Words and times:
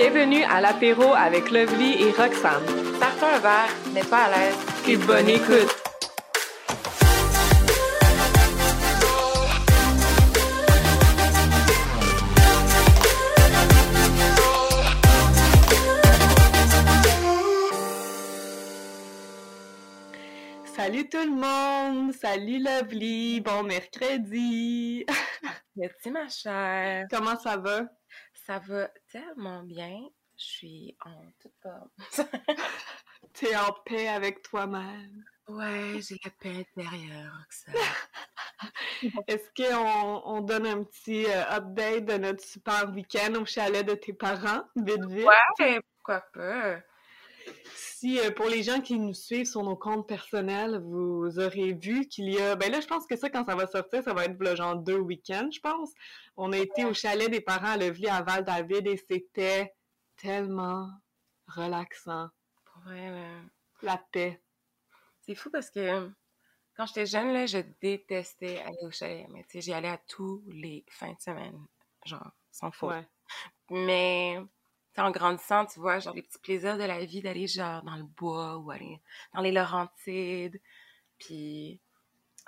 Bienvenue 0.00 0.44
à 0.44 0.60
l'apéro 0.60 1.12
avec 1.12 1.50
Lovely 1.50 2.04
et 2.04 2.12
Roxane. 2.12 2.62
Partons 3.00 3.26
un 3.26 3.40
verre, 3.40 3.68
mais 3.92 4.04
pas 4.04 4.26
à 4.26 4.30
l'aise. 4.30 4.56
Et 4.86 4.96
bonne 4.96 5.28
écoute. 5.28 5.74
Salut 20.76 21.08
tout 21.08 21.18
le 21.18 21.34
monde! 21.34 22.12
Salut 22.12 22.62
Lovely! 22.62 23.40
Bon 23.40 23.64
mercredi! 23.64 25.04
Merci 25.76 26.10
ma 26.12 26.28
chère. 26.28 27.06
Comment 27.10 27.36
ça 27.36 27.56
va? 27.56 27.97
Ça 28.48 28.60
va 28.60 28.88
tellement 29.12 29.62
bien. 29.62 30.08
Je 30.38 30.44
suis 30.44 30.96
en 31.04 31.30
toute 31.38 31.52
forme. 31.62 31.90
T'es 33.34 33.54
en 33.54 33.74
paix 33.84 34.08
avec 34.08 34.40
toi-même. 34.40 35.22
Ouais, 35.48 36.00
j'ai 36.00 36.18
la 36.24 36.30
paix 36.30 36.64
intérieure, 36.76 37.44
ça. 37.50 37.72
Est-ce 39.26 39.50
qu'on 39.54 40.22
on 40.24 40.40
donne 40.40 40.66
un 40.66 40.82
petit 40.82 41.26
euh, 41.26 41.44
update 41.50 42.06
de 42.06 42.16
notre 42.16 42.42
super 42.42 42.90
week-end 42.90 43.34
au 43.34 43.44
chalet 43.44 43.84
de 43.84 43.94
tes 43.94 44.14
parents, 44.14 44.62
vite 44.76 45.04
vite? 45.04 45.26
Ouais, 45.58 45.80
pourquoi 45.96 46.22
pas? 46.32 46.80
Si 47.74 48.18
euh, 48.20 48.30
pour 48.30 48.46
les 48.46 48.62
gens 48.62 48.80
qui 48.80 48.98
nous 48.98 49.14
suivent 49.14 49.46
sur 49.46 49.62
nos 49.62 49.76
comptes 49.76 50.06
personnels, 50.06 50.80
vous 50.84 51.38
aurez 51.38 51.72
vu 51.72 52.06
qu'il 52.06 52.30
y 52.30 52.38
a. 52.38 52.54
Ben 52.54 52.70
là, 52.70 52.80
je 52.80 52.86
pense 52.86 53.06
que 53.06 53.16
ça, 53.16 53.28
quand 53.28 53.44
ça 53.44 53.56
va 53.56 53.66
sortir, 53.66 54.02
ça 54.02 54.14
va 54.14 54.24
être 54.24 54.36
le 54.38 54.54
genre 54.54 54.76
deux 54.76 54.98
week-ends, 54.98 55.48
je 55.52 55.60
pense. 55.60 55.90
On 56.36 56.52
a 56.52 56.58
été 56.58 56.84
au 56.84 56.94
chalet 56.94 57.30
des 57.30 57.40
parents 57.40 57.72
à 57.72 57.76
Levely 57.76 58.08
à 58.08 58.22
Val-David 58.22 58.86
et 58.86 58.96
c'était 58.96 59.74
tellement 60.16 60.90
relaxant. 61.48 62.28
Pour 62.64 62.82
vrai, 62.82 63.10
là. 63.10 63.40
La 63.82 64.00
paix. 64.12 64.40
C'est 65.20 65.34
fou 65.34 65.50
parce 65.50 65.70
que 65.70 66.10
quand 66.76 66.86
j'étais 66.86 67.06
jeune, 67.06 67.32
là, 67.32 67.46
je 67.46 67.58
détestais 67.80 68.58
aller 68.58 68.78
au 68.82 68.90
chalet. 68.90 69.26
Mais 69.30 69.42
tu 69.42 69.50
sais, 69.52 69.60
j'y 69.60 69.72
allais 69.72 69.88
à 69.88 69.98
tous 69.98 70.44
les 70.46 70.84
fins 70.88 71.12
de 71.12 71.20
semaine. 71.20 71.66
Genre, 72.06 72.30
sans 72.52 72.70
faute. 72.70 72.90
Ouais. 72.90 73.08
Mais 73.70 74.38
en 75.00 75.10
grandissant, 75.10 75.66
tu 75.66 75.80
vois, 75.80 75.98
genre 75.98 76.14
les 76.14 76.22
petits 76.22 76.38
plaisirs 76.38 76.76
de 76.78 76.84
la 76.84 77.04
vie 77.04 77.20
d'aller 77.22 77.46
genre 77.46 77.82
dans 77.82 77.96
le 77.96 78.02
bois 78.04 78.56
ou 78.58 78.70
aller 78.70 79.00
dans 79.34 79.40
les 79.40 79.52
Laurentides. 79.52 80.60
Puis 81.18 81.80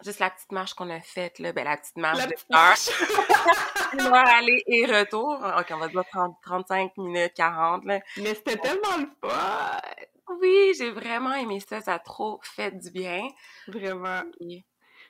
juste 0.05 0.19
la 0.20 0.31
petite 0.31 0.53
marche 0.53 0.75
qu'on 0.75 0.91
a 0.91 1.01
faite, 1.01 1.39
là, 1.39 1.53
ben 1.53 1.65
la 1.65 1.77
petite 1.77 1.97
marche 1.97 2.19
La 2.19 2.27
de 2.27 2.34
heure. 4.06 4.15
aller 4.15 4.62
et 4.67 4.87
retour. 4.87 5.33
Ok, 5.59 5.67
on 5.73 5.78
va 5.78 5.89
dire 5.89 6.05
30, 6.11 6.37
35 6.43 6.97
minutes, 6.98 7.34
40. 7.34 7.84
Là. 7.84 8.01
Mais 8.19 8.34
c'était 8.34 8.56
tellement 8.56 8.97
le 8.98 9.09
fun! 9.28 9.81
Oui, 10.41 10.73
j'ai 10.78 10.91
vraiment 10.91 11.34
aimé 11.34 11.61
ça. 11.61 11.81
Ça 11.81 11.95
a 11.95 11.98
trop 11.98 12.41
fait 12.43 12.71
du 12.71 12.91
bien. 12.91 13.27
Vraiment. 13.67 14.23
Puis- 14.39 14.65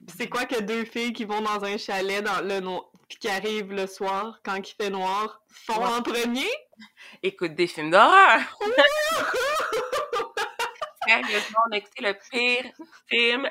Puis 0.06 0.16
c'est 0.16 0.28
quoi 0.30 0.46
que 0.46 0.60
deux 0.60 0.84
filles 0.86 1.12
qui 1.12 1.24
vont 1.26 1.42
dans 1.42 1.62
un 1.62 1.76
chalet 1.76 2.24
dans 2.24 2.40
le 2.40 2.60
no... 2.60 2.90
puis 3.06 3.18
qui 3.18 3.28
arrivent 3.28 3.70
le 3.72 3.86
soir 3.86 4.40
quand 4.42 4.56
il 4.56 4.74
fait 4.74 4.88
noir 4.88 5.42
font 5.48 5.78
Ouais. 5.78 5.92
en 5.92 6.02
premier? 6.02 6.48
Écoute 7.22 7.54
des 7.54 7.66
films 7.66 7.90
d'horreur. 7.90 8.40
Sérieusement, 11.06 11.58
on 11.68 11.72
a 11.72 11.78
écouté 11.78 12.02
le 12.02 12.14
pire 12.30 12.72
film 13.08 13.48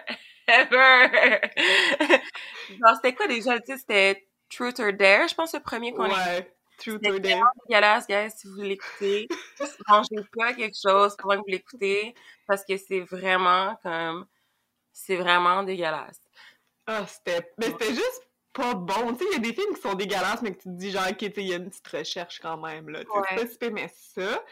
ever. 0.47 1.41
Genre, 2.69 2.95
c'était 2.95 3.15
quoi 3.15 3.27
déjà? 3.27 3.59
Tu 3.59 3.65
sais, 3.67 3.77
c'était 3.77 4.27
Truth 4.49 4.79
or 4.79 4.93
Dare, 4.93 5.27
je 5.27 5.35
pense, 5.35 5.53
le 5.53 5.59
premier 5.59 5.93
qu'on 5.93 6.03
a 6.03 6.09
ouais. 6.09 6.53
Truth 6.77 7.05
or 7.05 7.19
dare. 7.19 7.21
vraiment 7.21 7.51
dégueulasse, 7.67 8.07
guys, 8.07 8.31
si 8.35 8.47
vous 8.47 8.61
l'écoutez. 8.61 9.27
Mangez 9.87 10.15
pas 10.37 10.53
quelque 10.53 10.77
chose 10.81 11.15
pendant 11.17 11.35
que 11.35 11.39
vous 11.39 11.51
l'écoutez, 11.51 12.15
parce 12.47 12.63
que 12.63 12.77
c'est 12.77 13.01
vraiment 13.01 13.77
comme... 13.83 14.25
C'est 14.93 15.17
vraiment 15.17 15.63
dégueulasse. 15.63 16.21
Ah, 16.87 17.05
c'était. 17.05 17.51
Mais 17.57 17.67
c'était 17.67 17.93
juste 17.93 18.28
pas 18.59 18.73
bon. 18.73 19.13
Tu 19.13 19.19
sais, 19.19 19.25
il 19.31 19.33
y 19.33 19.35
a 19.35 19.39
des 19.39 19.53
films 19.53 19.73
qui 19.73 19.81
sont 19.81 19.93
dégueulasses, 19.93 20.41
mais 20.41 20.51
que 20.51 20.61
tu 20.61 20.69
te 20.69 20.75
dis, 20.75 20.91
genre, 20.91 21.07
ok, 21.09 21.21
il 21.21 21.47
y 21.47 21.53
a 21.53 21.57
une 21.57 21.69
petite 21.69 21.87
recherche 21.87 22.39
quand 22.39 22.57
même, 22.57 22.89
là. 22.89 22.99
Ouais. 22.99 23.47
c'est 23.47 23.59
pas 23.59 23.69
mais 23.69 23.91
ça, 23.95 24.43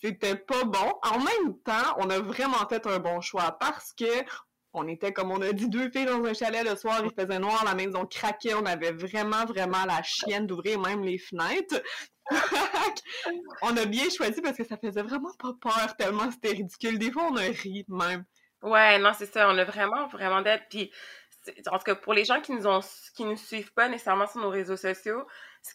c'était 0.00 0.36
pas 0.36 0.64
bon. 0.64 0.92
En 1.02 1.18
même 1.18 1.58
temps, 1.64 1.96
on 1.98 2.10
a 2.10 2.18
vraiment 2.18 2.66
fait 2.68 2.86
un 2.86 2.98
bon 2.98 3.20
choix 3.20 3.56
parce 3.58 3.92
que 3.92 4.04
on 4.74 4.86
était, 4.86 5.12
comme 5.12 5.30
on 5.30 5.40
a 5.40 5.52
dit, 5.52 5.68
deux 5.68 5.90
filles 5.90 6.04
dans 6.04 6.22
un 6.24 6.34
chalet 6.34 6.62
le 6.62 6.76
soir, 6.76 7.00
il 7.02 7.10
faisait 7.10 7.38
noir, 7.38 7.64
la 7.64 7.74
maison 7.74 8.04
craquait, 8.04 8.54
on 8.54 8.66
avait 8.66 8.92
vraiment, 8.92 9.44
vraiment 9.46 9.84
la 9.86 10.02
chienne 10.02 10.46
d'ouvrir 10.46 10.78
même 10.78 11.02
les 11.02 11.18
fenêtres. 11.18 11.82
on 13.62 13.76
a 13.76 13.86
bien 13.86 14.10
choisi 14.10 14.42
parce 14.42 14.56
que 14.56 14.64
ça 14.64 14.76
faisait 14.76 15.02
vraiment 15.02 15.32
pas 15.38 15.54
peur 15.60 15.96
tellement 15.96 16.30
c'était 16.30 16.50
ridicule. 16.50 16.98
Des 16.98 17.10
fois, 17.10 17.28
on 17.30 17.36
a 17.36 17.42
ri 17.42 17.86
même. 17.88 18.24
Ouais, 18.62 18.98
non, 18.98 19.12
c'est 19.16 19.32
ça. 19.32 19.48
On 19.48 19.56
a 19.56 19.64
vraiment, 19.64 20.08
vraiment 20.08 20.42
d'aide. 20.42 20.62
Puis, 20.68 20.90
en 21.70 21.78
tout 21.78 21.84
cas, 21.84 21.94
pour 21.94 22.14
les 22.14 22.24
gens 22.24 22.40
qui 22.40 22.52
nous 22.52 22.66
ont, 22.66 22.80
qui 23.14 23.24
nous 23.24 23.36
suivent 23.36 23.72
pas 23.72 23.88
nécessairement 23.88 24.26
sur 24.26 24.40
nos 24.40 24.50
réseaux 24.50 24.76
sociaux, 24.76 25.26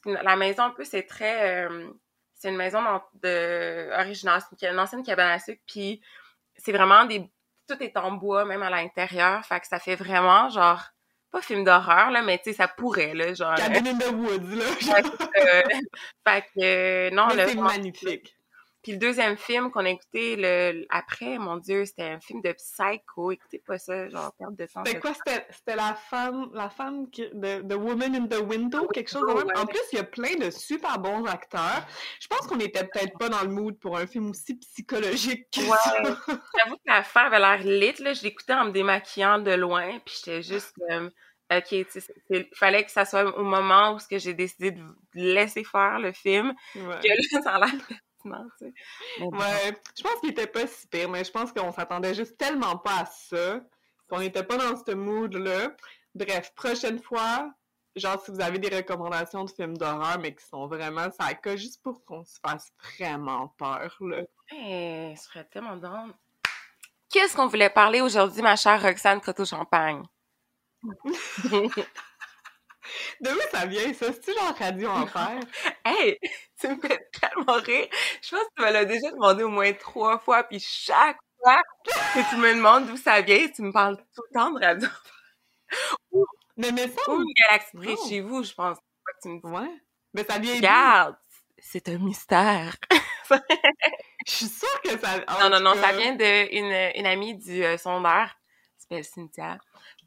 que 0.03 0.09
la 0.09 0.35
maison, 0.35 0.63
un 0.63 0.69
peu, 0.71 0.83
c'est 0.83 1.03
très, 1.03 1.65
euh, 1.67 1.89
c'est 2.35 2.49
une 2.49 2.55
maison 2.57 2.81
dans- 2.81 3.03
de, 3.21 3.91
originale, 3.99 4.41
c'est 4.59 4.69
une 4.69 4.79
ancienne 4.79 5.03
cabane 5.03 5.29
à 5.29 5.39
sucre, 5.39 5.61
puis 5.67 6.01
c'est 6.55 6.71
vraiment 6.71 7.05
des, 7.05 7.29
tout 7.67 7.81
est 7.81 7.95
en 7.97 8.11
bois, 8.11 8.45
même 8.45 8.63
à 8.63 8.69
l'intérieur, 8.69 9.45
fait 9.45 9.59
que 9.59 9.67
ça 9.67 9.79
fait 9.79 9.95
vraiment, 9.95 10.49
genre, 10.49 10.81
pas 11.31 11.41
film 11.41 11.63
d'horreur, 11.63 12.11
là, 12.11 12.21
mais 12.21 12.37
tu 12.37 12.45
sais, 12.45 12.53
ça 12.53 12.67
pourrait, 12.67 13.13
là, 13.13 13.33
genre. 13.33 13.55
Cabin 13.55 13.85
in 13.85 13.97
the 13.97 14.11
Woods, 14.11 14.55
là. 14.55 14.65
Euh, 15.35 15.63
fait 16.27 16.41
que, 16.41 16.61
euh, 16.61 17.09
non, 17.09 17.27
Mais 17.27 17.35
là, 17.35 17.47
c'est 17.47 17.55
magnifique. 17.55 18.35
Puis 18.83 18.91
le 18.91 18.97
deuxième 18.99 19.37
film 19.37 19.71
qu'on 19.71 19.85
a 19.85 19.89
écouté 19.89 20.35
le, 20.37 20.85
après, 20.89 21.37
mon 21.39 21.57
Dieu, 21.57 21.85
c'était 21.85 22.03
un 22.03 22.19
film 22.19 22.41
de 22.41 22.51
psycho. 22.51 23.31
Écoutez 23.31 23.59
pas 23.65 23.77
ça, 23.79 24.09
genre 24.09 24.33
perte 24.37 24.55
de 24.55 24.65
temps. 24.65 24.83
C'était 24.85 24.99
quoi? 24.99 25.13
C'était 25.49 25.75
la 25.75 25.95
femme, 25.95 26.49
la 26.53 26.69
femme 26.69 27.09
qui, 27.09 27.27
de 27.33 27.61
The 27.61 27.75
Woman 27.77 28.15
in 28.15 28.27
the 28.27 28.39
Window, 28.41 28.87
quelque 28.87 29.09
chose. 29.09 29.23
Ouais. 29.23 29.57
En 29.57 29.65
plus, 29.65 29.79
il 29.93 29.95
y 29.97 29.99
a 30.01 30.03
plein 30.03 30.35
de 30.35 30.49
super 30.51 30.99
bons 30.99 31.25
acteurs. 31.25 31.85
Je 32.19 32.27
pense 32.27 32.45
qu'on 32.45 32.59
était 32.59 32.83
peut-être 32.85 33.17
pas 33.17 33.29
dans 33.29 33.41
le 33.41 33.49
mood 33.49 33.79
pour 33.79 33.97
un 33.97 34.05
film 34.05 34.29
aussi 34.31 34.55
psychologique 34.55 35.47
que 35.51 35.61
Ouais. 35.61 35.77
ça. 35.83 35.97
J'avoue 36.59 36.75
que 36.75 36.81
la 36.85 37.03
femme 37.03 37.33
avait 37.33 37.39
l'air 37.39 37.63
lit, 37.63 38.03
là. 38.03 38.13
Je 38.13 38.23
l'écoutais 38.23 38.53
en 38.53 38.65
me 38.65 38.71
démaquillant 38.71 39.39
de 39.39 39.51
loin, 39.51 39.99
puis 40.05 40.15
j'étais 40.17 40.43
juste 40.43 40.73
comme, 40.89 41.09
OK, 41.51 41.85
c'est- 41.89 42.49
fallait 42.55 42.83
que 42.83 42.91
ça 42.91 43.05
soit 43.05 43.25
au 43.37 43.43
moment 43.43 43.93
où 43.95 43.97
j'ai 44.11 44.33
décidé 44.33 44.71
de 44.71 44.81
laisser 45.13 45.63
faire 45.63 45.99
le 45.99 46.11
film, 46.11 46.53
Ouais. 46.75 46.99
que 47.03 47.07
là, 47.35 47.41
ça 47.43 47.51
a 47.51 47.59
l'air 47.59 47.73
pertinent, 48.23 48.47
tu 48.57 48.65
sais. 48.65 48.73
Mais 49.19 49.29
bon. 49.29 49.37
Ouais, 49.37 49.81
je 49.97 50.03
pense 50.03 50.19
qu'il 50.19 50.29
était 50.29 50.47
pas 50.47 50.67
si 50.67 50.87
pire, 50.87 51.09
mais 51.09 51.23
je 51.23 51.31
pense 51.31 51.51
qu'on 51.51 51.71
s'attendait 51.71 52.13
juste 52.13 52.37
tellement 52.37 52.77
pas 52.77 53.01
à 53.01 53.05
ça, 53.05 53.61
qu'on 54.09 54.19
n'était 54.19 54.43
pas 54.43 54.57
dans 54.57 54.75
ce 54.75 54.91
mood-là. 54.91 55.75
Bref, 56.15 56.53
prochaine 56.55 56.99
fois, 56.99 57.51
genre 57.95 58.21
si 58.23 58.31
vous 58.31 58.41
avez 58.41 58.59
des 58.59 58.75
recommandations 58.75 59.43
de 59.43 59.49
films 59.49 59.77
d'horreur, 59.77 60.19
mais 60.19 60.35
qui 60.35 60.45
sont 60.45 60.67
vraiment 60.67 61.09
ça 61.11 61.55
juste 61.55 61.81
pour 61.81 62.03
qu'on 62.05 62.23
se 62.23 62.39
fasse 62.45 62.71
vraiment 62.97 63.49
peur, 63.57 63.95
là. 64.01 64.23
Hey, 64.49 65.15
ce 65.17 65.25
serait 65.25 65.45
tellement 65.45 65.77
drôle. 65.77 66.13
Qu'est-ce 67.09 67.35
qu'on 67.35 67.47
voulait 67.47 67.69
parler 67.69 68.01
aujourd'hui, 68.01 68.41
ma 68.41 68.55
chère 68.55 68.81
Roxane 68.81 69.21
Coteau-Champagne? 69.21 70.03
De 73.21 73.29
où 73.29 73.39
ça 73.51 73.65
vient, 73.65 73.93
ça? 73.93 74.11
C'est-tu 74.13 74.33
genre 74.33 74.55
Radio 74.57 74.89
Enfer? 74.89 75.39
Hey, 75.85 76.17
tu 76.59 76.67
me 76.67 76.79
fais 76.79 77.09
tellement 77.19 77.53
rire. 77.53 77.87
Je 78.21 78.29
pense 78.29 78.43
que 78.45 78.53
tu 78.57 78.61
me 78.63 78.71
l'as 78.71 78.85
déjà 78.85 79.11
demandé 79.11 79.43
au 79.43 79.49
moins 79.49 79.73
trois 79.73 80.17
fois, 80.19 80.43
puis 80.43 80.59
chaque 80.59 81.17
fois 81.41 81.61
que 82.13 82.29
tu 82.29 82.37
me 82.37 82.55
demandes 82.55 82.87
d'où 82.87 82.97
ça 82.97 83.21
vient, 83.21 83.47
tu 83.47 83.61
me 83.61 83.71
parles 83.71 83.97
tout 83.97 84.23
le 84.29 84.39
temps 84.39 84.51
de 84.51 84.59
radio. 84.63 84.87
mais 86.57 86.71
mais 86.71 86.87
ça, 86.87 87.11
Ou 87.11 87.21
une 87.21 87.33
galaxie 87.43 87.77
près 87.77 87.95
chez 88.07 88.21
vous, 88.21 88.43
je 88.43 88.53
pense. 88.53 88.77
Tu 89.21 89.29
me 89.29 89.39
dis. 89.41 89.47
ouais. 89.47 89.81
Mais 90.13 90.23
ça 90.23 90.37
vient? 90.39 90.55
Regarde, 90.55 91.15
c'est 91.57 91.89
un 91.89 91.97
mystère. 91.97 92.75
Je 94.25 94.31
suis 94.31 94.45
sûre 94.47 94.81
que 94.81 94.97
ça... 94.99 95.17
Non, 95.41 95.49
non, 95.49 95.59
non, 95.59 95.75
ça 95.75 95.91
vient 95.91 96.13
d'une 96.15 96.91
une 96.95 97.05
amie 97.05 97.35
du 97.35 97.63
euh, 97.63 97.77
secondaire, 97.77 98.35
qui 98.77 98.81
s'appelle 98.81 99.03
Cynthia. 99.03 99.57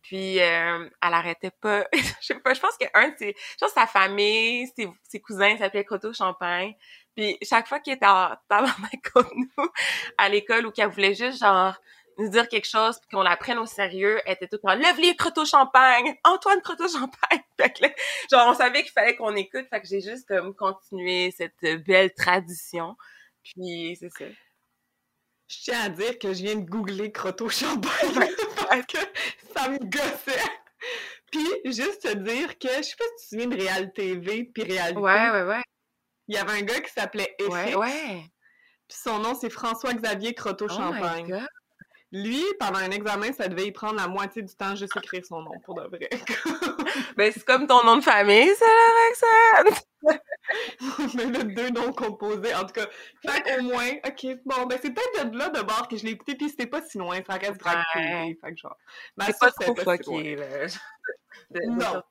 Puis, 0.06 0.41
euh, 0.41 0.88
elle 1.03 1.14
arrêtait 1.14 1.50
pas, 1.50 1.85
je 1.93 1.99
sais 2.20 2.38
pas, 2.38 2.55
je 2.55 2.61
pense 2.61 2.76
que 2.79 2.87
un 2.94 3.08
de 3.08 3.17
ses, 3.19 3.35
je 3.37 3.56
pense 3.58 3.73
que 3.73 3.81
sa 3.81 3.88
famille, 3.88 4.69
ses, 4.76 4.88
ses 5.03 5.20
cousins 5.20 5.56
s'appelaient 5.58 5.85
Coteau 5.85 6.12
Champagne. 6.12 6.75
Puis, 7.17 7.37
chaque 7.43 7.67
fois 7.67 7.81
qu'il 7.81 7.93
était 7.93 8.06
en 8.06 8.37
tabarnak 8.49 9.03
contre 9.12 9.35
nous, 9.35 9.69
à 10.17 10.29
l'école, 10.29 10.67
ou 10.67 10.70
qu'elle 10.70 10.91
voulait 10.91 11.14
juste, 11.14 11.41
genre, 11.41 11.75
nous 12.19 12.29
dire 12.29 12.49
quelque 12.49 12.69
chose, 12.69 13.00
puis 13.00 13.08
qu'on 13.11 13.23
la 13.23 13.37
prenne 13.37 13.58
au 13.58 13.67
sérieux, 13.67 14.20
elle 14.26 14.35
était 14.35 14.47
tout 14.47 14.61
le 14.62 14.81
temps, 14.81 15.14
Croteau 15.19 15.44
Champagne! 15.44 16.14
Antoine 16.23 16.62
Croteau 16.62 16.87
Champagne! 16.87 17.41
Fait 17.61 17.73
que 17.73 17.82
là, 17.82 17.91
genre, 18.31 18.47
on 18.47 18.55
savait 18.55 18.85
qu'il 18.85 18.93
fallait 18.93 19.17
qu'on 19.17 19.35
écoute, 19.35 19.67
fait 19.69 19.81
que 19.81 19.88
j'ai 19.88 20.00
juste, 20.00 20.29
comme, 20.29 20.55
continué 20.55 21.35
cette 21.37 21.85
belle 21.85 22.14
tradition. 22.14 22.97
Puis, 23.43 23.97
c'est 23.99 24.11
ça. 24.11 24.26
Je 25.49 25.56
tiens 25.62 25.81
à 25.81 25.88
dire 25.88 26.17
que 26.19 26.32
je 26.32 26.43
viens 26.43 26.56
de 26.56 26.69
googler 26.69 27.11
Croteau 27.11 27.49
Champagne 27.49 28.37
parce 28.70 28.86
que 28.86 28.98
ça 29.54 29.68
me 29.68 29.78
gossait. 29.78 30.42
Puis, 31.30 31.46
juste 31.64 32.02
te 32.02 32.14
dire 32.14 32.58
que, 32.58 32.68
je 32.68 32.82
sais 32.82 32.96
pas 32.96 33.04
si 33.16 33.28
tu 33.28 33.36
te 33.36 33.42
souviens 33.42 33.46
de 33.48 33.56
Réal 33.56 33.92
TV 33.92 34.44
puis 34.44 34.62
Réalité. 34.62 35.00
Ouais, 35.00 35.30
ouais, 35.30 35.42
ouais. 35.42 35.62
il 36.28 36.36
y 36.36 36.38
avait 36.38 36.52
un 36.58 36.62
gars 36.62 36.80
qui 36.80 36.92
s'appelait 36.92 37.34
Effix. 37.38 37.52
Ouais, 37.52 37.74
ouais. 37.74 38.24
Puis 38.88 38.98
son 39.02 39.18
nom, 39.18 39.34
c'est 39.34 39.50
François-Xavier 39.50 40.30
Oh 40.30 40.40
Croteau-Champagne. 40.40 41.28
god. 41.28 41.48
Lui, 42.12 42.43
pendant 42.61 42.79
un 42.79 42.91
examen, 42.91 43.32
ça 43.32 43.49
devait 43.49 43.67
y 43.67 43.73
prendre 43.73 43.97
la 43.97 44.06
moitié 44.06 44.43
du 44.43 44.55
temps 44.55 44.76
juste 44.76 44.97
écrire 44.97 45.25
son 45.25 45.43
nom, 45.43 45.58
pour 45.64 45.75
de 45.75 45.88
vrai. 45.88 46.08
Ben, 47.17 47.32
c'est 47.32 47.44
comme 47.44 47.67
ton 47.67 47.85
nom 47.85 47.97
de 47.97 48.03
famille, 48.03 48.55
ça, 48.55 48.64
là, 48.64 49.67
Roxane. 49.67 49.82
Mais 51.14 51.25
là, 51.26 51.44
deux 51.44 51.70
noms 51.70 51.93
composés, 51.93 52.55
en 52.55 52.64
tout 52.64 52.73
cas. 52.73 52.87
Fait 53.26 53.58
au 53.58 53.62
moins, 53.64 53.91
OK, 54.06 54.26
bon, 54.44 54.67
ben 54.67 54.79
c'est 54.81 54.93
peut-être 54.93 55.31
de 55.31 55.38
là 55.38 55.49
de 55.49 55.61
bord 55.62 55.88
que 55.88 55.97
je 55.97 56.05
l'ai 56.05 56.12
écouté, 56.12 56.37
puis 56.37 56.49
c'était 56.49 56.67
pas 56.67 56.81
si 56.82 56.99
loin, 56.99 57.19
ça 57.26 57.35
reste 57.35 57.58
grave 57.58 57.82
Ouais. 57.97 58.38
Fait 58.41 58.53
que 58.55 58.58
genre... 58.61 58.76
ma 59.17 59.26
C'est 59.26 59.38
pas 59.38 59.50
trop 59.50 59.75
pas 59.75 59.97
si 59.97 60.37
là. 60.37 60.67
De- 61.50 61.61
Non. 61.67 62.03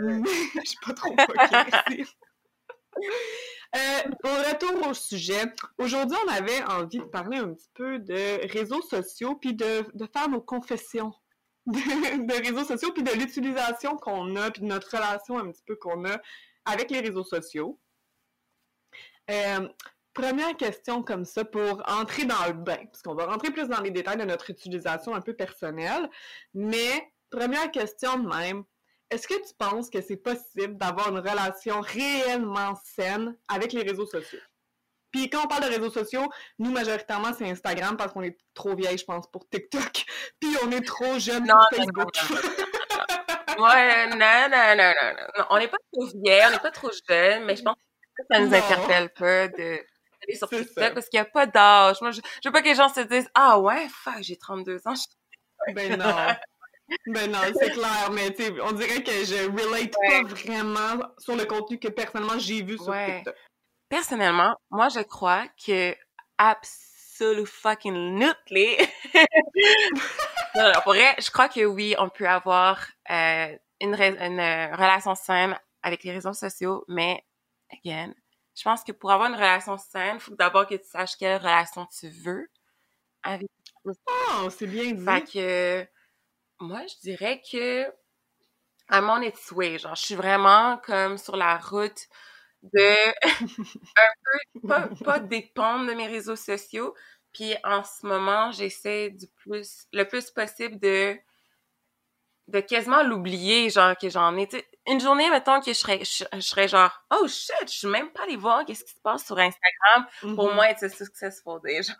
Mais 0.00 0.22
je 0.64 0.68
suis 0.68 0.78
pas 0.84 0.92
trop 0.94 1.14
fuckée. 1.16 2.04
Euh, 3.76 4.10
retour 4.24 4.88
au 4.88 4.94
sujet, 4.94 5.44
aujourd'hui, 5.78 6.16
on 6.26 6.28
avait 6.32 6.62
envie 6.64 6.98
de 6.98 7.04
parler 7.04 7.38
un 7.38 7.54
petit 7.54 7.70
peu 7.74 8.00
de 8.00 8.50
réseaux 8.52 8.82
sociaux, 8.82 9.36
puis 9.36 9.54
de, 9.54 9.84
de 9.94 10.08
faire 10.12 10.28
nos 10.28 10.40
confessions. 10.40 11.12
De, 11.66 12.42
réseaux 12.42 12.64
sociaux, 12.64 12.90
puis 12.92 13.02
de 13.02 13.12
l'utilisation 13.12 13.96
qu'on 13.96 14.34
a, 14.34 14.50
puis 14.50 14.62
de 14.62 14.66
notre 14.66 14.96
relation 14.96 15.38
un 15.38 15.52
petit 15.52 15.62
peu 15.64 15.76
qu'on 15.76 16.04
a 16.04 16.18
avec 16.64 16.90
les 16.90 17.00
réseaux 17.00 17.22
sociaux. 17.22 17.78
Euh, 19.30 19.68
première 20.14 20.56
question 20.56 21.02
comme 21.02 21.24
ça 21.24 21.44
pour 21.44 21.82
entrer 21.86 22.24
dans 22.24 22.46
le 22.46 22.54
bain, 22.54 22.86
parce 22.86 23.02
qu'on 23.02 23.14
va 23.14 23.26
rentrer 23.26 23.52
plus 23.52 23.68
dans 23.68 23.80
les 23.82 23.90
détails 23.90 24.16
de 24.16 24.24
notre 24.24 24.50
utilisation 24.50 25.14
un 25.14 25.20
peu 25.20 25.34
personnelle, 25.34 26.08
mais 26.54 27.12
première 27.30 27.70
question 27.70 28.18
même, 28.18 28.64
est-ce 29.10 29.26
que 29.26 29.34
tu 29.34 29.54
penses 29.58 29.90
que 29.90 30.00
c'est 30.00 30.16
possible 30.16 30.76
d'avoir 30.76 31.08
une 31.10 31.18
relation 31.18 31.80
réellement 31.80 32.74
saine 32.84 33.36
avec 33.48 33.72
les 33.72 33.82
réseaux 33.82 34.06
sociaux? 34.06 34.38
Puis 35.10 35.28
quand 35.28 35.44
on 35.44 35.48
parle 35.48 35.64
de 35.64 35.68
réseaux 35.68 35.90
sociaux, 35.90 36.28
nous, 36.58 36.70
majoritairement, 36.70 37.32
c'est 37.36 37.48
Instagram 37.50 37.96
parce 37.96 38.12
qu'on 38.12 38.22
est 38.22 38.38
trop 38.54 38.76
vieille, 38.76 38.98
je 38.98 39.04
pense, 39.04 39.28
pour 39.28 39.48
TikTok. 39.48 40.04
Puis 40.40 40.56
on 40.64 40.70
est 40.70 40.86
trop 40.86 41.18
jeune 41.18 41.44
Non, 41.46 41.56
pour 41.70 41.78
non, 41.78 41.84
Facebook. 41.84 42.12
Ouais, 43.58 44.06
non, 44.06 44.16
non, 44.16 44.48
non, 44.48 44.76
non, 44.76 45.12
non. 45.18 45.26
Non, 45.38 45.44
on 45.50 45.58
n'est 45.58 45.68
pas 45.68 45.76
trop 45.92 46.06
vieille, 46.24 46.44
on 46.46 46.50
n'est 46.52 46.60
pas 46.60 46.70
trop 46.70 46.88
jeune, 47.08 47.44
mais 47.44 47.56
je 47.56 47.62
pense 47.62 47.74
que 48.16 48.22
ça 48.30 48.40
nous 48.40 48.54
interpelle 48.54 49.10
pas 49.10 49.48
de 49.48 49.80
d'aller 50.20 50.36
sur 50.36 50.48
TikTok 50.48 50.84
ça. 50.84 50.90
parce 50.92 51.08
qu'il 51.08 51.20
n'y 51.20 51.26
a 51.26 51.30
pas 51.30 51.46
d'âge. 51.46 52.00
Moi, 52.00 52.10
je, 52.12 52.20
je 52.42 52.48
veux 52.48 52.52
pas 52.52 52.62
que 52.62 52.68
les 52.68 52.74
gens 52.74 52.88
se 52.88 53.00
disent 53.00 53.28
Ah 53.34 53.58
ouais, 53.58 53.86
fuck, 53.90 54.22
j'ai 54.22 54.36
32 54.36 54.80
ans. 54.86 54.94
Ben 55.74 55.98
non. 55.98 56.06
Ben 57.06 57.30
non, 57.30 57.38
c'est 57.58 57.70
clair, 57.70 58.10
mais 58.12 58.32
tu 58.32 58.44
sais, 58.44 58.60
on 58.62 58.72
dirait 58.72 59.02
que 59.02 59.12
je 59.12 59.48
relate 59.50 59.94
Ouais. 59.96 60.22
pas 60.22 60.28
vraiment 60.28 61.04
sur 61.18 61.36
le 61.36 61.44
contenu 61.44 61.78
que 61.78 61.88
personnellement 61.88 62.38
j'ai 62.38 62.62
vu 62.62 62.76
sur 62.76 62.88
Ouais. 62.88 63.16
TikTok. 63.16 63.36
Personnellement, 63.88 64.56
moi, 64.70 64.88
je 64.88 65.00
crois 65.00 65.46
que 65.64 65.94
absolument 66.38 67.46
fucking 67.46 68.18
nutly. 68.18 68.76
non, 70.54 70.72
non, 70.72 70.80
pour 70.82 70.94
vrai, 70.94 71.14
je 71.18 71.30
crois 71.30 71.48
que 71.48 71.64
oui, 71.64 71.94
on 71.98 72.08
peut 72.08 72.28
avoir 72.28 72.86
euh, 73.10 73.56
une, 73.80 73.94
une 73.94 74.40
euh, 74.40 74.74
relation 74.74 75.14
saine 75.14 75.58
avec 75.82 76.04
les 76.04 76.12
réseaux 76.12 76.32
sociaux, 76.32 76.84
mais, 76.88 77.24
again, 77.72 78.14
je 78.56 78.62
pense 78.62 78.84
que 78.84 78.92
pour 78.92 79.10
avoir 79.10 79.28
une 79.28 79.36
relation 79.36 79.76
saine, 79.78 80.16
il 80.16 80.20
faut 80.20 80.34
d'abord 80.34 80.66
que 80.66 80.74
tu 80.74 80.88
saches 80.88 81.16
quelle 81.16 81.38
relation 81.38 81.86
tu 81.86 82.08
veux 82.08 82.48
avec 83.22 83.48
Oh, 83.84 84.48
c'est 84.50 84.66
bien 84.66 84.92
dit. 84.92 85.04
Fait 85.04 85.22
que 85.22 85.86
moi, 86.60 86.82
je 86.86 86.96
dirais 87.02 87.42
que 87.50 87.86
I'm 88.90 89.08
on 89.08 89.22
its 89.22 89.52
way. 89.52 89.78
Genre, 89.78 89.94
je 89.94 90.02
suis 90.06 90.14
vraiment 90.14 90.78
comme 90.78 91.16
sur 91.18 91.36
la 91.36 91.58
route 91.58 92.08
de 92.62 93.08
un 93.96 94.10
peu 94.62 94.68
pas, 94.68 94.88
pas 95.04 95.20
dépendre 95.20 95.86
de 95.88 95.94
mes 95.94 96.06
réseaux 96.08 96.36
sociaux. 96.36 96.94
Puis 97.32 97.54
en 97.64 97.84
ce 97.84 98.06
moment, 98.06 98.50
j'essaie 98.52 99.10
du 99.10 99.26
plus 99.44 99.86
le 99.92 100.04
plus 100.04 100.30
possible 100.30 100.78
de 100.80 101.16
de 102.50 102.60
quasiment 102.60 103.02
l'oublier, 103.02 103.70
genre 103.70 103.96
que 103.96 104.08
j'en 104.10 104.36
ai. 104.36 104.48
une 104.86 105.00
journée, 105.00 105.30
mettons, 105.30 105.60
que 105.60 105.72
je 105.72 105.78
serais, 105.78 106.04
je, 106.04 106.24
je 106.32 106.40
serais 106.40 106.68
genre 106.68 106.90
Oh 107.12 107.26
shit, 107.28 107.54
je 107.62 107.72
suis 107.72 107.88
même 107.88 108.10
pas 108.10 108.22
allée 108.24 108.36
voir 108.36 108.64
qu'est-ce 108.64 108.84
qui 108.84 108.92
se 108.94 109.00
passe 109.00 109.24
sur 109.26 109.38
Instagram 109.38 110.06
pour 110.34 110.48
Mhm. 110.48 110.54
moi, 110.54 110.70
it's 110.70 110.82
a 110.82 110.88
successful 110.88 111.60
day. 111.62 111.82
Genre, 111.82 111.96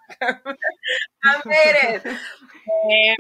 I 1.25 1.37
made 1.47 2.03
it! 2.07 2.19
Mais, 2.89 3.17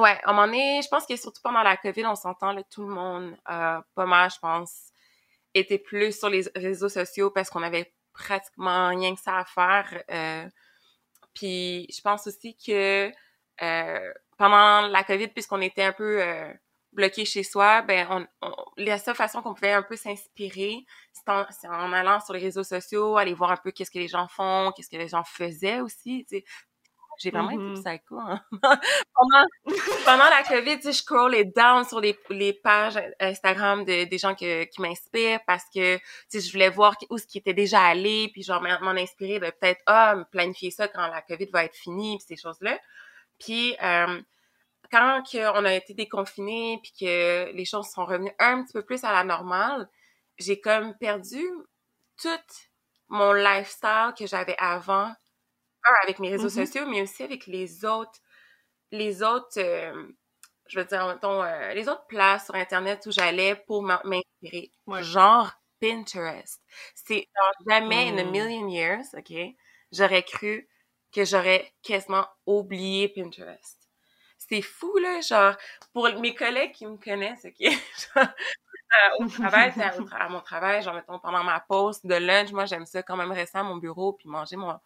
ouais, 0.00 0.18
à 0.24 0.30
un 0.30 0.32
moment 0.32 0.46
donné, 0.46 0.80
je 0.82 0.88
pense 0.88 1.06
que 1.06 1.16
surtout 1.16 1.40
pendant 1.42 1.62
la 1.62 1.76
COVID, 1.76 2.06
on 2.06 2.16
s'entend, 2.16 2.52
là, 2.52 2.62
tout 2.70 2.82
le 2.86 2.92
monde, 2.94 3.36
euh, 3.50 3.80
pas 3.94 4.06
mal, 4.06 4.30
je 4.30 4.38
pense, 4.38 4.90
était 5.54 5.78
plus 5.78 6.18
sur 6.18 6.28
les 6.28 6.44
réseaux 6.54 6.88
sociaux 6.88 7.30
parce 7.30 7.48
qu'on 7.50 7.62
avait 7.62 7.92
pratiquement 8.12 8.88
rien 8.88 9.14
que 9.14 9.20
ça 9.20 9.38
à 9.38 9.44
faire. 9.44 10.02
euh, 10.10 10.46
puis 11.34 11.86
je 11.94 12.00
pense 12.00 12.26
aussi 12.26 12.56
que 12.56 13.10
euh, 13.62 14.12
pendant 14.36 14.86
la 14.88 15.04
COVID, 15.04 15.28
puisqu'on 15.28 15.60
était 15.60 15.82
un 15.84 15.92
peu 15.92 16.22
euh, 16.22 16.52
bloqué 16.92 17.24
chez 17.24 17.42
soi, 17.42 17.82
ben 17.82 18.06
on, 18.10 18.26
on- 18.48 18.64
la 18.76 18.98
seule 18.98 19.14
façon 19.16 19.42
qu'on 19.42 19.54
pouvait 19.54 19.72
un 19.72 19.82
peu 19.82 19.96
s'inspirer, 19.96 20.84
c'est 21.12 21.28
en, 21.30 21.44
en 21.70 21.92
allant 21.92 22.20
sur 22.20 22.34
les 22.34 22.40
réseaux 22.40 22.64
sociaux, 22.64 23.16
aller 23.16 23.34
voir 23.34 23.50
un 23.52 23.56
peu 23.56 23.70
qu'est-ce 23.72 23.90
que 23.90 23.98
les 23.98 24.08
gens 24.08 24.28
font, 24.28 24.72
qu'est-ce 24.76 24.90
que 24.90 24.96
les 24.96 25.08
gens 25.08 25.24
faisaient 25.24 25.80
aussi. 25.80 26.24
tu 26.28 26.38
sais. 26.38 26.44
J'ai 27.18 27.30
vraiment 27.30 27.50
Mhm. 27.52 27.72
été 27.72 27.80
psycho. 27.82 28.18
Hein? 28.20 28.42
pendant, 29.14 29.46
pendant 30.04 30.28
la 30.28 30.42
COVID, 30.46 30.76
tu 30.76 30.82
sais, 30.82 30.92
je 30.92 30.98
scrollais 30.98 31.44
down 31.44 31.82
sur 31.86 31.98
les, 31.98 32.18
les 32.28 32.52
pages 32.52 32.98
Instagram 33.20 33.84
de, 33.86 34.04
des 34.04 34.18
gens 34.18 34.34
que, 34.34 34.64
qui 34.64 34.82
m'inspirent 34.82 35.40
parce 35.46 35.64
que 35.74 35.96
tu 35.96 36.02
sais, 36.28 36.40
je 36.40 36.52
voulais 36.52 36.68
voir 36.68 36.94
où 37.08 37.16
ce 37.16 37.26
qui 37.26 37.38
était 37.38 37.54
déjà 37.54 37.80
allé, 37.80 38.28
puis 38.34 38.42
genre 38.42 38.60
m'en 38.60 38.90
inspirer 38.90 39.40
de 39.40 39.46
peut-être 39.50 39.80
ah 39.86 40.16
planifier 40.30 40.70
ça 40.70 40.88
quand 40.88 41.06
la 41.08 41.22
COVID 41.22 41.48
va 41.54 41.64
être 41.64 41.74
finie, 41.74 42.18
puis 42.18 42.26
ces 42.36 42.36
choses-là. 42.42 42.78
Puis 43.38 43.76
euh, 43.82 44.20
quand 44.92 45.22
on 45.34 45.64
a 45.64 45.74
été 45.74 45.94
déconfinés, 45.94 46.80
puis 46.82 46.92
que 47.00 47.52
les 47.52 47.64
choses 47.64 47.88
sont 47.90 48.04
revenues 48.06 48.32
un 48.38 48.62
petit 48.64 48.72
peu 48.74 48.84
plus 48.84 49.04
à 49.04 49.12
la 49.12 49.24
normale, 49.24 49.88
j'ai 50.38 50.60
comme 50.60 50.96
perdu 50.98 51.42
tout 52.20 52.28
mon 53.08 53.32
lifestyle 53.32 54.12
que 54.18 54.26
j'avais 54.26 54.56
avant, 54.58 55.12
un 55.84 55.94
avec 56.04 56.18
mes 56.20 56.30
réseaux 56.30 56.48
Mhm. 56.48 56.50
sociaux, 56.50 56.86
mais 56.88 57.02
aussi 57.02 57.22
avec 57.24 57.46
les 57.46 57.84
autres, 57.84 58.20
les 58.92 59.22
autres, 59.22 59.58
euh, 59.60 60.08
je 60.68 60.78
veux 60.80 60.84
dire, 60.86 61.06
mettons, 61.08 61.42
euh, 61.42 61.74
les 61.74 61.88
autres 61.88 62.06
places 62.08 62.46
sur 62.46 62.54
Internet 62.56 63.04
où 63.06 63.12
j'allais 63.12 63.56
pour 63.66 63.82
m'in- 63.82 64.00
m'inspirer. 64.04 64.72
Ouais. 64.86 65.02
Genre 65.02 65.52
Pinterest. 65.80 66.62
C'est 66.94 67.28
jamais 67.68 68.08
in 68.10 68.18
a 68.18 68.24
Mm. 68.24 68.30
million 68.30 68.68
years, 68.68 69.04
OK, 69.16 69.32
j'aurais 69.92 70.22
cru 70.24 70.68
que 71.16 71.24
j'aurais 71.26 71.72
quasiment 71.82 72.26
oublié 72.46 73.08
Pinterest. 73.08 73.78
C'est 74.38 74.62
fou, 74.62 74.96
là, 74.98 75.20
genre, 75.22 75.56
pour 75.94 76.08
mes 76.20 76.34
collègues 76.34 76.72
qui 76.72 76.86
me 76.86 76.98
connaissent, 76.98 77.46
OK, 77.46 77.56
genre, 78.16 78.24
euh, 78.74 79.24
au 79.24 79.28
travail, 79.28 79.70
tra- 79.70 80.16
à 80.20 80.28
mon 80.28 80.40
travail, 80.40 80.82
genre, 80.82 80.94
mettons, 80.94 81.18
pendant 81.18 81.42
ma 81.44 81.60
pause 81.60 82.02
de 82.04 82.14
lunch, 82.14 82.52
moi, 82.52 82.66
j'aime 82.66 82.86
ça 82.86 83.02
quand 83.02 83.16
même 83.16 83.32
rester 83.32 83.58
à 83.58 83.62
mon 83.64 83.76
bureau 83.76 84.12
puis 84.14 84.28
manger 84.28 84.56
mon, 84.56 84.78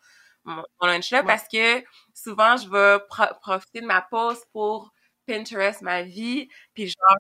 mon, 0.45 0.65
mon 0.81 0.87
lunch 0.89 1.11
là 1.11 1.21
Ouais. 1.21 1.27
parce 1.27 1.49
que 1.49 1.83
souvent, 2.15 2.57
je 2.57 2.69
vais 2.71 3.05
pro- 3.09 3.35
profiter 3.43 3.81
de 3.83 3.87
ma 3.87 4.03
pause 4.03 4.43
pour 4.53 4.93
Pinterest 5.27 5.83
ma 5.83 6.03
vie 6.03 6.49
puis 6.75 6.89
genre, 6.89 7.19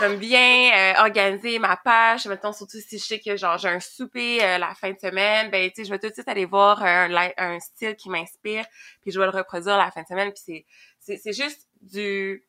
j'aime 0.00 0.16
bien 0.18 0.94
euh, 0.96 1.00
organiser 1.02 1.58
ma 1.58 1.76
page, 1.76 2.26
mettons, 2.26 2.52
surtout 2.52 2.78
si 2.78 2.98
je 2.98 3.04
sais 3.04 3.20
que, 3.20 3.36
genre, 3.36 3.58
j'ai 3.58 3.68
un 3.68 3.80
souper 3.80 4.42
euh, 4.44 4.58
la 4.58 4.74
fin 4.74 4.90
de 4.92 4.98
semaine, 4.98 5.50
ben, 5.50 5.68
tu 5.70 5.76
sais, 5.76 5.84
je 5.84 5.90
vais 5.90 5.98
tout 5.98 6.08
de 6.08 6.12
suite 6.14 6.28
aller 6.28 6.44
voir 6.44 6.82
un, 6.82 7.08
li- 7.08 7.34
un 7.36 7.58
style 7.60 7.96
qui 7.96 8.08
m'inspire 8.10 8.64
puis 9.02 9.10
je 9.12 9.18
vais 9.18 9.26
le 9.26 9.32
reproduire 9.32 9.76
la 9.76 9.90
fin 9.90 10.02
de 10.02 10.06
semaine 10.06 10.32
puis 10.32 10.42
c'est, 10.44 10.66
c'est, 11.00 11.16
c'est 11.18 11.32
juste 11.32 11.68
du... 11.80 12.44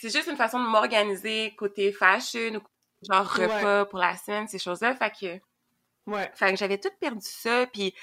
C'est 0.00 0.10
juste 0.10 0.28
une 0.28 0.36
façon 0.38 0.58
de 0.58 0.64
m'organiser 0.66 1.54
côté 1.58 1.92
fashion 1.92 2.54
ou 2.56 2.60
genre 3.06 3.36
Ouais. 3.36 3.46
repas 3.46 3.84
pour 3.84 3.98
la 3.98 4.16
semaine, 4.16 4.48
ces 4.48 4.58
choses-là. 4.58 4.94
Fait 4.94 5.10
que, 5.10 5.40
Ouais. 6.10 6.30
fait 6.34 6.52
que 6.52 6.56
j'avais 6.56 6.78
tout 6.78 6.88
perdu 6.98 7.20
ça. 7.26 7.66
Puis 7.66 7.94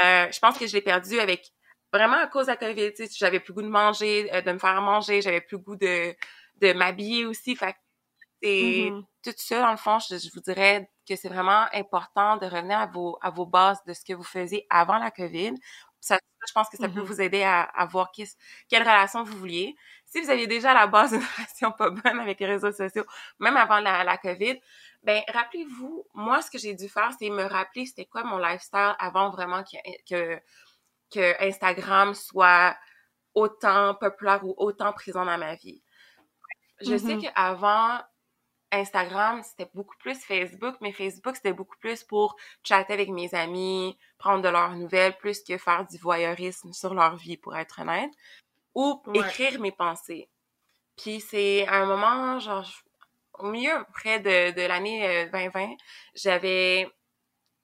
euh, 0.00 0.28
je 0.30 0.38
pense 0.38 0.56
que 0.56 0.68
je 0.68 0.74
l'ai 0.74 0.80
perdu 0.80 1.18
avec 1.18 1.50
vraiment 1.92 2.18
à 2.18 2.28
cause 2.28 2.46
de 2.46 2.52
la 2.52 2.56
COVID. 2.56 2.92
tu 2.94 3.04
sais, 3.06 3.12
J'avais 3.18 3.40
plus 3.40 3.50
le 3.50 3.54
goût 3.56 3.62
de 3.62 3.68
manger, 3.68 4.32
euh, 4.32 4.42
de 4.42 4.52
me 4.52 4.58
faire 4.60 4.80
manger. 4.80 5.22
J'avais 5.22 5.40
plus 5.40 5.56
le 5.56 5.62
goût 5.62 5.74
de, 5.76 6.14
de 6.60 6.72
m'habiller 6.72 7.26
aussi. 7.26 7.56
Fait 7.56 7.74
c'est 8.42 8.96
tout 9.24 9.32
ça, 9.36 9.60
dans 9.60 9.70
le 9.72 9.76
fond, 9.76 9.98
je, 9.98 10.16
je 10.18 10.30
vous 10.34 10.40
dirais 10.40 10.90
que 11.08 11.16
c'est 11.16 11.28
vraiment 11.28 11.66
important 11.74 12.36
de 12.38 12.46
revenir 12.46 12.78
à 12.78 12.86
vos, 12.86 13.18
à 13.22 13.30
vos 13.30 13.46
bases 13.46 13.78
de 13.86 13.92
ce 13.92 14.04
que 14.04 14.14
vous 14.14 14.22
faisiez 14.24 14.66
avant 14.70 14.98
la 14.98 15.10
COVID. 15.10 15.54
Ça, 16.00 16.18
je 16.48 16.52
pense 16.54 16.68
que 16.70 16.78
ça 16.78 16.88
peut 16.88 17.00
Mhm. 17.00 17.02
vous 17.02 17.20
aider 17.20 17.42
à, 17.42 17.62
à 17.62 17.84
voir 17.86 18.10
qu'est-ce- 18.12 18.36
quelle 18.68 18.82
relation 18.82 19.22
vous 19.24 19.36
vouliez. 19.36 19.76
Si 20.06 20.20
vous 20.22 20.30
aviez 20.30 20.46
déjà 20.46 20.70
à 20.70 20.74
la 20.74 20.86
base 20.86 21.12
une 21.14 21.20
relation 21.36 21.72
pas 21.72 21.90
bonne 21.90 22.18
avec 22.20 22.40
les 22.40 22.46
réseaux 22.46 22.72
sociaux, 22.72 23.04
même 23.38 23.56
avant 23.56 23.80
la, 23.80 24.04
la 24.04 24.16
COVID, 24.16 24.58
ben 25.02 25.22
rappelez-vous, 25.28 26.06
moi, 26.14 26.40
ce 26.42 26.50
que 26.50 26.58
j'ai 26.58 26.74
dû 26.74 26.88
faire, 26.88 27.10
c'est 27.18 27.28
me 27.30 27.44
rappeler 27.44 27.86
c'était 27.86 28.06
quoi 28.06 28.24
mon 28.24 28.38
lifestyle 28.38 28.94
avant 28.98 29.30
vraiment 29.30 29.62
que, 29.64 29.76
que, 30.08 30.40
que 31.12 31.42
Instagram 31.44 32.14
soit 32.14 32.76
autant 33.34 33.94
populaire 33.96 34.44
ou 34.44 34.54
autant 34.58 34.92
présent 34.92 35.24
dans 35.26 35.38
ma 35.38 35.54
vie. 35.56 35.82
Je 36.80 36.96
sais 36.96 37.16
Mhm. 37.16 37.18
qu'avant, 37.18 38.00
Instagram, 38.72 39.42
c'était 39.42 39.70
beaucoup 39.74 39.96
plus 39.98 40.18
Facebook, 40.24 40.76
mais 40.80 40.92
Facebook, 40.92 41.36
c'était 41.36 41.52
beaucoup 41.52 41.76
plus 41.78 42.04
pour 42.04 42.36
chatter 42.62 42.92
avec 42.92 43.08
mes 43.08 43.34
amis, 43.34 43.98
prendre 44.18 44.42
de 44.42 44.48
leurs 44.48 44.76
nouvelles, 44.76 45.16
plus 45.18 45.42
que 45.42 45.58
faire 45.58 45.86
du 45.86 45.98
voyeurisme 45.98 46.72
sur 46.72 46.94
leur 46.94 47.16
vie, 47.16 47.36
pour 47.36 47.56
être 47.56 47.80
honnête, 47.80 48.10
ou 48.74 49.02
écrire 49.14 49.60
mes 49.60 49.72
pensées. 49.72 50.28
Puis 50.96 51.20
c'est 51.20 51.66
à 51.68 51.82
un 51.82 51.86
moment, 51.86 52.38
genre, 52.40 52.70
au 53.34 53.46
milieu 53.50 53.84
près 53.92 54.20
de, 54.20 54.52
de 54.54 54.66
l'année 54.66 55.26
2020, 55.32 55.62
euh, 55.72 55.74
j'avais 56.14 56.88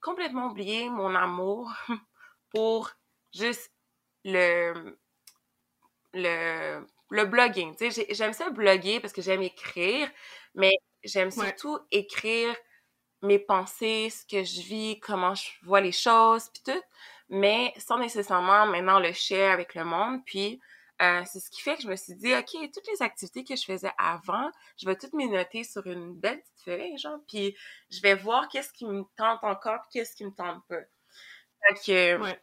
complètement 0.00 0.48
oublié 0.48 0.88
mon 0.90 1.14
amour 1.14 1.72
pour 2.54 2.90
juste 3.34 3.72
le, 4.24 4.98
le, 6.14 6.86
le 7.10 7.24
blogging. 7.26 7.76
Tu 7.76 7.90
sais, 7.90 8.06
j'aime 8.10 8.32
ça 8.32 8.50
bloguer 8.50 9.00
parce 9.00 9.12
que 9.12 9.22
j'aime 9.22 9.42
écrire, 9.42 10.10
mais 10.54 10.72
J'aime 11.06 11.30
surtout 11.30 11.78
écrire 11.90 12.54
mes 13.22 13.38
pensées, 13.38 14.10
ce 14.10 14.24
que 14.26 14.44
je 14.44 14.60
vis, 14.62 15.00
comment 15.00 15.34
je 15.34 15.48
vois 15.62 15.80
les 15.80 15.92
choses, 15.92 16.48
puis 16.50 16.62
tout, 16.64 16.82
mais 17.28 17.72
sans 17.78 17.98
nécessairement 17.98 18.66
maintenant 18.66 19.00
le 19.00 19.12
share 19.12 19.52
avec 19.52 19.74
le 19.74 19.84
monde. 19.84 20.20
Puis 20.24 20.60
euh, 21.02 21.22
c'est 21.26 21.40
ce 21.40 21.50
qui 21.50 21.60
fait 21.60 21.76
que 21.76 21.82
je 21.82 21.88
me 21.88 21.96
suis 21.96 22.14
dit, 22.14 22.34
OK, 22.34 22.70
toutes 22.72 22.86
les 22.88 23.02
activités 23.02 23.44
que 23.44 23.54
je 23.54 23.64
faisais 23.64 23.92
avant, 23.98 24.50
je 24.78 24.86
vais 24.86 24.96
toutes 24.96 25.12
les 25.18 25.28
noter 25.28 25.62
sur 25.62 25.86
une 25.86 26.14
belle 26.14 26.40
petite 26.40 26.64
feuille, 26.64 26.98
genre, 26.98 27.18
puis 27.28 27.54
je 27.90 28.00
vais 28.00 28.14
voir 28.14 28.48
qu'est-ce 28.48 28.72
qui 28.72 28.86
me 28.86 29.04
tente 29.16 29.40
encore, 29.42 29.80
qu'est-ce 29.92 30.16
qui 30.16 30.24
me 30.24 30.30
tente 30.30 30.62
pas. 30.68 30.80
Fait 31.62 31.74
que 31.74 32.22
ouais. 32.22 32.40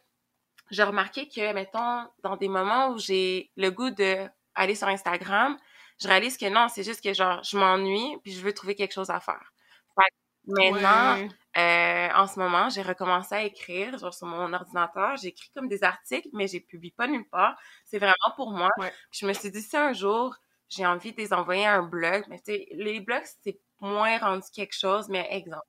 j'ai 0.70 0.82
remarqué 0.84 1.28
que, 1.28 1.52
mettons, 1.52 2.08
dans 2.22 2.36
des 2.36 2.48
moments 2.48 2.90
où 2.90 2.98
j'ai 2.98 3.50
le 3.56 3.70
goût 3.70 3.90
de 3.90 4.28
aller 4.54 4.76
sur 4.76 4.86
Instagram, 4.86 5.58
je 6.00 6.08
réalise 6.08 6.36
que 6.36 6.46
non, 6.46 6.68
c'est 6.68 6.82
juste 6.82 7.02
que 7.02 7.12
genre, 7.12 7.42
je 7.42 7.56
m'ennuie, 7.56 8.16
puis 8.22 8.32
je 8.32 8.40
veux 8.40 8.52
trouver 8.52 8.74
quelque 8.74 8.92
chose 8.92 9.10
à 9.10 9.20
faire. 9.20 9.52
Fait 9.94 10.12
maintenant, 10.46 11.28
euh, 11.56 12.08
en 12.14 12.26
ce 12.26 12.38
moment, 12.38 12.68
j'ai 12.68 12.82
recommencé 12.82 13.34
à 13.34 13.42
écrire, 13.44 13.96
genre 13.98 14.12
sur 14.12 14.26
mon 14.26 14.52
ordinateur, 14.52 15.16
j'écris 15.16 15.50
comme 15.54 15.68
des 15.68 15.84
articles, 15.84 16.28
mais 16.32 16.48
je 16.48 16.58
publie 16.58 16.90
pas 16.90 17.06
nulle 17.06 17.28
part. 17.28 17.56
C'est 17.84 17.98
vraiment 17.98 18.14
pour 18.36 18.50
moi. 18.50 18.70
je 19.12 19.26
me 19.26 19.32
suis 19.32 19.50
dit, 19.50 19.62
si 19.62 19.76
un 19.76 19.92
jour, 19.92 20.34
j'ai 20.68 20.84
envie 20.86 21.12
de 21.12 21.18
les 21.18 21.32
envoyer 21.32 21.66
à 21.66 21.74
un 21.74 21.82
blog, 21.82 22.24
mais 22.28 22.38
tu 22.38 22.52
sais, 22.52 22.66
les 22.72 23.00
blogs, 23.00 23.24
c'est 23.42 23.58
moins 23.80 24.18
rendu 24.18 24.46
quelque 24.52 24.76
chose, 24.76 25.08
mais 25.08 25.26
exemple. 25.30 25.66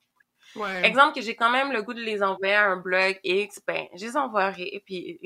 Exemple 0.84 1.16
que 1.16 1.22
j'ai 1.22 1.36
quand 1.36 1.50
même 1.50 1.72
le 1.72 1.82
goût 1.84 1.94
de 1.94 2.02
les 2.02 2.24
envoyer 2.24 2.54
à 2.54 2.66
un 2.66 2.78
blog 2.78 3.20
X, 3.24 3.62
ben, 3.68 3.88
je 3.96 4.06
les 4.06 4.18
envoierai, 4.18 4.82
puis, 4.86 5.20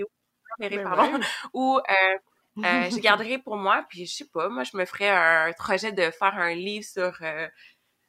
ben 0.59 0.83
pardon, 0.83 1.19
ou 1.53 1.77
euh, 1.77 2.17
euh, 2.65 2.89
je 2.89 2.99
garderai 2.99 3.37
pour 3.37 3.57
moi, 3.57 3.85
puis 3.89 4.05
je 4.05 4.13
sais 4.13 4.27
pas, 4.31 4.49
moi, 4.49 4.63
je 4.63 4.75
me 4.75 4.85
ferais 4.85 5.09
un 5.09 5.51
projet 5.53 5.91
de 5.91 6.09
faire 6.11 6.35
un 6.35 6.53
livre 6.53 6.85
sur, 6.85 7.13
euh, 7.21 7.47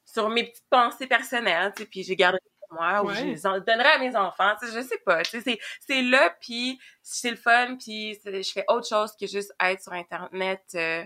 sur 0.05 0.29
mes 0.29 0.45
petites 0.45 0.69
pensées 0.69 1.07
personnelles, 1.07 1.73
tu 1.77 1.83
sais, 1.83 1.89
puis 1.89 2.03
je 2.03 2.15
garderai 2.15 2.41
pour 2.69 2.79
moi, 2.79 3.05
ou 3.05 3.11
je 3.11 3.25
les 3.25 3.41
donnerai 3.43 3.89
à 3.89 3.99
mes 3.99 4.17
enfants, 4.17 4.55
tu 4.61 4.67
sais, 4.67 4.73
je 4.75 4.87
sais 4.87 4.99
pas, 5.05 5.23
tu 5.23 5.41
sais, 5.41 5.59
c'est 5.81 6.03
là, 6.03 6.35
puis 6.41 6.79
c'est 7.03 7.31
le 7.31 7.37
fun, 7.37 7.77
puis 7.77 8.19
je 8.25 8.51
fais 8.53 8.65
autre 8.69 8.89
chose 8.89 9.13
que 9.19 9.27
juste 9.27 9.53
être 9.61 9.83
sur 9.83 9.93
Internet, 9.93 10.63
euh, 10.75 11.05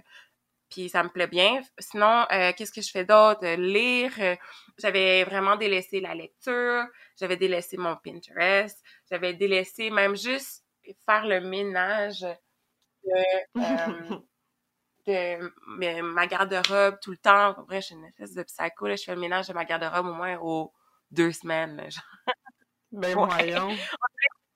puis 0.70 0.88
ça 0.88 1.04
me 1.04 1.08
plaît 1.08 1.28
bien. 1.28 1.60
Sinon, 1.78 2.26
qu'est-ce 2.28 2.72
que 2.72 2.80
je 2.80 2.90
fais 2.90 3.04
d'autre? 3.04 3.46
Lire. 3.56 4.12
j'avais 4.78 5.22
vraiment 5.22 5.54
délaissé 5.54 6.00
la 6.00 6.16
lecture, 6.16 6.84
j'avais 7.20 7.36
délaissé 7.36 7.76
mon 7.76 7.94
Pinterest, 7.96 8.82
j'avais 9.08 9.34
délaissé 9.34 9.90
même 9.90 10.16
juste 10.16 10.64
faire 11.06 11.26
le 11.26 11.40
ménage 11.40 12.24
de, 13.04 13.52
euh, 15.08 16.02
ma 16.02 16.26
garde-robe 16.26 16.98
tout 17.00 17.10
le 17.10 17.16
temps. 17.16 17.54
En 17.58 17.64
vrai, 17.64 17.80
je 17.80 17.86
suis 17.86 17.94
une 17.94 18.04
espèce 18.04 18.34
de 18.34 18.42
psycho. 18.42 18.86
Là. 18.86 18.96
Je 18.96 19.04
fais 19.04 19.14
le 19.14 19.20
ménage 19.20 19.48
de 19.48 19.52
ma 19.52 19.64
garde-robe 19.64 20.06
au 20.06 20.14
moins 20.14 20.38
aux 20.38 20.72
deux 21.10 21.32
semaines. 21.32 21.76
Là, 21.76 21.88
genre. 21.88 22.04
Ben 22.92 23.14
voyons. 23.16 23.70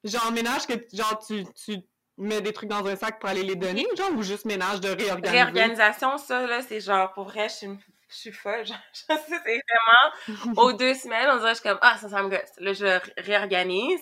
genre 0.05 0.33
ménage 0.33 0.67
que 0.67 0.75
genre 0.93 1.19
tu, 1.27 1.45
tu 1.55 1.79
mets 2.17 2.41
des 2.41 2.53
trucs 2.53 2.69
dans 2.69 2.87
un 2.87 2.97
sac 2.97 3.19
pour 3.19 3.29
aller 3.29 3.43
les 3.43 3.57
donner, 3.57 3.87
genre 3.97 4.13
ou 4.13 4.23
juste 4.23 4.45
ménage 4.45 4.81
de 4.81 4.89
réorganisation? 4.89 5.33
Réorganisation, 5.33 6.19
ça, 6.19 6.47
là, 6.47 6.63
c'est 6.63 6.81
genre 6.81 7.13
pour 7.13 7.25
vrai, 7.25 7.49
je 7.49 7.55
suis 7.55 7.67
une 7.67 7.79
je 8.09 8.17
suis 8.17 8.33
folle. 8.33 8.67
Genre, 8.67 8.79
c'est 8.93 9.09
vraiment 9.17 10.57
aux 10.63 10.73
deux 10.73 10.95
semaines, 10.95 11.29
on 11.31 11.37
dirait 11.39 11.51
je 11.51 11.61
suis 11.61 11.69
comme 11.69 11.79
ah 11.83 11.97
ça 11.99 12.09
ça 12.09 12.23
me 12.23 12.29
gosse. 12.29 12.53
Là 12.59 12.73
je 12.73 13.23
réorganise. 13.23 14.01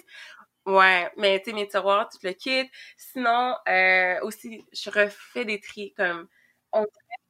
Ouais, 0.66 1.10
mais 1.16 1.38
tu 1.40 1.50
sais, 1.50 1.56
mes 1.56 1.68
tiroirs, 1.68 2.08
tout 2.08 2.18
le 2.22 2.32
kit. 2.32 2.68
Sinon, 2.96 3.56
euh, 3.68 4.18
aussi, 4.22 4.64
je 4.72 4.90
refais 4.90 5.44
des 5.44 5.60
tri 5.60 5.94
comme... 5.96 6.28
On 6.72 6.86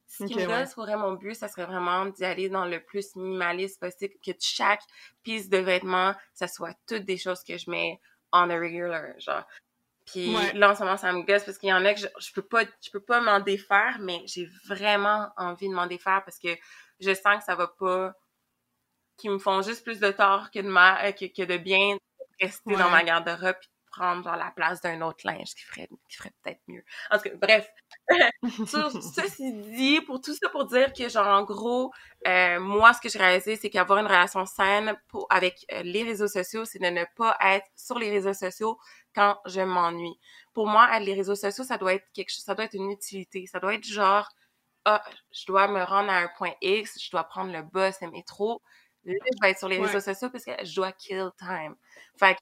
ce 0.07 0.23
qui 0.23 0.35
me 0.35 0.65
serait 0.65 0.95
mon 0.95 1.13
but, 1.13 1.35
ça 1.35 1.47
serait 1.47 1.65
vraiment 1.65 2.05
d'y 2.05 2.25
aller 2.25 2.49
dans 2.49 2.65
le 2.65 2.79
plus 2.79 3.15
minimaliste 3.15 3.79
possible, 3.79 4.13
que 4.25 4.31
chaque 4.39 4.81
pièce 5.21 5.49
de 5.49 5.57
vêtement, 5.57 6.15
ça 6.33 6.47
soit 6.47 6.73
toutes 6.87 7.03
des 7.03 7.17
choses 7.17 7.43
que 7.43 7.57
je 7.57 7.69
mets 7.69 7.99
on 8.33 8.49
a 8.49 8.55
regular, 8.55 9.03
genre. 9.19 9.43
Puis 10.05 10.33
là, 10.53 10.71
en 10.71 10.75
ce 10.75 10.83
moment, 10.83 10.97
ça 10.97 11.11
me 11.11 11.23
gosse 11.23 11.43
parce 11.43 11.57
qu'il 11.57 11.69
y 11.69 11.73
en 11.73 11.83
a 11.83 11.93
que 11.93 11.99
je, 11.99 12.07
je 12.19 12.31
peux 12.31 12.41
pas, 12.41 12.63
je 12.81 12.89
peux 12.91 13.01
pas 13.01 13.19
m'en 13.19 13.41
défaire, 13.41 13.97
mais 13.99 14.21
j'ai 14.25 14.49
vraiment 14.65 15.29
envie 15.35 15.67
de 15.67 15.73
m'en 15.73 15.87
défaire 15.87 16.23
parce 16.23 16.39
que 16.39 16.49
je 16.99 17.13
sens 17.13 17.37
que 17.39 17.43
ça 17.43 17.55
va 17.55 17.67
pas, 17.67 18.13
qu'ils 19.17 19.31
me 19.31 19.39
font 19.39 19.61
juste 19.61 19.83
plus 19.83 19.99
de 19.99 20.11
tort 20.11 20.49
que 20.51 20.59
de 20.59 20.69
mal, 20.69 21.13
que, 21.15 21.25
que 21.25 21.43
de 21.43 21.57
bien 21.57 21.97
rester 22.39 22.75
dans 22.75 22.89
ma 22.89 23.03
garde-robe 23.03 23.55
puis 23.59 23.69
prendre 23.97 24.23
genre 24.23 24.35
la 24.35 24.51
place 24.51 24.81
d'un 24.81 25.01
autre 25.01 25.25
linge 25.25 25.55
qui 25.55 25.63
ferait 25.63 25.89
qui 26.09 26.17
ferait 26.17 26.31
peut-être 26.43 26.61
mieux. 26.67 26.83
En 27.09 27.17
tout 27.17 27.23
cas, 27.23 27.35
bref. 27.35 27.69
ceci 28.43 29.53
dit, 29.53 30.01
pour 30.01 30.21
tout 30.21 30.33
ça 30.33 30.49
pour 30.49 30.65
dire 30.65 30.93
que 30.93 31.09
genre 31.09 31.27
en 31.27 31.43
gros, 31.43 31.91
euh, 32.27 32.59
moi 32.59 32.93
ce 32.93 33.01
que 33.01 33.09
j'ai 33.09 33.19
réalisé 33.19 33.55
c'est 33.55 33.69
qu'avoir 33.69 33.99
une 33.99 34.05
relation 34.05 34.45
saine 34.45 34.95
pour 35.07 35.25
avec 35.29 35.65
euh, 35.71 35.81
les 35.83 36.03
réseaux 36.03 36.27
sociaux, 36.27 36.65
c'est 36.65 36.79
de 36.79 36.87
ne 36.87 37.05
pas 37.15 37.35
être 37.41 37.65
sur 37.75 37.97
les 37.97 38.09
réseaux 38.09 38.33
sociaux 38.33 38.77
quand 39.15 39.39
je 39.45 39.61
m'ennuie. 39.61 40.19
Pour 40.53 40.67
moi, 40.67 40.99
les 40.99 41.13
réseaux 41.13 41.35
sociaux, 41.35 41.63
ça 41.63 41.77
doit 41.77 41.93
être 41.93 42.05
quelque 42.13 42.29
chose, 42.29 42.43
ça 42.43 42.55
doit 42.55 42.65
être 42.65 42.73
une 42.73 42.91
utilité, 42.91 43.45
ça 43.47 43.59
doit 43.59 43.73
être 43.75 43.83
genre 43.83 44.29
ah, 44.85 45.03
je 45.31 45.45
dois 45.45 45.67
me 45.67 45.83
rendre 45.83 46.09
à 46.09 46.17
un 46.19 46.29
point 46.37 46.53
X, 46.61 46.97
je 47.03 47.11
dois 47.11 47.25
prendre 47.25 47.51
le 47.51 47.61
bus, 47.61 47.95
le 48.01 48.09
métro, 48.09 48.61
Là, 49.13 49.25
je 49.33 49.41
vais 49.41 49.51
être 49.51 49.59
sur 49.59 49.69
les 49.69 49.79
réseaux 49.79 50.01
sociaux 50.01 50.29
parce 50.29 50.43
que 50.43 50.51
je 50.63 50.75
dois 50.75 50.91
kill 50.91 51.29
time. 51.39 51.75
Fait 52.19 52.35
que, 52.35 52.39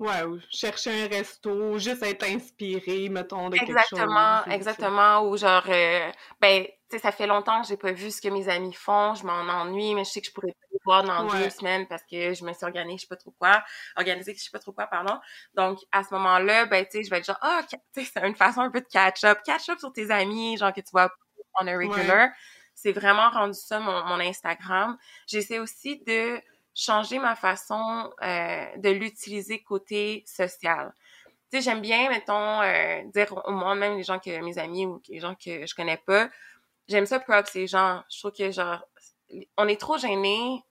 Ouais, 0.00 0.24
ou 0.24 0.40
chercher 0.50 1.04
un 1.04 1.06
resto, 1.06 1.78
juste 1.78 2.02
être 2.02 2.24
inspiré, 2.24 3.08
mettons, 3.08 3.48
de 3.48 3.56
exactement, 3.56 4.38
quelque 4.38 4.44
chose. 4.44 4.54
Exactement, 4.54 5.28
ou 5.28 5.36
genre, 5.36 5.62
euh, 5.68 6.10
ben, 6.40 6.64
tu 6.64 6.72
sais, 6.90 6.98
ça 6.98 7.12
fait 7.12 7.28
longtemps 7.28 7.62
que 7.62 7.68
j'ai 7.68 7.76
pas 7.76 7.92
vu 7.92 8.10
ce 8.10 8.20
que 8.20 8.28
mes 8.28 8.48
amis 8.48 8.72
font, 8.72 9.14
je 9.14 9.24
m'en 9.24 9.42
ennuie, 9.42 9.94
mais 9.94 10.02
je 10.02 10.10
sais 10.10 10.20
que 10.20 10.26
je 10.26 10.32
pourrais 10.32 10.50
pas 10.50 10.66
les 10.72 10.78
voir 10.84 11.04
dans 11.04 11.26
deux 11.26 11.48
semaines 11.48 11.86
parce 11.86 12.02
que 12.10 12.34
je 12.34 12.44
me 12.44 12.52
suis 12.52 12.64
organisée, 12.64 12.96
je 12.96 13.02
sais 13.02 13.06
pas 13.06 13.16
trop 13.16 13.34
quoi, 13.38 13.62
organisée, 13.96 14.34
je 14.34 14.42
sais 14.42 14.50
pas 14.50 14.58
trop 14.58 14.72
quoi, 14.72 14.88
pardon. 14.88 15.16
Donc, 15.54 15.78
à 15.92 16.02
ce 16.02 16.12
moment-là, 16.14 16.66
ben, 16.66 16.84
tu 16.84 16.90
sais, 16.98 17.04
je 17.04 17.10
vais 17.10 17.18
être 17.18 17.26
genre, 17.26 17.38
ah, 17.40 17.62
tu 17.70 17.78
sais, 17.94 18.10
c'est 18.12 18.26
une 18.26 18.34
façon 18.34 18.62
un 18.62 18.70
peu 18.72 18.80
de 18.80 18.88
catch-up, 18.88 19.38
catch-up 19.44 19.78
sur 19.78 19.92
tes 19.92 20.10
amis, 20.10 20.56
genre 20.56 20.72
que 20.72 20.80
tu 20.80 20.90
vois 20.90 21.08
on 21.60 21.66
a 21.66 21.76
regular. 21.76 22.30
C'est 22.74 22.92
vraiment 22.92 23.30
rendu 23.30 23.58
ça 23.58 23.78
mon, 23.80 24.20
Instagram. 24.20 24.96
J'essaie 25.26 25.58
aussi 25.58 26.02
de 26.06 26.40
changer 26.74 27.18
ma 27.18 27.36
façon 27.36 28.10
euh, 28.22 28.76
de 28.76 28.90
l'utiliser 28.90 29.62
côté 29.62 30.24
social. 30.26 30.92
Tu 31.50 31.58
sais, 31.58 31.62
j'aime 31.62 31.80
bien, 31.80 32.08
mettons, 32.10 32.60
euh, 32.62 33.02
dire 33.14 33.40
au 33.46 33.52
moins 33.52 33.74
même 33.74 33.96
les 33.96 34.02
gens 34.02 34.18
que 34.18 34.40
mes 34.40 34.58
amis 34.58 34.86
ou 34.86 35.00
les 35.08 35.20
gens 35.20 35.34
que 35.34 35.66
je 35.66 35.74
connais 35.74 35.98
pas, 35.98 36.28
j'aime 36.88 37.06
ça 37.06 37.20
props 37.20 37.50
ces 37.50 37.66
gens. 37.66 38.02
Je 38.10 38.18
trouve 38.18 38.32
que 38.32 38.50
genre, 38.50 38.84
on 39.56 39.68
est 39.68 39.80
trop 39.80 39.98
gêné 39.98 40.62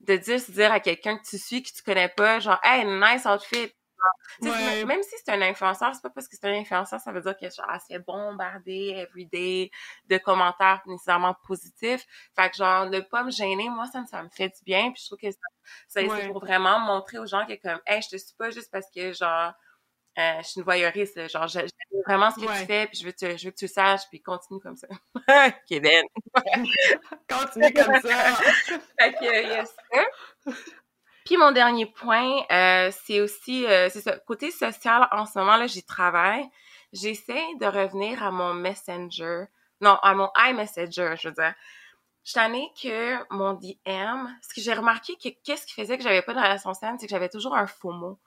de 0.00 0.16
dire, 0.16 0.40
dire 0.48 0.72
à 0.72 0.80
quelqu'un 0.80 1.18
que 1.18 1.24
tu 1.28 1.38
suis, 1.38 1.62
que 1.62 1.70
tu 1.72 1.82
connais 1.82 2.08
pas, 2.08 2.40
genre, 2.40 2.58
hey, 2.62 2.84
nice 2.86 3.26
outfit. 3.26 3.72
Même 4.42 5.02
si 5.02 5.14
c'est 5.24 5.32
un 5.32 5.42
influenceur, 5.42 5.94
c'est 5.94 6.02
pas 6.02 6.10
parce 6.10 6.28
que 6.28 6.36
c'est 6.36 6.46
un 6.46 6.60
influenceur, 6.60 7.00
ça 7.00 7.12
veut 7.12 7.20
dire 7.20 7.36
que 7.36 7.50
genre, 7.50 7.80
c'est 7.86 7.98
bombardé 7.98 8.94
everyday 8.96 9.70
de 10.08 10.18
commentaires 10.18 10.80
nécessairement 10.86 11.34
positifs. 11.46 12.04
Fait 12.36 12.50
que 12.50 12.56
genre, 12.56 12.88
ne 12.88 13.00
pas 13.00 13.24
me 13.24 13.30
gêner, 13.30 13.68
moi, 13.68 13.86
ça, 13.86 14.04
ça 14.10 14.22
me 14.22 14.28
fait 14.28 14.48
du 14.48 14.64
bien. 14.64 14.92
Puis 14.92 15.02
je 15.02 15.06
trouve 15.06 15.18
que 15.18 15.30
ça, 15.30 15.38
c'est 15.88 16.28
pour 16.28 16.40
vraiment 16.40 16.80
montrer 16.80 17.18
aux 17.18 17.26
gens 17.26 17.46
que 17.46 17.54
comme, 17.60 17.80
hey, 17.86 18.02
je 18.02 18.08
te 18.08 18.16
suis 18.16 18.34
pas 18.36 18.50
juste 18.50 18.70
parce 18.70 18.86
que 18.94 19.12
genre, 19.12 19.52
euh, 20.18 20.38
je 20.42 20.48
suis 20.48 20.58
une 20.58 20.64
voyeuriste, 20.64 21.28
genre, 21.30 21.46
j'aime 21.46 21.68
vraiment 22.06 22.30
ce 22.30 22.40
que 22.40 22.60
tu 22.60 22.66
fais, 22.66 22.86
puis 22.86 22.98
je 22.98 23.06
veux, 23.06 23.12
que, 23.12 23.36
je 23.36 23.44
veux 23.44 23.50
que 23.52 23.56
tu 23.56 23.66
le 23.66 23.70
saches, 23.70 24.02
puis 24.10 24.20
continue 24.20 24.60
comme 24.60 24.76
ça. 24.76 24.88
Kevin! 25.68 26.02
continue 27.28 27.72
comme 27.72 28.00
ça! 28.00 28.34
fait 28.98 29.12
que, 29.14 29.24
yes, 29.24 29.74
puis 31.24 31.36
mon 31.36 31.52
dernier 31.52 31.86
point, 31.86 32.42
euh, 32.50 32.90
c'est 33.04 33.20
aussi, 33.20 33.66
euh, 33.66 33.88
c'est 33.90 34.00
ça, 34.00 34.18
côté 34.18 34.50
social, 34.50 35.08
en 35.12 35.26
ce 35.26 35.38
moment, 35.38 35.56
là, 35.56 35.66
j'y 35.66 35.84
travaille. 35.84 36.44
J'essaie 36.92 37.44
de 37.60 37.66
revenir 37.66 38.22
à 38.22 38.30
mon 38.30 38.54
Messenger, 38.54 39.44
non, 39.80 39.96
à 40.02 40.14
mon 40.14 40.30
iMessenger, 40.36 41.14
je 41.20 41.28
veux 41.28 41.34
dire. 41.34 41.54
Je 42.24 42.38
année 42.38 42.70
que 42.80 43.16
mon 43.32 43.54
DM, 43.54 44.28
ce 44.42 44.54
que 44.54 44.60
j'ai 44.60 44.74
remarqué 44.74 45.16
que 45.16 45.28
qu'est-ce 45.42 45.66
qui 45.66 45.72
faisait 45.72 45.96
que 45.96 46.04
j'avais 46.04 46.22
pas 46.22 46.34
de 46.34 46.38
relation 46.38 46.74
saine, 46.74 46.96
c'est 46.98 47.06
que 47.06 47.10
j'avais 47.10 47.28
toujours 47.28 47.56
un 47.56 47.66
faux 47.66 47.92
mot 47.92 48.18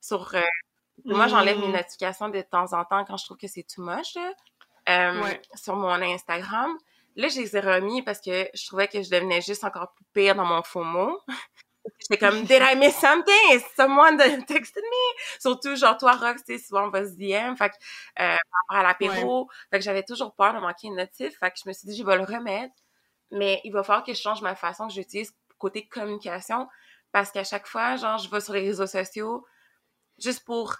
sur... 0.00 0.34
Euh, 0.34 0.40
moi, 1.04 1.28
j'enlève 1.28 1.58
mes 1.58 1.68
mmh. 1.68 1.72
notifications 1.72 2.28
de 2.28 2.40
temps 2.42 2.72
en 2.72 2.84
temps 2.84 3.04
quand 3.04 3.16
je 3.16 3.24
trouve 3.24 3.36
que 3.36 3.46
c'est 3.46 3.62
too 3.62 3.82
much, 3.82 4.16
là, 4.16 5.12
sur 5.54 5.76
mon 5.76 5.90
Instagram. 6.02 6.76
là, 7.16 7.28
je 7.28 7.40
les 7.40 7.56
ai 7.56 7.60
remis 7.60 8.02
parce 8.02 8.20
que 8.20 8.48
je 8.52 8.66
trouvais 8.66 8.88
que 8.88 9.02
je 9.02 9.10
devenais 9.10 9.40
juste 9.40 9.64
encore 9.64 9.92
plus 9.92 10.04
pire 10.12 10.34
dans 10.34 10.44
mon 10.44 10.62
faux 10.62 10.82
mot. 10.82 11.18
J'étais 11.98 12.18
comme, 12.18 12.44
did 12.44 12.60
I 12.62 12.76
miss 12.76 12.96
something? 12.96 13.34
Is 13.52 13.62
someone 13.76 14.16
texted 14.46 14.82
me? 14.82 15.20
Surtout, 15.40 15.76
genre, 15.76 15.96
toi, 15.96 16.12
Rox, 16.12 16.42
tu 16.44 16.58
souvent, 16.58 16.86
on 16.86 16.90
va 16.90 17.04
se 17.04 17.12
DM. 17.12 17.56
Fait 17.56 17.70
que, 17.70 17.74
euh, 18.20 18.36
par 18.36 18.36
rapport 18.36 18.76
à 18.76 18.82
l'apéro. 18.82 19.48
Fait 19.70 19.78
que 19.78 19.84
j'avais 19.84 20.02
toujours 20.02 20.34
peur 20.34 20.54
de 20.54 20.60
manquer 20.60 20.88
une 20.88 20.96
notif. 20.96 21.38
Fait 21.38 21.50
que 21.50 21.58
je 21.62 21.68
me 21.68 21.72
suis 21.72 21.88
dit, 21.88 21.96
je 21.96 22.04
vais 22.04 22.16
le 22.16 22.24
remettre. 22.24 22.74
Mais 23.30 23.60
il 23.64 23.72
va 23.72 23.82
falloir 23.82 24.04
que 24.04 24.12
je 24.12 24.20
change 24.20 24.42
ma 24.42 24.54
façon 24.54 24.88
que 24.88 24.94
j'utilise 24.94 25.32
côté 25.58 25.86
communication. 25.86 26.68
Parce 27.12 27.30
qu'à 27.30 27.44
chaque 27.44 27.66
fois, 27.66 27.96
genre, 27.96 28.18
je 28.18 28.30
vais 28.30 28.40
sur 28.40 28.54
les 28.54 28.60
réseaux 28.60 28.86
sociaux 28.86 29.46
juste 30.18 30.44
pour 30.44 30.76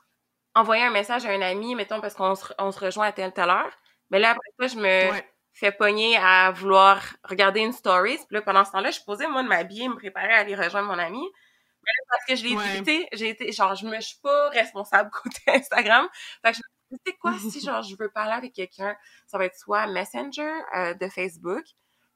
envoyer 0.54 0.82
un 0.84 0.90
message 0.90 1.24
à 1.26 1.30
un 1.30 1.40
ami, 1.42 1.74
mettons, 1.74 2.00
parce 2.00 2.14
qu'on 2.14 2.34
se, 2.34 2.46
on 2.58 2.72
se 2.72 2.80
rejoint 2.80 3.06
à 3.06 3.12
telle, 3.12 3.32
telle 3.32 3.50
heure. 3.50 3.72
Mais 4.10 4.18
là, 4.18 4.30
après 4.30 4.50
ça, 4.58 4.66
je 4.74 4.76
me 4.80 5.10
fais 5.58 5.72
pogner 5.72 6.16
à 6.16 6.50
vouloir 6.52 7.02
regarder 7.24 7.60
une 7.60 7.72
story. 7.72 8.16
Puis 8.16 8.26
là, 8.30 8.42
pendant 8.42 8.64
ce 8.64 8.72
temps-là, 8.72 8.90
je 8.90 9.00
posais, 9.00 9.26
moi, 9.26 9.42
de 9.42 9.48
m'habiller, 9.48 9.88
me 9.88 9.96
préparer 9.96 10.32
à 10.32 10.38
aller 10.38 10.54
rejoindre 10.54 10.88
mon 10.88 10.98
ami. 10.98 11.20
Mais 11.20 11.90
là, 11.96 12.04
parce 12.10 12.24
que 12.26 12.36
je 12.36 12.44
l'ai 12.44 12.56
ouais. 12.56 13.08
j'ai 13.12 13.28
été, 13.28 13.52
genre, 13.52 13.74
je 13.74 13.86
me 13.86 14.00
suis 14.00 14.18
pas 14.22 14.50
responsable 14.50 15.10
côté 15.22 15.40
Instagram. 15.48 16.08
Fait 16.44 16.52
que 16.52 16.58
je 16.58 16.62
me 16.62 16.96
suis 16.96 17.02
dit, 17.06 17.18
quoi, 17.18 17.32
si, 17.50 17.60
genre, 17.60 17.82
je 17.82 17.96
veux 17.98 18.10
parler 18.10 18.32
avec 18.32 18.52
quelqu'un, 18.52 18.96
ça 19.26 19.38
va 19.38 19.46
être 19.46 19.56
soit 19.56 19.86
Messenger 19.86 20.52
euh, 20.76 20.94
de 20.94 21.08
Facebook, 21.08 21.64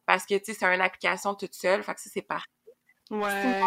parce 0.06 0.24
que, 0.24 0.34
tu 0.34 0.52
sais, 0.52 0.54
c'est 0.54 0.66
une 0.66 0.80
application 0.80 1.34
toute 1.34 1.54
seule, 1.54 1.82
fait 1.82 1.94
que 1.94 2.00
ça, 2.00 2.10
c'est 2.12 2.22
parfait. 2.22 2.48
Ouais. 3.10 3.60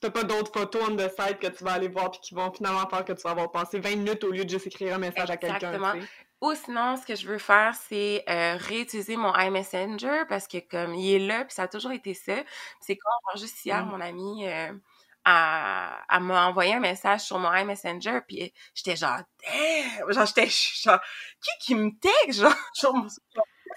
T'as 0.00 0.10
pas 0.10 0.24
d'autres 0.24 0.52
photos 0.52 0.88
on 0.90 0.96
the 0.96 1.08
site 1.08 1.38
que 1.38 1.46
tu 1.46 1.64
vas 1.64 1.72
aller 1.72 1.88
voir 1.88 2.10
puis 2.10 2.20
qui 2.20 2.34
vont 2.34 2.52
finalement 2.52 2.86
faire 2.88 3.04
que 3.04 3.14
tu 3.14 3.22
vas 3.22 3.30
avoir 3.30 3.50
passé 3.50 3.80
20 3.80 3.96
minutes 3.96 4.24
au 4.24 4.30
lieu 4.30 4.44
de 4.44 4.50
juste 4.50 4.66
écrire 4.66 4.94
un 4.94 4.98
message 4.98 5.30
à 5.30 5.38
quelqu'un. 5.38 5.72
Exactement. 5.72 5.94
Ou 6.42 6.54
sinon, 6.54 6.96
ce 6.96 7.06
que 7.06 7.14
je 7.14 7.26
veux 7.26 7.38
faire, 7.38 7.74
c'est 7.74 8.22
euh, 8.28 8.56
réutiliser 8.58 9.16
mon 9.16 9.34
iMessenger 9.34 10.24
parce 10.28 10.46
que 10.46 10.58
comme 10.58 10.94
il 10.94 11.14
est 11.14 11.26
là, 11.26 11.44
puis 11.44 11.54
ça 11.54 11.62
a 11.62 11.68
toujours 11.68 11.92
été 11.92 12.12
ça. 12.12 12.36
C'est 12.80 12.96
quand 12.96 13.38
juste 13.38 13.64
hier, 13.64 13.84
mm. 13.86 13.88
mon 13.88 14.00
ami 14.00 14.46
euh, 14.46 14.72
a, 15.24 16.02
a 16.08 16.20
m'a 16.20 16.46
envoyé 16.46 16.74
un 16.74 16.80
message 16.80 17.22
sur 17.22 17.38
mon 17.38 17.52
iMessenger, 17.52 18.20
puis 18.28 18.52
j'étais 18.74 18.96
genre 18.96 19.18
damn, 19.42 20.12
genre 20.12 20.26
j'étais 20.26 20.48
genre 20.48 21.00
qui 21.42 21.66
qui 21.66 21.74
me 21.74 21.90
texte 21.98 22.40
genre, 22.40 22.54
genre 22.80 23.06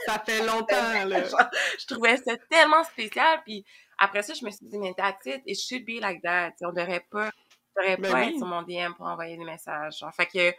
ça 0.05 0.19
fait 0.19 0.43
longtemps 0.45 1.05
là. 1.05 1.23
je 1.79 1.85
trouvais 1.87 2.17
ça 2.17 2.35
tellement 2.49 2.83
spécial, 2.83 3.41
puis 3.45 3.65
après 3.99 4.23
ça, 4.23 4.33
je 4.33 4.45
me 4.45 4.49
suis 4.49 4.65
dit, 4.65 4.77
mais 4.77 4.93
that's 4.93 5.25
it, 5.25 5.41
it 5.45 5.59
should 5.59 5.85
be 5.85 6.01
like 6.01 6.21
that. 6.23 6.53
on 6.61 6.71
devrait 6.71 7.05
pas, 7.11 7.29
on 7.75 7.81
devrait 7.81 7.97
ben 7.97 8.11
pas 8.11 8.25
être 8.25 8.37
sur 8.37 8.47
mon 8.47 8.63
DM 8.63 8.93
pour 8.95 9.07
envoyer 9.07 9.37
des 9.37 9.43
messages. 9.43 9.99
Genre. 9.99 10.13
Fait 10.13 10.25
que, 10.25 10.53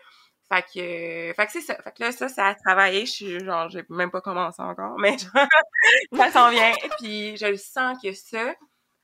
fait 0.52 0.62
que, 0.62 1.32
fait 1.34 1.46
que 1.46 1.52
c'est 1.52 1.60
ça. 1.60 1.76
Fait 1.76 1.92
que 1.92 2.02
là, 2.02 2.12
ça, 2.12 2.28
ça 2.28 2.46
a 2.46 2.54
travaillé. 2.56 3.06
Je 3.06 3.12
suis, 3.12 3.44
genre, 3.44 3.68
j'ai 3.68 3.84
même 3.88 4.10
pas 4.10 4.20
commencé 4.20 4.60
encore, 4.60 4.98
mais 4.98 5.16
ça 6.16 6.30
s'en 6.32 6.50
vient. 6.50 6.72
Puis 6.98 7.36
je 7.36 7.54
sens 7.54 7.96
que 8.02 8.12
ça, 8.12 8.54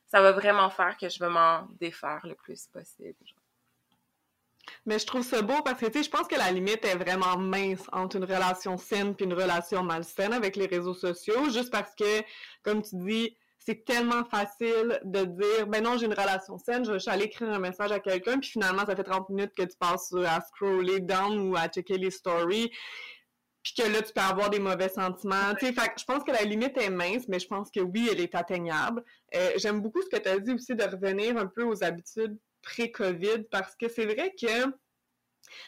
ça 0.08 0.20
va 0.20 0.32
vraiment 0.32 0.70
faire 0.70 0.96
que 0.96 1.08
je 1.08 1.20
vais 1.20 1.28
m'en 1.28 1.68
défaire 1.78 2.20
le 2.24 2.34
plus 2.34 2.66
possible. 2.66 3.14
Mais 4.86 4.98
je 4.98 5.06
trouve 5.06 5.22
ça 5.22 5.40
beau 5.42 5.62
parce 5.64 5.78
que, 5.78 5.86
tu 5.86 5.98
sais, 5.98 6.02
je 6.02 6.10
pense 6.10 6.26
que 6.26 6.34
la 6.34 6.50
limite 6.50 6.84
est 6.84 6.96
vraiment 6.96 7.36
mince 7.36 7.88
entre 7.92 8.16
une 8.16 8.24
relation 8.24 8.76
saine 8.76 9.14
puis 9.14 9.24
une 9.24 9.34
relation 9.34 9.84
malsaine 9.84 10.32
avec 10.32 10.56
les 10.56 10.66
réseaux 10.66 10.94
sociaux, 10.94 11.48
juste 11.50 11.70
parce 11.70 11.94
que, 11.94 12.22
comme 12.64 12.82
tu 12.82 12.96
dis, 12.96 13.36
c'est 13.66 13.84
tellement 13.84 14.24
facile 14.24 15.00
de 15.04 15.24
dire 15.24 15.66
ben 15.66 15.82
non 15.82 15.98
j'ai 15.98 16.06
une 16.06 16.14
relation 16.14 16.56
saine 16.56 16.84
je 16.84 16.98
suis 16.98 17.10
allée 17.10 17.24
écrire 17.24 17.50
un 17.50 17.58
message 17.58 17.90
à 17.90 17.98
quelqu'un 17.98 18.38
puis 18.38 18.50
finalement 18.50 18.86
ça 18.86 18.94
fait 18.94 19.02
30 19.02 19.28
minutes 19.30 19.52
que 19.56 19.64
tu 19.64 19.76
passes 19.78 20.14
à 20.14 20.40
scroller 20.40 21.00
down 21.00 21.38
ou 21.48 21.56
à 21.56 21.66
checker 21.68 21.98
les 21.98 22.10
stories 22.10 22.70
puis 23.62 23.74
que 23.76 23.90
là 23.90 24.00
tu 24.02 24.12
peux 24.12 24.20
avoir 24.20 24.50
des 24.50 24.60
mauvais 24.60 24.88
sentiments 24.88 25.54
tu 25.58 25.66
sais 25.66 25.74
je 25.98 26.04
pense 26.04 26.22
que 26.22 26.30
la 26.30 26.42
limite 26.42 26.78
est 26.78 26.90
mince 26.90 27.26
mais 27.26 27.40
je 27.40 27.48
pense 27.48 27.70
que 27.70 27.80
oui 27.80 28.08
elle 28.10 28.20
est 28.20 28.34
atteignable. 28.34 29.02
Euh, 29.34 29.50
j'aime 29.56 29.80
beaucoup 29.80 30.00
ce 30.02 30.08
que 30.08 30.22
tu 30.22 30.28
as 30.28 30.38
dit 30.38 30.52
aussi 30.52 30.76
de 30.76 30.84
revenir 30.84 31.36
un 31.36 31.46
peu 31.46 31.64
aux 31.64 31.82
habitudes 31.82 32.38
pré-Covid 32.62 33.44
parce 33.50 33.74
que 33.74 33.88
c'est 33.88 34.06
vrai 34.06 34.32
que 34.40 34.66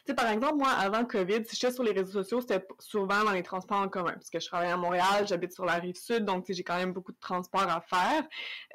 sais, 0.06 0.14
par 0.14 0.28
exemple, 0.28 0.56
moi, 0.56 0.70
avant 0.70 1.04
COVID, 1.04 1.44
si 1.46 1.56
j'étais 1.56 1.72
sur 1.72 1.82
les 1.82 1.92
réseaux 1.92 2.22
sociaux, 2.22 2.40
c'était 2.40 2.66
souvent 2.78 3.24
dans 3.24 3.32
les 3.32 3.42
transports 3.42 3.78
en 3.78 3.88
commun, 3.88 4.12
parce 4.12 4.30
que 4.30 4.40
je 4.40 4.46
travaille 4.46 4.70
à 4.70 4.76
Montréal, 4.76 5.26
j'habite 5.26 5.52
sur 5.52 5.64
la 5.64 5.74
rive 5.74 5.96
sud, 5.96 6.24
donc 6.24 6.46
j'ai 6.48 6.62
quand 6.62 6.76
même 6.76 6.92
beaucoup 6.92 7.12
de 7.12 7.18
transports 7.20 7.68
à 7.68 7.80
faire. 7.80 8.24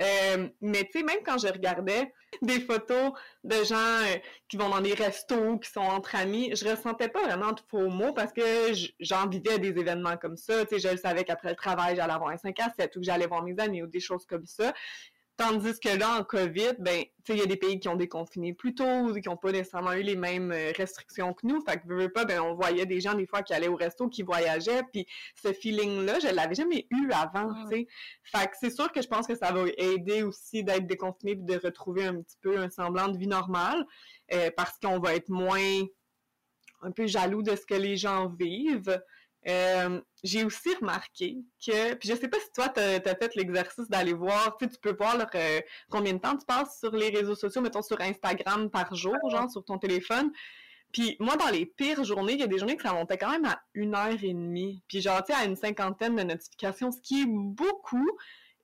Euh, 0.02 0.50
mais 0.62 0.90
tu 0.92 1.04
même 1.04 1.20
quand 1.26 1.38
je 1.38 1.48
regardais 1.48 2.14
des 2.42 2.60
photos 2.60 3.12
de 3.44 3.64
gens 3.64 3.76
euh, 3.76 4.18
qui 4.48 4.58
vont 4.58 4.70
dans 4.70 4.82
des 4.82 4.94
restos, 4.94 5.60
qui 5.60 5.70
sont 5.70 5.82
entre 5.82 6.16
amis, 6.16 6.56
je 6.56 6.68
ressentais 6.68 7.10
pas 7.10 7.24
vraiment 7.24 7.52
de 7.52 7.62
faux 7.70 7.90
mots 7.90 8.14
parce 8.14 8.34
que 8.34 8.42
j'en 9.00 9.28
vivais 9.28 9.60
des 9.60 9.70
événements 9.70 10.18
comme 10.18 10.38
ça. 10.38 10.66
Tu 10.66 10.80
je 10.80 10.96
savais 10.98 11.24
qu'après 11.24 11.50
le 11.50 11.56
travail, 11.56 11.96
j'allais 11.96 12.14
avoir 12.14 12.32
un 12.32 12.38
5 12.38 12.60
à 12.60 12.70
7 12.78 12.96
ou 12.96 13.00
que 13.00 13.06
j'allais 13.06 13.28
voir 13.28 13.44
mes 13.44 13.60
amis 13.60 13.84
ou 13.84 13.88
des 13.88 14.00
choses 14.00 14.26
comme 14.26 14.46
ça. 14.46 14.74
Tandis 15.36 15.80
que 15.80 15.90
là, 15.90 16.20
en 16.20 16.24
COVID, 16.24 16.76
ben, 16.78 17.04
il 17.28 17.38
y 17.38 17.42
a 17.42 17.48
des 17.48 17.58
pays 17.58 17.80
qui 17.80 17.88
ont 17.90 17.96
déconfiné 17.96 18.54
plus 18.54 18.76
tôt, 18.76 19.12
qui 19.14 19.28
n'ont 19.28 19.38
pas 19.38 19.52
nécessairement 19.52 19.94
eu 19.94 20.04
les 20.04 20.16
mêmes 20.16 20.52
euh, 20.52 20.72
restrictions 20.78 21.34
que 21.34 21.48
nous. 21.48 21.60
Fait 21.62 21.78
que, 21.78 21.88
veux, 21.88 22.10
pas, 22.10 22.24
ben, 22.24 22.40
on 22.40 22.54
voyait 22.54 22.86
des 22.86 23.02
gens, 23.02 23.16
des 23.16 23.26
fois, 23.26 23.42
qui 23.42 23.52
allaient 23.52 23.68
au 23.68 23.76
resto, 23.76 24.08
qui 24.10 24.22
voyageaient, 24.22 24.84
puis 24.92 25.08
ce 25.42 25.52
feeling-là, 25.52 26.20
je 26.20 26.28
l'avais 26.28 26.54
jamais 26.54 26.86
eu 26.92 27.12
avant, 27.12 27.52
tu 27.64 27.76
sais. 27.76 27.88
Fait 28.24 28.46
que 28.46 28.54
c'est 28.60 28.70
sûr 28.70 28.92
que 28.92 29.02
je 29.02 29.08
pense 29.08 29.26
que 29.26 29.36
ça 29.36 29.52
va 29.52 29.64
aider 29.78 30.22
aussi 30.22 30.64
d'être 30.64 30.86
déconfiné 30.86 31.32
et 31.32 31.36
de 31.36 31.58
retrouver 31.58 32.06
un 32.06 32.22
petit 32.22 32.38
peu 32.42 32.60
un 32.60 32.70
semblant 32.70 33.08
de 33.08 33.18
vie 33.18 33.28
normale, 33.28 33.88
euh, 34.34 34.52
parce 34.56 34.78
qu'on 34.78 35.00
va 35.00 35.16
être 35.16 35.30
moins 35.30 35.82
un 36.84 36.92
peu 36.92 37.08
jaloux 37.08 37.42
de 37.42 37.56
ce 37.56 37.66
que 37.66 37.76
les 37.76 37.98
gens 37.98 38.30
vivent. 38.30 39.02
Euh, 39.48 40.00
j'ai 40.24 40.46
aussi 40.46 40.74
remarqué 40.76 41.44
que, 41.66 41.96
puis 41.96 42.08
je 42.10 42.16
sais 42.16 42.30
pas 42.30 42.40
si 42.40 42.52
toi, 42.54 42.70
tu 42.70 42.80
as, 42.80 43.16
fait 43.16 43.36
l'exercice 43.36 43.90
d'aller 43.90 44.14
voir, 44.14 44.58
tu 44.58 44.66
sais, 44.66 44.72
tu 44.72 44.78
peux 44.80 44.96
voir 44.96 45.18
euh, 45.36 45.62
combien 45.90 46.14
de 46.14 46.20
temps 46.20 46.38
tu 46.38 46.46
passes 46.46 46.80
sur 46.80 46.92
les 46.96 47.10
réseaux 47.10 47.36
sociaux, 47.36 47.62
mettons 47.62 47.82
sur 47.82 48.00
Instagram 48.00 48.70
par 48.70 48.96
jour, 48.96 49.18
genre 49.30 49.50
sur 49.52 49.64
ton 49.66 49.78
téléphone. 49.78 50.32
Puis 50.94 51.18
moi, 51.20 51.36
dans 51.36 51.50
les 51.50 51.66
pires 51.66 52.04
journées, 52.04 52.34
il 52.34 52.40
y 52.40 52.44
a 52.44 52.48
des 52.48 52.58
journées 52.58 52.78
que 52.78 52.84
ça 52.84 52.94
montait 52.94 53.18
quand 53.18 53.32
même 53.32 53.46
à 53.46 53.62
une 53.74 53.96
heure 53.96 54.24
et 54.24 54.34
demie. 54.34 54.82
Puis 54.88 55.02
genre, 55.02 55.24
tu 55.24 55.34
sais, 55.34 55.40
à 55.40 55.46
une 55.46 55.56
cinquantaine 55.56 56.16
de 56.16 56.24
notifications, 56.24 56.92
ce 56.92 57.02
qui 57.02 57.24
est 57.24 57.28
beaucoup. 57.28 58.10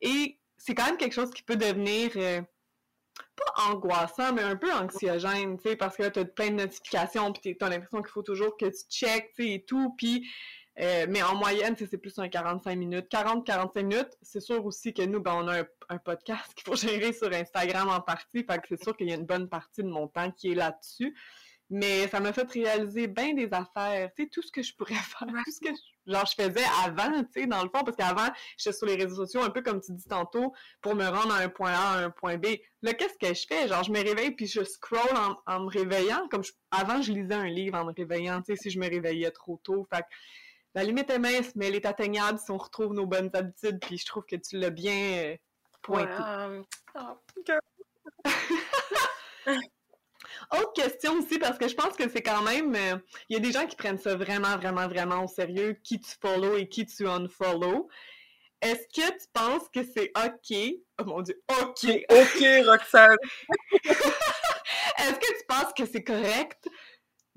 Et 0.02 0.39
c'est 0.58 0.76
quand 0.76 0.86
même 0.86 0.98
quelque 0.98 1.13
chose 1.13 1.32
qui 1.32 1.44
peut 1.44 1.58
devenir... 1.58 2.12
Euh, 2.15 2.42
pas 3.36 3.72
angoissant, 3.72 4.34
mais 4.34 4.42
un 4.42 4.56
peu 4.56 4.72
anxiogène, 4.74 5.58
tu 5.58 5.70
sais, 5.70 5.76
parce 5.76 5.96
que 5.96 6.04
là, 6.04 6.12
t'as 6.12 6.26
plein 6.26 6.50
de 6.50 6.56
notifications, 6.56 7.32
puis 7.34 7.58
t'as 7.58 7.70
l'impression 7.70 8.02
qu'il 8.02 8.12
faut 8.12 8.24
toujours 8.24 8.58
que 8.58 8.65
tu 8.65 8.84
checkes, 8.89 9.34
tu 9.36 9.44
sais, 9.44 9.54
et 9.54 9.65
tout, 9.65 9.94
puis 9.98 10.28
euh, 10.80 11.06
mais 11.10 11.22
en 11.22 11.36
moyenne, 11.36 11.76
c'est 11.78 11.98
plus 11.98 12.18
un 12.20 12.30
45 12.30 12.76
minutes. 12.76 13.08
40-45 13.12 13.84
minutes, 13.84 14.18
c'est 14.22 14.39
sûr 14.39 14.65
aussi 14.65 14.94
que 14.94 15.02
nous, 15.02 15.20
ben, 15.20 15.34
on 15.36 15.48
a 15.48 15.63
un, 15.89 15.98
podcast 15.98 16.54
qu'il 16.56 16.65
faut 16.65 16.76
gérer 16.76 17.12
sur 17.12 17.32
Instagram 17.34 17.89
en 17.89 18.02
partie, 18.02 18.46
fait 18.46 18.62
c'est 18.70 18.82
sûr 18.82 18.96
qu'il 18.96 19.10
y 19.10 19.12
a 19.12 19.15
une 19.15 19.26
bonne 19.26 19.50
partie 19.50 19.84
de 19.84 19.89
mon 19.89 20.08
temps 20.08 20.32
qui 20.32 20.52
est 20.52 20.56
là-dessus. 20.56 21.15
Mais 21.72 22.08
ça 22.08 22.20
m'a 22.20 22.34
fait 22.34 22.50
réaliser 22.52 23.06
bien 23.06 23.36
des 23.36 23.48
affaires, 23.52 24.10
tu 24.15 24.24
sais, 24.24 24.30
tout 24.30 24.42
ce 24.42 24.52
que 24.52 24.63
je 24.63 24.74
pourrais 24.76 24.94
faire, 24.96 25.28
tout 25.28 25.52
ce 25.52 25.60
que 25.60 25.70
je, 25.70 26.12
genre, 26.12 26.26
je 26.26 26.42
faisais 26.44 26.65
avant, 26.84 27.24
tu 27.26 27.42
sais, 27.42 27.46
dans 27.46 27.62
le 27.62 27.70
fond, 27.70 27.84
parce 27.84 27.96
qu'avant, 27.96 28.28
j'étais 28.58 28.76
sur 28.76 28.88
les 28.88 28.96
réseaux 28.96 29.18
sociaux, 29.18 29.42
un 29.44 29.52
peu 29.52 29.62
comme 29.62 29.80
tu 29.80 29.92
dis 29.92 30.08
tantôt, 30.08 30.54
pour 30.82 30.96
me 30.96 31.06
rendre 31.06 31.32
à 31.32 31.39
un 31.39 31.50
point 31.50 31.72
A, 31.72 32.00
à 32.00 32.06
un 32.06 32.10
point 32.10 32.38
B. 32.38 32.48
Là, 32.82 32.94
qu'est-ce 32.96 33.20
que 33.20 33.36
je 33.36 33.46
fais? 33.48 33.68
Genre, 33.68 33.84
je 33.84 33.92
me 33.92 34.00
réveille, 34.00 34.32
puis 34.32 34.48
je 34.48 34.63
scroll 34.63 35.00
en, 35.46 35.60
me 35.60 35.70
réveillant, 35.70 36.28
comme 36.30 36.42
avant, 36.72 37.04
je 37.04 37.12
lisais 37.12 37.36
un 37.36 37.50
livre 37.50 37.78
en 37.78 37.86
me 37.86 37.94
réveillant, 37.94 38.42
tu 38.42 38.56
sais, 38.56 38.63
si 38.63 38.72
je 38.72 38.80
me 38.80 38.89
réveillais 38.89 39.30
trop 39.30 39.60
tôt, 39.63 39.86
fait 39.94 40.06
la 40.76 40.84
limite 40.84 41.10
est 41.10 41.20
mince, 41.20 41.56
mais 41.56 41.68
elle 41.68 41.76
est 41.76 41.86
atteignable 41.86 42.40
si 42.40 42.52
on 42.52 42.58
retrouve 42.58 42.94
nos 42.94 43.06
bonnes 43.06 43.30
habitudes, 43.34 43.80
puis 43.80 43.98
je 43.98 44.06
trouve 44.06 44.26
que 44.26 44.36
tu 44.36 44.58
l'as 44.58 44.70
bien 44.70 45.18
euh, 45.18 45.36
pointé. 45.82 46.14
Oh, 46.96 47.00
Autre 50.52 50.74
question 50.74 51.14
aussi, 51.14 51.40
parce 51.40 51.58
que 51.58 51.68
je 51.68 51.76
pense 51.76 51.96
que 51.96 52.10
c'est 52.10 52.22
quand 52.22 52.42
même... 52.44 52.76
Euh, 52.76 52.98
il 53.30 53.34
y 53.34 53.38
a 53.38 53.40
des 53.40 53.52
gens 53.52 53.68
qui 53.68 53.76
prennent 53.76 53.98
ça 53.98 54.16
vraiment, 54.16 54.58
vraiment, 54.58 54.88
vraiment 54.88 55.24
au 55.24 55.28
sérieux, 55.28 55.80
qui 55.84 56.00
tu 56.00 56.12
follow 56.22 56.58
et 56.58 56.68
qui 56.68 56.86
tu 56.86 57.08
unfollow. 57.08 57.88
Est-ce 58.62 58.88
que 58.88 59.12
tu 59.12 59.28
penses 59.34 59.70
que 59.74 59.84
c'est 59.84 60.12
OK? 60.18 60.58
Oh 61.00 61.06
mon 61.06 61.22
Dieu, 61.22 61.42
OK! 61.62 61.86
OK, 62.10 62.46
Roxane! 62.66 63.18
Est-ce 65.00 65.14
que 65.14 65.40
tu 65.40 65.46
penses 65.48 65.74
que 65.76 65.86
c'est 65.86 66.04
correct? 66.04 66.68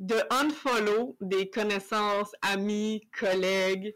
De 0.03 0.17
unfollow 0.31 1.17
des 1.21 1.49
connaissances, 1.49 2.33
amis, 2.43 3.09
collègues. 3.17 3.95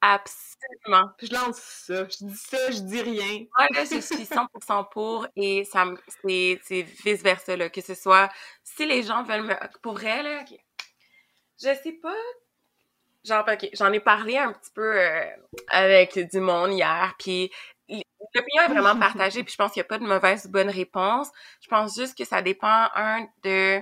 Absolument. 0.00 1.10
Je 1.20 1.32
lance 1.34 1.58
ça. 1.58 2.04
Je 2.08 2.24
dis 2.24 2.36
ça, 2.36 2.70
je 2.70 2.78
dis 2.78 3.02
rien. 3.02 3.44
Moi, 3.58 3.66
là, 3.74 3.84
je 3.84 4.00
suis 4.00 4.24
100% 4.24 4.88
pour 4.90 5.26
et 5.34 5.64
ça 5.64 5.84
c'est 6.08 6.82
vice-versa, 7.04 7.56
là. 7.56 7.68
Que 7.70 7.80
ce 7.80 7.94
soit, 7.94 8.30
si 8.62 8.86
les 8.86 9.02
gens 9.02 9.24
veulent 9.24 9.42
me, 9.42 9.54
pour 9.82 10.02
elle, 10.02 10.26
là, 10.26 10.44
je 11.60 11.74
sais 11.82 11.98
pas. 12.00 12.14
Genre, 13.24 13.44
ok, 13.46 13.68
j'en 13.74 13.92
ai 13.92 14.00
parlé 14.00 14.38
un 14.38 14.52
petit 14.52 14.70
peu 14.74 15.00
euh, 15.00 15.26
avec 15.68 16.18
du 16.30 16.40
monde 16.40 16.72
hier, 16.72 17.14
puis 17.18 17.50
l'opinion 17.88 18.62
est 18.64 18.80
vraiment 18.80 18.98
partagée, 19.00 19.42
puis 19.42 19.52
je 19.52 19.56
pense 19.56 19.72
qu'il 19.72 19.80
n'y 19.80 19.86
a 19.86 19.88
pas 19.88 19.98
de 19.98 20.06
mauvaise 20.06 20.46
ou 20.46 20.50
bonne 20.50 20.70
réponse. 20.70 21.30
Je 21.60 21.68
pense 21.68 21.96
juste 21.96 22.16
que 22.16 22.24
ça 22.24 22.42
dépend, 22.42 22.88
un, 22.94 23.26
de 23.42 23.80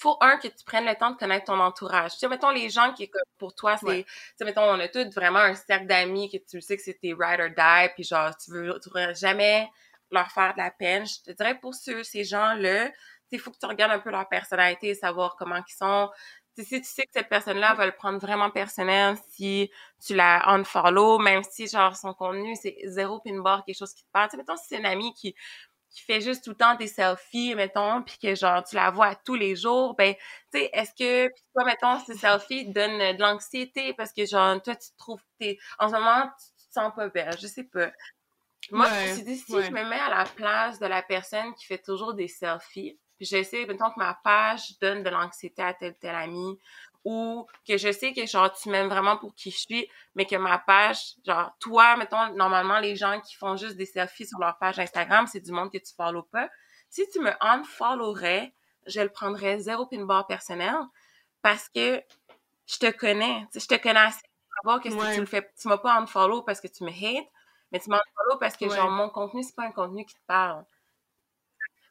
faut 0.00 0.16
un 0.20 0.38
que 0.38 0.48
tu 0.48 0.64
prennes 0.64 0.86
le 0.86 0.94
temps 0.94 1.10
de 1.10 1.16
connaître 1.16 1.46
ton 1.46 1.60
entourage. 1.60 2.12
Tu 2.12 2.18
sais, 2.18 2.28
mettons 2.28 2.50
les 2.50 2.70
gens 2.70 2.92
qui 2.94 3.08
comme 3.10 3.22
pour 3.38 3.54
toi 3.54 3.76
c'est, 3.76 4.04
tu 4.04 4.12
sais, 4.36 4.44
mettons 4.44 4.62
on 4.62 4.80
a 4.80 4.88
tous 4.88 5.10
vraiment 5.14 5.40
un 5.40 5.54
cercle 5.54 5.86
d'amis 5.86 6.30
que 6.30 6.38
tu 6.38 6.60
sais 6.62 6.76
que 6.76 6.82
c'est 6.82 6.94
tes 6.94 7.12
ride 7.12 7.40
or 7.40 7.50
die, 7.50 7.92
puis 7.94 8.04
genre 8.04 8.34
tu 8.36 8.50
veux, 8.50 8.80
tu 8.82 8.90
veux 8.94 9.14
jamais 9.14 9.68
leur 10.10 10.30
faire 10.30 10.54
de 10.54 10.58
la 10.58 10.70
peine. 10.70 11.06
Je 11.06 11.22
te 11.22 11.36
dirais 11.36 11.58
pour 11.58 11.74
ceux, 11.74 12.02
ces 12.02 12.24
gens-là, 12.24 12.90
il 13.30 13.38
faut 13.38 13.50
que 13.50 13.58
tu 13.58 13.66
regardes 13.66 13.92
un 13.92 14.00
peu 14.00 14.10
leur 14.10 14.28
personnalité, 14.28 14.94
savoir 14.94 15.36
comment 15.36 15.56
ils 15.56 15.72
sont. 15.72 16.10
si 16.56 16.80
tu 16.80 16.88
sais 16.88 17.04
que 17.04 17.12
cette 17.12 17.28
personne-là 17.28 17.74
va 17.74 17.86
le 17.86 17.92
prendre 17.92 18.18
vraiment 18.18 18.50
personnel, 18.50 19.16
si 19.30 19.70
tu 20.04 20.14
la 20.14 20.48
unfollow, 20.50 21.18
même 21.18 21.42
si 21.44 21.68
genre 21.68 21.94
son 21.94 22.14
contenu 22.14 22.56
c'est 22.56 22.76
zéro 22.84 23.20
pin 23.20 23.38
bar, 23.40 23.64
quelque 23.64 23.78
chose 23.78 23.94
qui 23.94 24.02
te 24.04 24.10
parle. 24.12 24.28
Tu 24.28 24.32
sais, 24.32 24.36
mettons 24.38 24.56
si 24.56 24.64
c'est 24.68 24.78
une 24.78 24.86
amie 24.86 25.14
qui 25.14 25.34
qui 25.90 26.02
fait 26.02 26.20
juste 26.20 26.44
tout 26.44 26.50
le 26.50 26.56
temps 26.56 26.74
des 26.76 26.86
selfies, 26.86 27.54
mettons, 27.54 28.02
puis 28.02 28.16
que 28.22 28.34
genre 28.34 28.62
tu 28.62 28.76
la 28.76 28.90
vois 28.90 29.14
tous 29.14 29.34
les 29.34 29.56
jours, 29.56 29.94
ben 29.96 30.14
tu 30.14 30.58
sais, 30.58 30.70
est-ce 30.72 30.90
que 30.90 31.28
puis 31.28 31.42
toi 31.52 31.64
mettons 31.64 31.98
ces 32.04 32.14
selfies 32.16 32.72
donnent 32.72 33.16
de 33.16 33.20
l'anxiété 33.20 33.92
parce 33.94 34.12
que 34.12 34.24
genre 34.24 34.62
toi 34.62 34.76
tu 34.76 34.90
te 34.90 34.96
trouves 34.96 35.22
t'es 35.38 35.58
en 35.78 35.88
ce 35.88 35.94
moment 35.94 36.30
tu, 36.38 36.66
te 36.68 36.72
sens 36.72 36.92
pas 36.94 37.08
belle, 37.08 37.36
je 37.40 37.46
sais 37.48 37.64
pas. 37.64 37.90
Moi, 38.70 38.86
je 38.88 39.10
me 39.10 39.14
suis 39.14 39.24
dit, 39.24 39.36
si 39.36 39.50
je 39.50 39.70
me 39.72 39.84
mets 39.84 39.98
à 39.98 40.10
la 40.10 40.24
place 40.24 40.78
de 40.78 40.86
la 40.86 41.02
personne 41.02 41.52
qui 41.54 41.66
fait 41.66 41.82
toujours 41.82 42.14
des 42.14 42.28
selfies, 42.28 42.96
puis 43.16 43.26
j'essaie, 43.26 43.66
mettons 43.66 43.90
que 43.90 43.98
ma 43.98 44.14
page 44.22 44.78
donne 44.80 45.02
de 45.02 45.10
l'anxiété 45.10 45.62
à 45.62 45.74
tel 45.74 45.94
tel 45.98 46.14
ami, 46.14 46.58
ou 47.04 47.46
que 47.66 47.76
je 47.76 47.92
sais 47.92 48.12
que 48.12 48.26
genre 48.26 48.52
tu 48.52 48.68
m'aimes 48.68 48.88
vraiment 48.88 49.16
pour 49.16 49.34
qui 49.34 49.50
je 49.50 49.58
suis, 49.58 49.88
mais 50.14 50.26
que 50.26 50.36
ma 50.36 50.58
page, 50.58 51.14
genre 51.24 51.52
toi, 51.60 51.96
mettons, 51.96 52.34
normalement 52.34 52.78
les 52.78 52.96
gens 52.96 53.20
qui 53.20 53.34
font 53.36 53.56
juste 53.56 53.76
des 53.76 53.86
selfies 53.86 54.26
sur 54.26 54.38
leur 54.38 54.58
page 54.58 54.78
Instagram, 54.78 55.26
c'est 55.26 55.40
du 55.40 55.52
monde 55.52 55.70
que 55.72 55.78
tu 55.78 55.94
follow 55.96 56.22
pas. 56.24 56.48
Si 56.90 57.08
tu 57.10 57.20
me 57.20 57.30
unfollowerais, 57.40 58.52
je 58.86 59.00
le 59.00 59.08
prendrais 59.08 59.60
zéro 59.60 59.86
pin 59.86 60.04
bar 60.04 60.26
personnel 60.26 60.74
parce 61.42 61.68
que 61.68 62.02
je 62.66 62.78
te 62.78 62.90
connais, 62.90 63.46
je 63.54 63.66
te 63.66 63.76
connais 63.80 64.00
assez 64.00 64.20
pour 64.22 64.54
savoir 64.62 64.80
que 64.82 64.90
si 64.90 65.14
tu 65.14 65.20
le 65.20 65.26
fais, 65.26 65.50
tu 65.60 65.68
m'as 65.68 65.78
pas 65.78 65.94
unfollow 65.98 66.42
parce 66.42 66.60
que 66.60 66.68
tu 66.68 66.84
me 66.84 66.90
hates, 66.90 67.28
mais 67.72 67.80
tu 67.80 67.90
m'unfollow 67.90 68.38
parce 68.38 68.56
que 68.56 68.68
genre 68.68 68.90
mon 68.90 69.08
contenu 69.08 69.42
c'est 69.42 69.54
pas 69.56 69.64
un 69.64 69.72
contenu 69.72 70.04
qui 70.04 70.14
te 70.14 70.20
parle. 70.26 70.64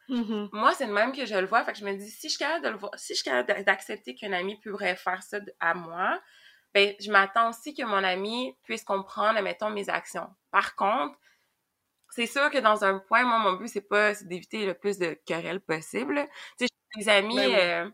Mm-hmm. 0.10 0.50
Moi, 0.54 0.74
c'est 0.74 0.88
le 0.88 0.93
même 0.93 1.12
que 1.12 1.26
je 1.26 1.36
le 1.36 1.45
vois. 1.45 1.63
Fait 1.63 1.74
que 1.74 1.78
je 1.78 1.86
me 1.86 1.95
dis, 1.95 2.10
si 2.10 2.28
je 2.28 2.34
suis 2.34 2.39
capable 2.39 2.65
de 2.65 2.69
le 2.69 2.78
voir, 2.78 2.91
si 2.95 3.13
je 3.13 3.22
suis 3.22 3.30
capable 3.30 3.63
d'accepter 3.63 4.15
qu'un 4.15 4.34
ami 4.34 4.60
pourrait 4.62 4.95
faire 4.95 5.22
ça 5.22 5.39
à 5.60 5.74
moi, 5.74 6.19
ben, 6.74 6.93
je 7.00 7.12
m'attends 7.12 7.50
aussi 7.50 7.74
que 7.74 7.84
mon 7.84 8.04
ami 8.04 8.56
puisse 8.63 8.84
comprendre, 8.84 9.41
mettons, 9.41 9.69
mes 9.69 9.89
actions. 9.89 10.28
Par 10.52 10.76
contre, 10.76 11.17
c'est 12.10 12.28
sûr 12.28 12.50
que 12.50 12.58
dans 12.58 12.84
un 12.84 13.00
point, 13.00 13.24
moi, 13.24 13.39
mon 13.39 13.54
but, 13.54 13.67
c'est 13.67 13.88
pas, 13.88 14.13
d'éviter 14.22 14.65
le 14.65 14.74
plus 14.74 14.98
de 14.98 15.17
querelles 15.26 15.62
possible. 15.62 16.28
Tu 16.58 16.65
sais, 16.65 16.67
j'ai 16.95 17.04
des 17.04 17.10
amis, 17.10 17.36
ben 17.36 17.56
euh, 17.56 17.89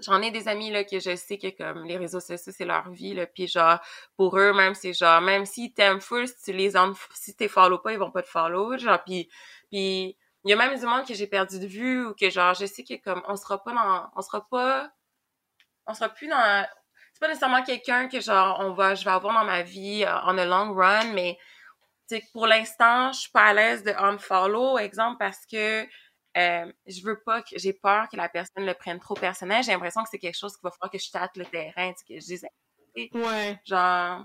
j'en 0.00 0.20
ai 0.22 0.30
des 0.30 0.48
amis, 0.48 0.70
là, 0.70 0.84
que 0.84 0.98
je 0.98 1.14
sais 1.16 1.38
que, 1.38 1.48
comme, 1.56 1.84
les 1.84 1.96
réseaux 1.96 2.20
sociaux, 2.20 2.52
c'est 2.56 2.64
leur 2.64 2.90
vie, 2.90 3.14
là, 3.14 3.26
puis 3.26 3.46
genre, 3.46 3.78
pour 4.16 4.38
eux, 4.38 4.52
même, 4.52 4.74
c'est 4.74 4.92
genre, 4.92 5.20
même 5.20 5.44
s'ils 5.46 5.72
t'aiment 5.72 6.00
full, 6.00 6.26
si 6.26 6.34
tu 6.44 6.52
les 6.52 6.76
en, 6.76 6.92
si 7.14 7.34
t'es 7.36 7.48
follow 7.48 7.78
pas, 7.78 7.92
ils 7.92 7.98
vont 7.98 8.10
pas 8.10 8.22
te 8.22 8.28
follow, 8.28 8.76
genre, 8.78 9.02
puis, 9.04 9.30
puis 9.70 10.16
il 10.44 10.50
y 10.50 10.52
a 10.52 10.56
même 10.56 10.78
du 10.78 10.86
monde 10.86 11.06
que 11.06 11.14
j'ai 11.14 11.26
perdu 11.26 11.58
de 11.60 11.66
vue 11.66 12.06
ou 12.06 12.14
que 12.14 12.30
genre 12.30 12.54
je 12.54 12.66
sais 12.66 12.84
que 12.84 12.94
comme 13.02 13.22
on 13.28 13.36
sera 13.36 13.62
pas 13.62 13.72
dans 13.72 14.10
on 14.16 14.22
sera 14.22 14.46
pas 14.48 14.90
on 15.86 15.94
sera 15.94 16.08
plus 16.08 16.28
dans 16.28 16.66
c'est 17.12 17.20
pas 17.20 17.28
nécessairement 17.28 17.62
quelqu'un 17.62 18.08
que 18.08 18.20
genre 18.20 18.58
on 18.60 18.72
va 18.72 18.94
je 18.94 19.04
vais 19.04 19.10
avoir 19.10 19.34
dans 19.34 19.44
ma 19.44 19.62
vie 19.62 20.04
en 20.06 20.36
euh, 20.36 20.42
a 20.42 20.44
long 20.44 20.74
run 20.74 21.12
mais 21.14 21.38
pour 22.32 22.46
l'instant 22.46 23.12
je 23.12 23.20
suis 23.20 23.30
pas 23.30 23.46
à 23.46 23.54
l'aise 23.54 23.84
de 23.84 23.92
unfollow 23.92 24.78
exemple 24.78 25.16
parce 25.18 25.46
que 25.46 25.86
euh, 26.36 26.72
je 26.86 27.02
veux 27.02 27.20
pas 27.24 27.42
que 27.42 27.58
j'ai 27.58 27.74
peur 27.74 28.08
que 28.10 28.16
la 28.16 28.28
personne 28.28 28.64
le 28.64 28.72
prenne 28.72 28.98
trop 28.98 29.12
personnel. 29.12 29.62
J'ai 29.62 29.72
l'impression 29.72 30.02
que 30.02 30.08
c'est 30.10 30.18
quelque 30.18 30.38
chose 30.38 30.56
qui 30.56 30.62
va 30.62 30.70
falloir 30.70 30.90
que 30.90 30.98
je 30.98 31.10
tâte 31.10 31.36
le 31.36 31.44
terrain 31.44 31.92
tu 31.92 31.98
sais 31.98 32.14
que 32.14 32.20
je 32.20 32.26
dise 32.26 32.46
ouais. 33.14 33.60
Genre 33.66 34.24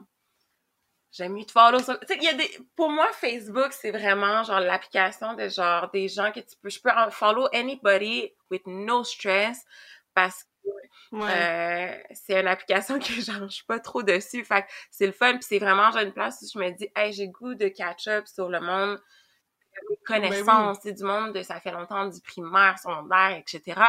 j'aime 1.17 1.33
mieux 1.33 1.45
te 1.45 1.51
follow 1.51 1.79
sur... 1.79 1.99
Tu 2.01 2.07
sais, 2.07 2.17
il 2.17 2.23
y 2.23 2.27
a 2.27 2.33
des... 2.33 2.49
Pour 2.75 2.89
moi, 2.89 3.07
Facebook, 3.13 3.73
c'est 3.73 3.91
vraiment, 3.91 4.43
genre, 4.43 4.59
l'application 4.59 5.33
de, 5.33 5.49
genre, 5.49 5.89
des 5.91 6.07
gens 6.07 6.31
que 6.31 6.39
tu 6.39 6.55
peux... 6.61 6.69
Je 6.69 6.79
peux 6.79 6.89
follow 7.11 7.47
anybody 7.53 8.31
with 8.51 8.65
no 8.67 9.03
stress 9.03 9.65
parce 10.13 10.43
que 10.43 10.69
euh, 11.13 11.97
c'est 12.13 12.39
une 12.39 12.47
application 12.47 12.99
que, 12.99 13.13
genre, 13.13 13.49
je 13.49 13.55
suis 13.55 13.65
pas 13.65 13.79
trop 13.79 14.03
dessus. 14.03 14.43
Fait 14.45 14.63
que 14.63 14.67
c'est 14.91 15.07
le 15.07 15.13
fun. 15.13 15.33
Puis 15.33 15.43
c'est 15.43 15.59
vraiment, 15.59 15.91
genre, 15.91 16.03
une 16.03 16.13
place 16.13 16.41
où 16.41 16.47
je 16.53 16.59
me 16.59 16.71
dis, 16.71 16.89
hey, 16.95 17.11
j'ai 17.13 17.27
goût 17.27 17.55
de 17.55 17.67
catch-up 17.67 18.27
sur 18.27 18.49
le 18.49 18.59
monde 18.59 18.99
mes 19.89 19.95
ben 19.95 20.21
connaissances, 20.21 20.81
du 20.81 21.03
monde 21.03 21.33
de 21.33 21.41
ça 21.41 21.59
fait 21.59 21.71
longtemps, 21.71 22.07
du 22.07 22.19
primaire, 22.21 22.77
secondaire, 22.79 23.37
etc. 23.37 23.81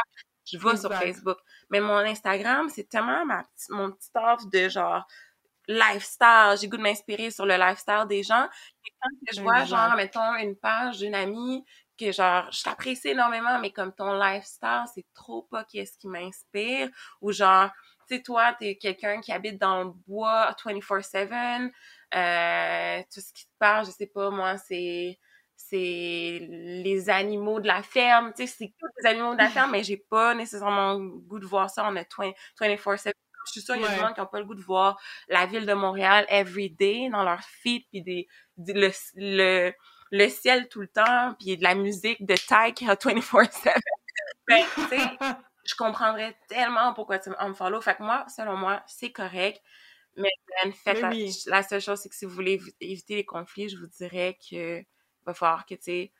Je 0.45 0.57
vais 0.57 0.77
sur 0.77 0.93
Facebook. 0.93 1.37
Mais 1.69 1.79
mon 1.79 1.97
Instagram, 1.97 2.69
c'est 2.69 2.89
tellement 2.89 3.25
ma, 3.25 3.43
mon 3.69 3.91
petit 3.91 4.09
offre 4.15 4.45
de, 4.51 4.69
genre, 4.69 5.05
lifestyle, 5.69 6.55
j'ai 6.59 6.67
goût 6.67 6.77
de 6.77 6.81
m'inspirer 6.81 7.31
sur 7.31 7.45
le 7.45 7.55
lifestyle 7.55 8.05
des 8.09 8.23
gens. 8.23 8.47
Et 8.85 8.91
quand 9.01 9.09
je 9.35 9.41
vois, 9.41 9.65
genre, 9.65 9.95
mettons, 9.95 10.35
une 10.35 10.55
page 10.55 10.97
d'une 10.99 11.15
amie 11.15 11.63
que, 11.99 12.11
genre, 12.11 12.49
je 12.51 12.63
t'apprécie 12.63 13.09
énormément, 13.09 13.59
mais 13.59 13.71
comme 13.71 13.93
ton 13.93 14.13
lifestyle, 14.13 14.83
c'est 14.93 15.05
trop 15.13 15.43
pas 15.43 15.63
qu'est-ce 15.65 15.97
qui 15.97 16.07
m'inspire, 16.07 16.89
ou 17.21 17.31
genre, 17.31 17.69
tu 18.09 18.15
sais, 18.15 18.23
toi, 18.23 18.53
t'es 18.59 18.77
quelqu'un 18.77 19.21
qui 19.21 19.31
habite 19.31 19.59
dans 19.59 19.83
le 19.83 19.91
bois 20.07 20.55
24-7, 20.65 21.71
euh, 22.15 23.01
tout 23.13 23.21
ce 23.21 23.31
qui 23.33 23.45
te 23.45 23.51
parle, 23.59 23.85
je 23.85 23.91
sais 23.91 24.07
pas, 24.07 24.29
moi, 24.31 24.57
c'est 24.57 25.19
c'est 25.61 26.39
les 26.49 27.09
animaux 27.09 27.59
de 27.59 27.67
la 27.67 27.83
ferme, 27.83 28.31
tu 28.35 28.47
sais, 28.47 28.55
c'est 28.57 28.73
tous 28.79 28.87
les 29.03 29.09
animaux 29.09 29.33
de 29.33 29.39
la 29.39 29.49
ferme, 29.49 29.71
mais 29.73 29.83
j'ai 29.83 29.97
pas 29.97 30.33
nécessairement 30.33 30.93
le 30.93 31.09
goût 31.19 31.37
de 31.39 31.45
voir 31.45 31.69
ça. 31.69 31.83
En 31.85 31.93
24-7 31.93 33.13
je 33.49 33.59
suis 33.59 33.61
sûre 33.61 33.75
qu'il 33.75 33.83
y 33.83 33.87
a 33.87 33.91
des 33.91 33.99
gens 33.99 34.13
qui 34.13 34.19
n'ont 34.19 34.27
pas 34.27 34.39
le 34.39 34.45
goût 34.45 34.55
de 34.55 34.61
voir 34.61 34.99
la 35.27 35.45
ville 35.45 35.65
de 35.65 35.73
Montréal 35.73 36.25
every 36.29 36.69
day 36.69 37.09
dans 37.09 37.23
leur 37.23 37.41
feed, 37.41 37.83
puis 37.89 38.01
des, 38.01 38.27
le, 38.57 38.91
le, 39.15 39.73
le, 40.11 40.29
ciel 40.29 40.67
tout 40.69 40.81
le 40.81 40.87
temps, 40.87 41.35
puis 41.39 41.57
de 41.57 41.63
la 41.63 41.75
musique 41.75 42.25
de 42.25 42.35
Tyke 42.35 42.87
24-7. 42.87 43.73
ben, 44.47 44.63
tu 44.75 44.81
sais, 44.87 44.97
je 45.65 45.75
comprendrais 45.75 46.35
tellement 46.47 46.93
pourquoi 46.93 47.19
tu 47.19 47.29
me 47.29 47.53
follow. 47.53 47.81
Fait 47.81 47.95
que 47.95 48.03
moi, 48.03 48.25
selon 48.35 48.55
moi, 48.55 48.83
c'est 48.87 49.11
correct. 49.11 49.61
Mais 50.15 50.29
fait, 50.83 51.01
la, 51.01 51.11
la, 51.47 51.63
seule 51.63 51.81
chose, 51.81 51.99
c'est 51.99 52.09
que 52.09 52.15
si 52.15 52.25
vous 52.25 52.33
voulez 52.33 52.59
éviter 52.81 53.15
les 53.15 53.25
conflits, 53.25 53.69
je 53.69 53.77
vous 53.77 53.87
dirais 53.87 54.37
que 54.49 54.83
va 55.25 55.33
falloir 55.33 55.65
que, 55.65 55.75
tu 55.75 55.83
sais, 55.83 56.11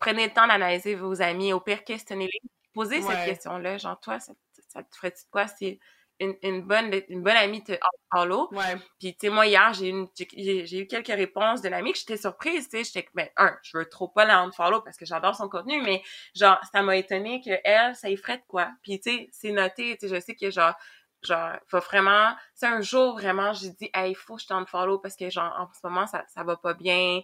prenez 0.00 0.26
le 0.26 0.32
temps 0.32 0.46
d'analyser 0.46 0.94
vos 0.94 1.20
amis. 1.22 1.52
Au 1.52 1.60
pire, 1.60 1.84
questionnez-les. 1.84 2.40
Posez 2.72 3.02
cette 3.02 3.24
question-là. 3.24 3.78
Genre, 3.78 3.98
toi, 4.00 4.20
ça, 4.20 4.32
ça 4.68 4.82
te 4.82 4.96
ferait-tu 4.96 5.24
quoi 5.30 5.46
si 5.48 5.80
une, 6.20 6.36
une, 6.42 6.62
bonne 6.62 6.90
une 7.08 7.22
bonne 7.22 7.36
amie 7.36 7.62
te 7.62 7.72
follow. 8.12 8.48
Ouais. 8.52 8.76
Puis 8.98 9.16
tu 9.16 9.26
sais 9.26 9.28
moi 9.28 9.46
hier, 9.46 9.72
j'ai 9.74 9.90
eu 9.90 10.86
quelques 10.86 11.06
réponses 11.08 11.62
de 11.62 11.68
l'amie 11.68 11.92
que 11.92 11.98
j'étais 11.98 12.16
surprise, 12.16 12.68
tu 12.68 12.78
sais, 12.78 12.84
j'étais 12.84 13.08
ben 13.14 13.28
un, 13.36 13.56
je 13.62 13.76
veux 13.78 13.88
trop 13.88 14.08
pas 14.08 14.24
la 14.24 14.48
follow 14.56 14.80
parce 14.80 14.96
que 14.96 15.04
j'adore 15.04 15.34
son 15.34 15.48
contenu 15.48 15.82
mais 15.82 16.02
genre 16.34 16.58
ça 16.72 16.82
m'a 16.82 16.96
étonné 16.96 17.40
que 17.40 17.50
elle 17.64 17.94
ça 17.94 18.08
y 18.08 18.16
ferait 18.16 18.38
de 18.38 18.44
quoi. 18.48 18.70
Puis 18.82 19.00
tu 19.00 19.10
sais, 19.10 19.28
c'est 19.32 19.52
noté, 19.52 19.96
tu 19.98 20.08
sais 20.08 20.14
je 20.14 20.20
sais 20.20 20.34
que 20.34 20.50
genre 20.50 20.74
genre 21.22 21.56
faut 21.66 21.80
vraiment 21.80 22.34
c'est 22.54 22.66
un 22.66 22.80
jour 22.80 23.14
vraiment 23.14 23.52
j'ai 23.52 23.70
dit 23.70 23.90
hey, 23.94 24.12
il 24.12 24.14
faut 24.14 24.36
que 24.36 24.42
je 24.42 24.46
t'en 24.46 24.64
follow 24.66 24.98
parce 24.98 25.16
que 25.16 25.30
genre 25.30 25.54
en 25.58 25.68
ce 25.72 25.80
moment 25.84 26.06
ça 26.06 26.24
ça 26.28 26.44
va 26.44 26.56
pas 26.56 26.74
bien. 26.74 27.20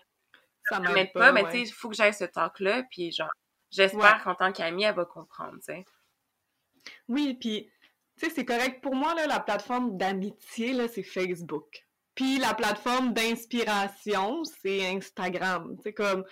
Ça 0.69 0.79
m'aide 0.79 1.13
pas, 1.13 1.33
mais 1.33 1.43
tu 1.47 1.51
sais, 1.51 1.61
il 1.63 1.73
faut 1.73 1.89
que 1.89 1.97
j'aille 1.97 2.15
ce 2.15 2.25
talk 2.25 2.61
là 2.61 2.85
puis 2.89 3.11
genre 3.11 3.31
j'espère 3.71 4.23
qu'en 4.23 4.35
tant 4.35 4.53
qu'amie 4.53 4.85
elle 4.85 4.95
va 4.95 5.05
comprendre, 5.05 5.55
tu 5.55 5.73
sais. 5.73 5.85
Oui, 7.09 7.35
puis 7.35 7.72
tu 8.23 8.29
sais, 8.29 8.35
c'est 8.37 8.45
correct. 8.45 8.81
Pour 8.83 8.95
moi, 8.95 9.15
là, 9.15 9.27
la 9.27 9.41
plateforme 9.41 9.97
d'amitié, 9.97 10.73
là, 10.73 10.87
c'est 10.87 11.03
Facebook. 11.03 11.85
Puis 12.15 12.39
la 12.39 12.55
plateforme 12.55 13.13
d'inspiration, 13.13 14.45
c'est 14.45 14.87
Instagram. 14.87 15.77
C'est 15.83 15.93
comme 15.93 16.25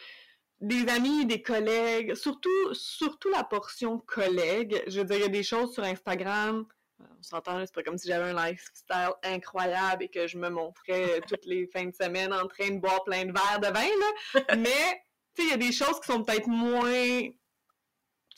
des 0.61 0.87
amis, 0.89 1.27
des 1.27 1.43
collègues, 1.43 2.15
surtout, 2.15 2.75
surtout 2.75 3.31
la 3.31 3.43
portion 3.43 3.99
collègues. 3.99 4.83
Je 4.87 5.01
veux 5.01 5.05
dire, 5.05 5.17
il 5.17 5.23
y 5.23 5.25
a 5.25 5.29
des 5.29 5.43
choses 5.43 5.75
sur 5.75 5.83
Instagram. 5.83 6.65
On 7.01 7.23
s'entend, 7.23 7.59
c'est 7.61 7.75
pas 7.75 7.83
comme 7.83 7.99
si 7.99 8.09
j'avais 8.09 8.31
un 8.31 8.47
lifestyle 8.47 9.11
incroyable 9.25 10.05
et 10.05 10.09
que 10.09 10.27
je 10.27 10.37
me 10.37 10.51
montrais 10.51 11.23
toutes 11.27 11.47
les 11.47 11.67
fins 11.67 11.87
de 11.87 11.95
semaine 11.95 12.33
en 12.33 12.47
train 12.47 12.71
de 12.71 12.79
boire 12.79 13.03
plein 13.05 13.25
de 13.25 13.33
verres 13.33 13.61
de 13.61 13.69
vin, 13.69 13.81
là. 13.81 14.57
Mais, 14.59 15.03
tu 15.35 15.43
sais, 15.43 15.49
il 15.49 15.49
y 15.49 15.53
a 15.55 15.57
des 15.57 15.73
choses 15.73 15.99
qui 16.01 16.13
sont 16.13 16.23
peut-être 16.23 16.47
moins 16.47 17.23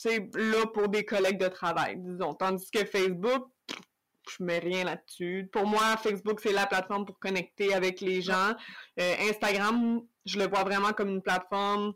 là 0.05 0.65
pour 0.73 0.89
des 0.89 1.05
collègues 1.05 1.39
de 1.39 1.47
travail, 1.47 1.97
disons. 1.97 2.33
Tandis 2.33 2.69
que 2.71 2.85
Facebook, 2.85 3.47
je 4.29 4.43
mets 4.43 4.59
rien 4.59 4.83
là-dessus. 4.83 5.49
Pour 5.51 5.65
moi, 5.65 5.97
Facebook, 5.97 6.39
c'est 6.41 6.53
la 6.53 6.65
plateforme 6.65 7.05
pour 7.05 7.19
connecter 7.19 7.73
avec 7.73 8.01
les 8.01 8.21
gens. 8.21 8.53
Euh, 8.99 9.15
Instagram, 9.29 10.01
je 10.25 10.39
le 10.39 10.47
vois 10.47 10.63
vraiment 10.63 10.93
comme 10.93 11.09
une 11.09 11.21
plateforme, 11.21 11.93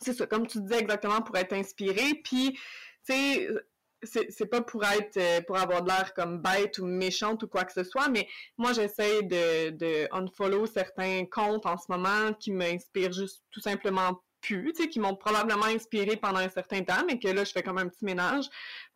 c'est 0.00 0.14
ça, 0.14 0.26
comme 0.26 0.46
tu 0.46 0.60
disais 0.60 0.78
exactement, 0.78 1.20
pour 1.20 1.36
être 1.36 1.52
inspiré. 1.52 2.14
Puis, 2.24 2.52
tu 3.06 3.12
sais, 3.12 3.48
c'est 4.02 4.46
pas 4.46 4.62
pour 4.62 4.84
être 4.84 5.16
euh, 5.18 5.42
pour 5.42 5.58
avoir 5.58 5.82
de 5.82 5.88
l'air 5.88 6.14
comme 6.14 6.40
bête 6.40 6.78
ou 6.78 6.86
méchante 6.86 7.42
ou 7.42 7.48
quoi 7.48 7.64
que 7.64 7.72
ce 7.72 7.84
soit, 7.84 8.08
mais 8.08 8.26
moi 8.56 8.72
j'essaie 8.72 9.22
de, 9.22 9.70
de 9.70 10.08
unfollow 10.12 10.66
certains 10.66 11.26
comptes 11.26 11.66
en 11.66 11.76
ce 11.76 11.84
moment 11.90 12.32
qui 12.32 12.50
m'inspirent 12.50 13.12
juste 13.12 13.44
tout 13.50 13.60
simplement 13.60 14.22
plus, 14.40 14.72
tu 14.72 14.82
sais, 14.82 14.88
qui 14.88 15.00
m'ont 15.00 15.14
probablement 15.14 15.66
inspiré 15.66 16.16
pendant 16.16 16.38
un 16.38 16.48
certain 16.48 16.82
temps, 16.82 17.04
mais 17.06 17.18
que 17.18 17.28
là, 17.28 17.44
je 17.44 17.52
fais 17.52 17.62
comme 17.62 17.78
un 17.78 17.88
petit 17.88 18.04
ménage. 18.04 18.46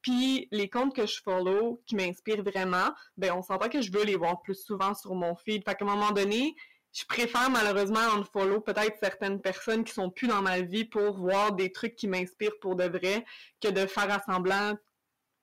Puis 0.03 0.49
les 0.51 0.69
comptes 0.69 0.95
que 0.95 1.07
je 1.07 1.21
follow, 1.23 1.83
qui 1.87 1.97
m'inspirent 1.97 2.43
vraiment, 2.43 2.95
ben 3.17 3.33
on 3.33 3.43
s'entend 3.43 3.69
que 3.69 3.81
je 3.81 3.93
veux 3.93 4.05
les 4.05 4.17
voir 4.17 4.43
plus 4.43 4.55
souvent 4.55 4.95
sur 4.95 5.15
mon 5.15 5.35
feed. 5.35 5.65
Fait 5.65 5.75
qu'à 5.75 5.85
un 5.85 5.89
moment 5.89 6.13
donné, 6.13 6.55
je 6.93 7.05
préfère 7.07 7.51
malheureusement 7.51 8.23
follow 8.33 8.61
peut-être 8.61 8.97
certaines 9.01 9.41
personnes 9.41 9.85
qui 9.85 9.93
sont 9.93 10.11
plus 10.11 10.29
dans 10.29 10.43
ma 10.43 10.61
vie 10.61 10.85
pour 10.85 11.19
voir 11.19 11.53
des 11.53 11.73
trucs 11.73 11.97
qui 11.97 12.07
m'inspirent 12.07 12.59
pour 12.61 12.77
de 12.77 12.85
vrai 12.85 13.25
que 13.61 13.69
de 13.69 13.87
faire 13.87 14.11
assemblant 14.11 14.77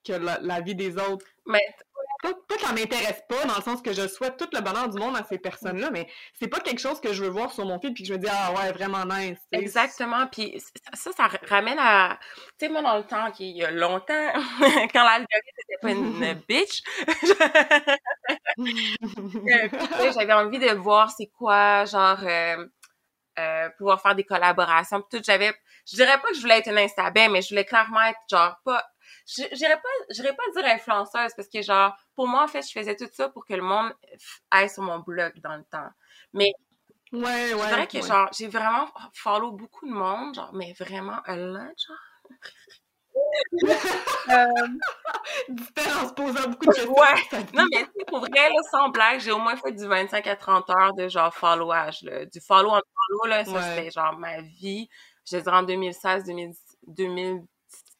que 0.03 0.13
la, 0.13 0.61
vie 0.61 0.75
des 0.75 0.97
autres. 0.97 1.25
Pas, 2.21 2.33
pas 2.47 2.55
que 2.55 2.61
ça 2.61 2.73
m'intéresse 2.73 3.23
pas, 3.27 3.45
dans 3.45 3.55
le 3.55 3.61
sens 3.61 3.81
que 3.81 3.93
je 3.93 4.07
souhaite 4.07 4.37
tout 4.37 4.47
le 4.53 4.61
bonheur 4.61 4.89
du 4.89 4.97
monde 4.97 5.15
à 5.17 5.23
ces 5.23 5.37
personnes-là, 5.37 5.89
mais 5.91 6.07
c'est 6.39 6.47
pas 6.47 6.59
quelque 6.59 6.79
chose 6.79 6.99
que 7.01 7.13
je 7.13 7.23
veux 7.23 7.29
voir 7.29 7.51
sur 7.51 7.65
mon 7.65 7.79
feed 7.79 7.93
puis 7.93 8.03
que 8.03 8.09
je 8.09 8.13
me 8.13 8.19
dis 8.19 8.27
ah 8.29 8.53
ouais 8.53 8.71
vraiment 8.71 9.05
nice. 9.05 9.39
Exactement, 9.51 10.27
puis 10.27 10.61
ça, 10.93 11.11
ça 11.11 11.29
ramène 11.47 11.79
à, 11.79 12.19
tu 12.59 12.65
sais 12.65 12.71
moi 12.71 12.81
dans 12.81 12.97
le 12.97 13.03
temps 13.03 13.31
il 13.39 13.57
y 13.57 13.63
a 13.63 13.71
longtemps, 13.71 14.33
quand 14.93 15.03
l'algorithme 15.03 15.27
était 15.57 15.77
pas 15.81 15.91
une 15.91 16.33
bitch, 16.47 16.83
euh, 18.59 20.11
j'avais 20.13 20.33
envie 20.33 20.59
de 20.59 20.73
voir 20.75 21.09
c'est 21.11 21.31
quoi 21.37 21.85
genre 21.85 22.19
euh, 22.23 22.65
euh, 23.39 23.69
pouvoir 23.77 24.01
faire 24.01 24.15
des 24.15 24.23
collaborations, 24.23 25.01
tout 25.09 25.21
j'avais, 25.25 25.53
je 25.89 25.95
dirais 25.95 26.19
pas 26.21 26.27
que 26.27 26.35
je 26.35 26.41
voulais 26.41 26.59
être 26.59 26.69
une 26.69 26.77
Instagram, 26.77 27.31
mais 27.31 27.41
je 27.41 27.49
voulais 27.49 27.65
clairement 27.65 28.01
être 28.01 28.19
genre 28.29 28.57
pas 28.63 28.85
j'irais 29.25 29.81
pas 29.81 29.89
j'irais 30.09 30.35
pas 30.35 30.43
dire 30.55 30.65
influenceuse 30.71 31.33
parce 31.35 31.47
que 31.47 31.61
genre 31.61 31.95
pour 32.15 32.27
moi 32.27 32.43
en 32.43 32.47
fait 32.47 32.61
je 32.61 32.71
faisais 32.71 32.95
tout 32.95 33.07
ça 33.11 33.29
pour 33.29 33.45
que 33.45 33.53
le 33.53 33.61
monde 33.61 33.93
aille 34.49 34.69
sur 34.69 34.83
mon 34.83 34.99
blog 34.99 35.33
dans 35.41 35.55
le 35.55 35.63
temps 35.63 35.89
mais 36.33 36.51
ouais 37.13 37.21
ouais 37.21 37.51
c'est 37.53 37.71
vrai 37.71 37.87
que 37.87 38.01
genre 38.01 38.29
j'ai 38.37 38.47
vraiment 38.47 38.87
follow 39.13 39.51
beaucoup 39.51 39.87
de 39.87 39.93
monde 39.93 40.35
genre 40.35 40.53
mais 40.53 40.73
vraiment 40.79 41.19
un 41.25 41.35
lot 41.35 41.75
genre 41.87 41.97
euh... 44.29 44.67
Différence 45.49 46.13
posant 46.13 46.49
beaucoup 46.49 46.65
de 46.65 46.71
questions. 46.71 46.93
Ouais. 46.93 47.43
Non, 47.53 47.65
mais 47.71 47.85
pour 48.07 48.19
vrai, 48.19 48.49
là, 48.49 48.61
sans 48.71 48.89
blague, 48.89 49.19
j'ai 49.19 49.31
au 49.31 49.39
moins 49.39 49.55
fait 49.55 49.71
du 49.71 49.85
25 49.85 50.25
à 50.27 50.35
30 50.35 50.69
heures 50.69 50.93
de 50.93 51.07
genre 51.07 51.33
followage, 51.33 52.01
là. 52.03 52.25
Du 52.25 52.39
follow 52.39 52.69
en 52.69 52.79
follow, 52.79 53.29
là, 53.29 53.45
ça, 53.45 53.61
c'était 53.61 53.91
genre 53.91 54.17
ma 54.17 54.41
vie. 54.41 54.89
Je 55.29 55.37
dirais 55.37 55.57
en 55.57 55.63
2016, 55.63 56.23
2000, 56.87 57.41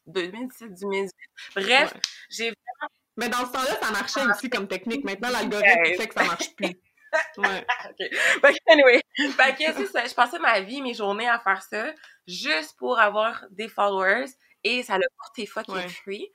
2017, 0.08 0.80
2018. 0.80 1.12
Bref, 1.56 1.94
j'ai 2.30 2.46
vraiment... 2.46 2.92
Mais 3.18 3.30
dans 3.30 3.46
ce 3.46 3.52
temps-là, 3.52 3.80
ça 3.82 3.92
marchait 3.92 4.26
aussi 4.26 4.50
comme 4.50 4.68
technique. 4.68 5.04
Maintenant, 5.04 5.30
l'algorithme 5.30 5.96
fait 5.98 6.08
que 6.08 6.14
ça 6.14 6.24
marche 6.24 6.56
plus. 6.56 6.76
Ouais. 7.38 7.66
OK. 8.42 8.56
anyway, 8.68 9.02
fait 9.18 9.56
que 9.58 9.74
c'est 9.74 9.88
ça. 9.88 10.06
Je 10.06 10.14
passais 10.14 10.40
ma 10.40 10.62
vie, 10.62 10.82
mes 10.82 10.94
journées 10.94 11.28
à 11.28 11.40
faire 11.40 11.62
ça, 11.62 11.92
juste 12.26 12.78
pour 12.78 13.00
avoir 13.00 13.44
des 13.52 13.68
followers, 13.68 14.28
et 14.64 14.82
ça 14.82 14.98
l'a 14.98 15.08
porté 15.18 15.46
fucking 15.46 15.76
ouais. 15.76 15.90
fruit. 15.90 16.32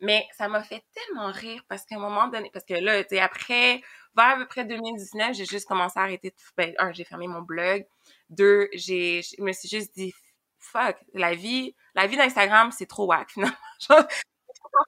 Mais 0.00 0.26
ça 0.36 0.48
m'a 0.48 0.62
fait 0.62 0.84
tellement 0.92 1.30
rire 1.30 1.62
parce 1.68 1.86
qu'à 1.86 1.96
un 1.96 2.00
moment 2.00 2.28
donné, 2.28 2.50
parce 2.52 2.66
que 2.66 2.74
là, 2.74 3.02
tu 3.02 3.10
sais, 3.10 3.20
après, 3.20 3.80
vers 4.14 4.34
à 4.34 4.36
peu 4.36 4.46
près 4.46 4.64
2019, 4.64 5.34
j'ai 5.34 5.46
juste 5.46 5.66
commencé 5.66 5.98
à 5.98 6.02
arrêter 6.02 6.30
de, 6.30 6.34
ben, 6.56 6.74
un, 6.78 6.92
j'ai 6.92 7.04
fermé 7.04 7.28
mon 7.28 7.40
blog. 7.40 7.86
Deux, 8.28 8.68
j'ai, 8.74 9.22
je 9.22 9.42
me 9.42 9.52
suis 9.52 9.68
juste 9.68 9.94
dit, 9.94 10.12
fuck, 10.58 10.96
la 11.14 11.34
vie, 11.34 11.74
la 11.96 12.06
vie 12.06 12.16
d'Instagram, 12.16 12.70
c'est 12.70 12.86
trop 12.86 13.06
wack, 13.06 13.30
finalement. 13.30 13.56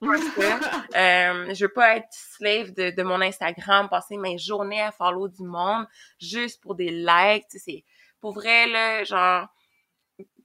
euh, 0.03 1.53
je 1.53 1.65
veux 1.65 1.73
pas 1.73 1.97
être 1.97 2.07
slave 2.11 2.71
de, 2.73 2.91
de, 2.91 3.03
mon 3.03 3.19
Instagram, 3.21 3.89
passer 3.89 4.17
mes 4.17 4.37
journées 4.37 4.81
à 4.81 4.91
follow 4.91 5.27
du 5.27 5.43
monde 5.43 5.87
juste 6.19 6.61
pour 6.61 6.75
des 6.75 6.91
likes. 6.91 7.47
Tu 7.49 7.59
sais, 7.59 7.83
pour 8.21 8.33
vrai 8.33 8.67
là, 8.67 9.03
genre, 9.03 9.47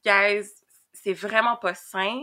guys, 0.05 0.49
c'est 0.93 1.13
vraiment 1.13 1.57
pas 1.57 1.75
sain. 1.75 2.23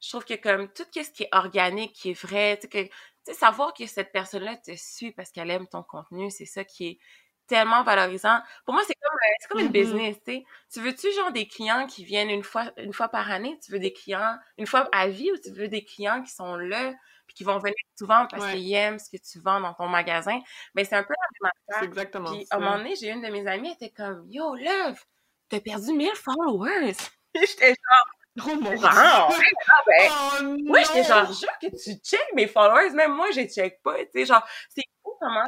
Je 0.00 0.08
trouve 0.08 0.24
que 0.24 0.34
comme 0.34 0.68
tout 0.72 0.84
ce 0.92 1.10
qui 1.10 1.22
est 1.24 1.28
organique, 1.32 1.92
qui 1.92 2.10
est 2.10 2.20
vrai, 2.20 2.56
tu 2.56 2.62
sais, 2.62 2.68
que, 2.68 2.88
tu 2.88 2.92
sais, 3.24 3.34
savoir 3.34 3.72
que 3.72 3.86
cette 3.86 4.10
personne-là 4.10 4.56
te 4.56 4.74
suit 4.74 5.12
parce 5.12 5.30
qu'elle 5.30 5.50
aime 5.50 5.68
ton 5.68 5.84
contenu, 5.84 6.30
c'est 6.30 6.46
ça 6.46 6.64
qui 6.64 6.86
est 6.86 6.98
tellement 7.48 7.82
valorisant. 7.82 8.40
Pour 8.64 8.74
moi, 8.74 8.84
c'est 8.86 8.94
comme, 8.94 9.14
euh, 9.14 9.34
c'est 9.40 9.48
comme 9.48 9.60
une 9.60 9.68
mm-hmm. 9.68 9.72
business, 9.72 10.16
tu 10.24 10.32
sais. 10.32 10.44
Tu 10.72 10.80
veux-tu, 10.80 11.12
genre, 11.12 11.32
des 11.32 11.48
clients 11.48 11.86
qui 11.86 12.04
viennent 12.04 12.30
une 12.30 12.44
fois, 12.44 12.70
une 12.76 12.92
fois 12.92 13.08
par 13.08 13.30
année? 13.30 13.58
Tu 13.64 13.72
veux 13.72 13.78
des 13.78 13.92
clients 13.92 14.36
une 14.58 14.66
fois 14.66 14.88
à 14.92 15.08
vie 15.08 15.32
ou 15.32 15.36
tu 15.38 15.50
veux 15.50 15.68
des 15.68 15.84
clients 15.84 16.22
qui 16.22 16.30
sont 16.30 16.56
là 16.56 16.94
puis 17.26 17.34
qui 17.34 17.44
vont 17.44 17.58
venir 17.58 17.74
souvent 17.98 18.26
parce 18.30 18.52
qu'ils 18.52 18.72
aiment 18.72 18.98
ce 18.98 19.10
que 19.10 19.20
tu 19.20 19.40
vends 19.40 19.60
dans 19.60 19.74
ton 19.74 19.88
magasin? 19.88 20.38
Mais 20.74 20.84
c'est 20.84 20.96
un 20.96 21.02
peu 21.02 21.14
la 21.14 21.26
même 21.40 21.52
affaire. 21.68 21.80
C'est 21.80 21.86
exactement 21.86 22.30
Puis, 22.30 22.46
à 22.50 22.56
un 22.56 22.60
moment 22.60 22.78
donné, 22.78 22.94
j'ai 22.96 23.10
une 23.10 23.22
de 23.22 23.28
mes 23.28 23.46
amies, 23.46 23.68
elle 23.68 23.86
était 23.86 23.94
comme, 23.94 24.24
Yo, 24.28 24.54
Love, 24.54 25.02
t'as 25.48 25.60
perdu 25.60 25.92
1000 25.92 26.10
followers! 26.14 26.96
j'étais 27.34 27.68
genre, 27.68 28.06
Oh 28.46 28.54
mon 28.60 28.74
dieu! 28.74 28.78
Ah, 28.90 29.28
ben, 29.86 30.10
oh, 30.10 30.56
oui, 30.68 30.80
j'étais 30.86 31.04
genre, 31.04 31.26
genre 31.26 31.58
que 31.60 31.66
tu 31.66 31.94
check 32.02 32.24
mes 32.34 32.46
followers, 32.46 32.90
même 32.90 33.12
moi, 33.12 33.30
je 33.30 33.42
check 33.42 33.82
pas, 33.82 33.98
tu 34.04 34.10
sais, 34.12 34.24
genre, 34.26 34.42
c'est 34.68 34.82
comment 35.20 35.46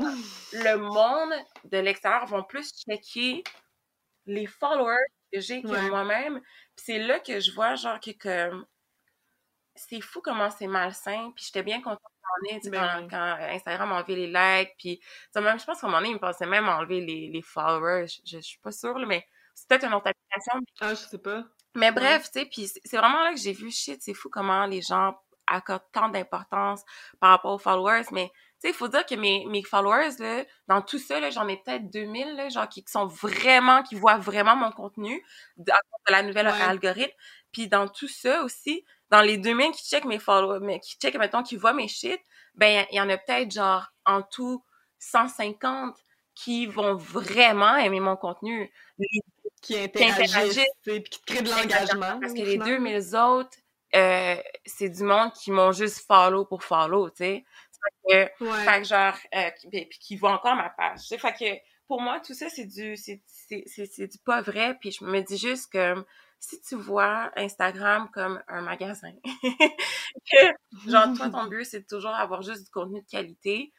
le 0.52 0.76
monde 0.76 1.34
de 1.64 1.78
l'extérieur 1.78 2.26
vont 2.26 2.42
plus 2.42 2.70
checker 2.72 3.42
les 4.26 4.46
followers 4.46 5.06
que 5.32 5.40
j'ai 5.40 5.62
que 5.62 5.88
moi-même. 5.88 6.40
Puis 6.76 6.84
c'est 6.86 6.98
là 6.98 7.20
que 7.20 7.40
je 7.40 7.52
vois, 7.52 7.74
genre, 7.74 8.00
que 8.00 8.10
comme 8.12 8.66
c'est 9.74 10.00
fou 10.00 10.20
comment 10.20 10.50
c'est 10.50 10.66
malsain. 10.66 11.32
Puis 11.34 11.46
j'étais 11.46 11.62
bien 11.62 11.80
contente 11.80 12.00
ben 12.66 13.08
quand, 13.08 13.36
Instagram 13.40 13.92
a 13.92 13.96
enlevé 13.96 14.14
les 14.14 14.26
likes. 14.26 14.74
Puis 14.78 15.00
même, 15.36 15.58
je 15.58 15.64
pense 15.64 15.80
qu'à 15.80 15.86
un 15.86 15.90
moment 15.90 16.00
donné, 16.00 16.10
il 16.10 16.14
me 16.14 16.20
pensait 16.20 16.46
même 16.46 16.68
enlever 16.68 17.00
les, 17.00 17.28
les 17.28 17.42
followers. 17.42 18.06
Je, 18.08 18.36
je, 18.36 18.40
suis 18.40 18.58
pas 18.58 18.72
sûre, 18.72 18.98
mais 19.06 19.26
c'est 19.54 19.68
peut-être 19.68 19.86
une 19.86 19.94
autre 19.94 20.08
application. 20.08 20.60
Ah, 20.80 20.90
je 20.90 21.08
sais 21.08 21.18
pas. 21.18 21.44
Mais 21.74 21.92
bref, 21.92 22.30
tu 22.30 22.40
sais, 22.40 22.46
puis 22.46 22.68
c'est 22.68 22.96
vraiment 22.96 23.22
là 23.22 23.32
que 23.32 23.38
j'ai 23.38 23.52
vu, 23.52 23.70
shit, 23.70 24.02
c'est 24.02 24.14
fou 24.14 24.28
comment 24.28 24.66
les 24.66 24.82
gens 24.82 25.16
accordent 25.46 25.90
tant 25.92 26.08
d'importance 26.08 26.82
par 27.20 27.30
rapport 27.30 27.54
aux 27.54 27.58
followers, 27.58 28.06
mais 28.12 28.30
sais, 28.60 28.68
il 28.70 28.74
faut 28.74 28.88
dire 28.88 29.06
que 29.06 29.14
mes, 29.14 29.46
mes 29.46 29.62
followers, 29.62 30.16
là, 30.18 30.44
dans 30.68 30.82
tout 30.82 30.98
ça, 30.98 31.30
j'en 31.30 31.48
ai 31.48 31.56
peut-être 31.56 31.90
2000, 31.90 32.36
là, 32.36 32.48
genre, 32.48 32.68
qui, 32.68 32.84
sont 32.86 33.06
vraiment, 33.06 33.82
qui 33.82 33.94
voient 33.94 34.18
vraiment 34.18 34.56
mon 34.56 34.70
contenu 34.70 35.24
de, 35.56 35.72
de 35.72 36.12
la 36.12 36.22
nouvelle 36.22 36.46
algorithme. 36.46 37.14
Puis 37.52 37.68
dans 37.68 37.88
tout 37.88 38.08
ça 38.08 38.42
aussi, 38.42 38.84
dans 39.10 39.22
les 39.22 39.38
2000 39.38 39.72
qui 39.72 39.84
checkent 39.84 40.04
mes 40.04 40.18
followers, 40.18 40.60
mais 40.62 40.80
qui 40.80 40.96
checkent, 40.98 41.18
mettons, 41.18 41.42
qui 41.42 41.56
voient 41.56 41.72
mes 41.72 41.88
shit, 41.88 42.20
ben, 42.54 42.84
il 42.90 42.96
y, 42.96 43.00
en 43.00 43.08
a 43.08 43.16
peut-être, 43.16 43.50
genre, 43.50 43.86
en 44.04 44.22
tout, 44.22 44.64
150 44.98 45.96
qui 46.34 46.66
vont 46.66 46.94
vraiment 46.94 47.76
aimer 47.76 48.00
mon 48.00 48.16
contenu. 48.16 48.72
qui 49.62 49.78
interagissent, 49.78 50.64
puis 50.82 51.02
qui 51.02 51.22
créent 51.22 51.42
de 51.42 51.50
l'engagement. 51.50 52.18
Parce 52.20 52.32
que 52.32 52.42
les 52.42 52.58
2000 52.58 53.16
autres, 53.16 53.56
euh, 53.94 54.36
c'est 54.64 54.88
du 54.88 55.02
monde 55.02 55.32
qui 55.32 55.50
m'ont 55.50 55.72
juste 55.72 56.06
follow 56.06 56.44
pour 56.44 56.62
follow, 56.62 57.10
tu 57.10 57.16
sais. 57.18 57.44
Fait 58.08 58.28
que, 58.38 58.44
fait 58.64 58.82
que 58.82 58.86
genre, 58.86 59.14
euh, 59.34 59.50
ben, 59.72 59.86
puis 59.88 59.98
qui 59.98 60.16
voit 60.16 60.32
encore 60.32 60.56
ma 60.56 60.70
page. 60.70 61.08
Fait 61.08 61.32
que 61.32 61.60
pour 61.86 62.00
moi, 62.00 62.20
tout 62.20 62.34
ça, 62.34 62.48
c'est 62.48 62.66
du, 62.66 62.96
c'est, 62.96 63.22
c'est, 63.26 63.64
c'est, 63.66 64.06
du 64.06 64.18
pas 64.18 64.42
vrai. 64.42 64.76
Puis 64.80 64.92
je 64.92 65.04
me 65.04 65.20
dis 65.20 65.36
juste 65.36 65.72
que 65.72 66.04
si 66.38 66.60
tu 66.60 66.76
vois 66.76 67.30
Instagram 67.36 68.08
comme 68.12 68.42
un 68.48 68.62
magasin, 68.62 69.12
que 70.32 70.88
genre 70.88 71.12
toi, 71.16 71.30
ton 71.30 71.46
but, 71.46 71.64
c'est 71.64 71.86
toujours 71.86 72.14
avoir 72.14 72.42
juste 72.42 72.64
du 72.64 72.70
contenu 72.70 73.02
de 73.02 73.06
qualité, 73.06 73.72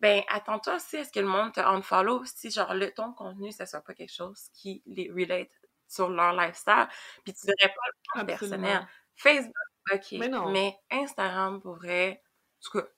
ben 0.00 0.22
attends-toi 0.28 0.76
aussi 0.76 0.96
à 0.96 1.04
ce 1.04 1.12
que 1.12 1.20
le 1.20 1.26
monde 1.26 1.52
te 1.52 1.60
unfollow 1.60 2.24
si 2.24 2.50
genre 2.50 2.74
le, 2.74 2.90
ton 2.90 3.12
contenu, 3.12 3.52
ça 3.52 3.66
soit 3.66 3.82
pas 3.82 3.94
quelque 3.94 4.12
chose 4.12 4.48
qui 4.54 4.82
les 4.86 5.10
relate 5.10 5.52
sur 5.86 6.08
leur 6.08 6.32
lifestyle. 6.32 6.88
Puis 7.24 7.34
tu 7.34 7.46
dirais 7.46 7.72
pas 7.74 8.20
le 8.20 8.26
personnel. 8.26 8.86
Facebook, 9.14 9.54
ok. 9.92 10.12
Mais, 10.12 10.28
non. 10.28 10.50
mais 10.50 10.74
Instagram, 10.90 11.60
pour 11.60 11.76
vrai, 11.76 12.22
en 12.22 12.62
tout 12.64 12.78
cas, 12.80 12.88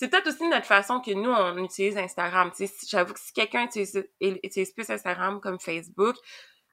c'est 0.00 0.08
peut-être 0.08 0.28
aussi 0.28 0.48
notre 0.48 0.64
façon 0.64 1.00
que 1.00 1.10
nous, 1.10 1.28
on 1.30 1.62
utilise 1.62 1.98
Instagram. 1.98 2.50
J'avoue 2.88 3.12
que 3.12 3.20
si 3.20 3.34
quelqu'un 3.34 3.64
utilise, 3.66 4.02
utilise, 4.18 4.72
plus 4.72 4.88
Instagram 4.88 5.42
comme 5.42 5.60
Facebook, 5.60 6.16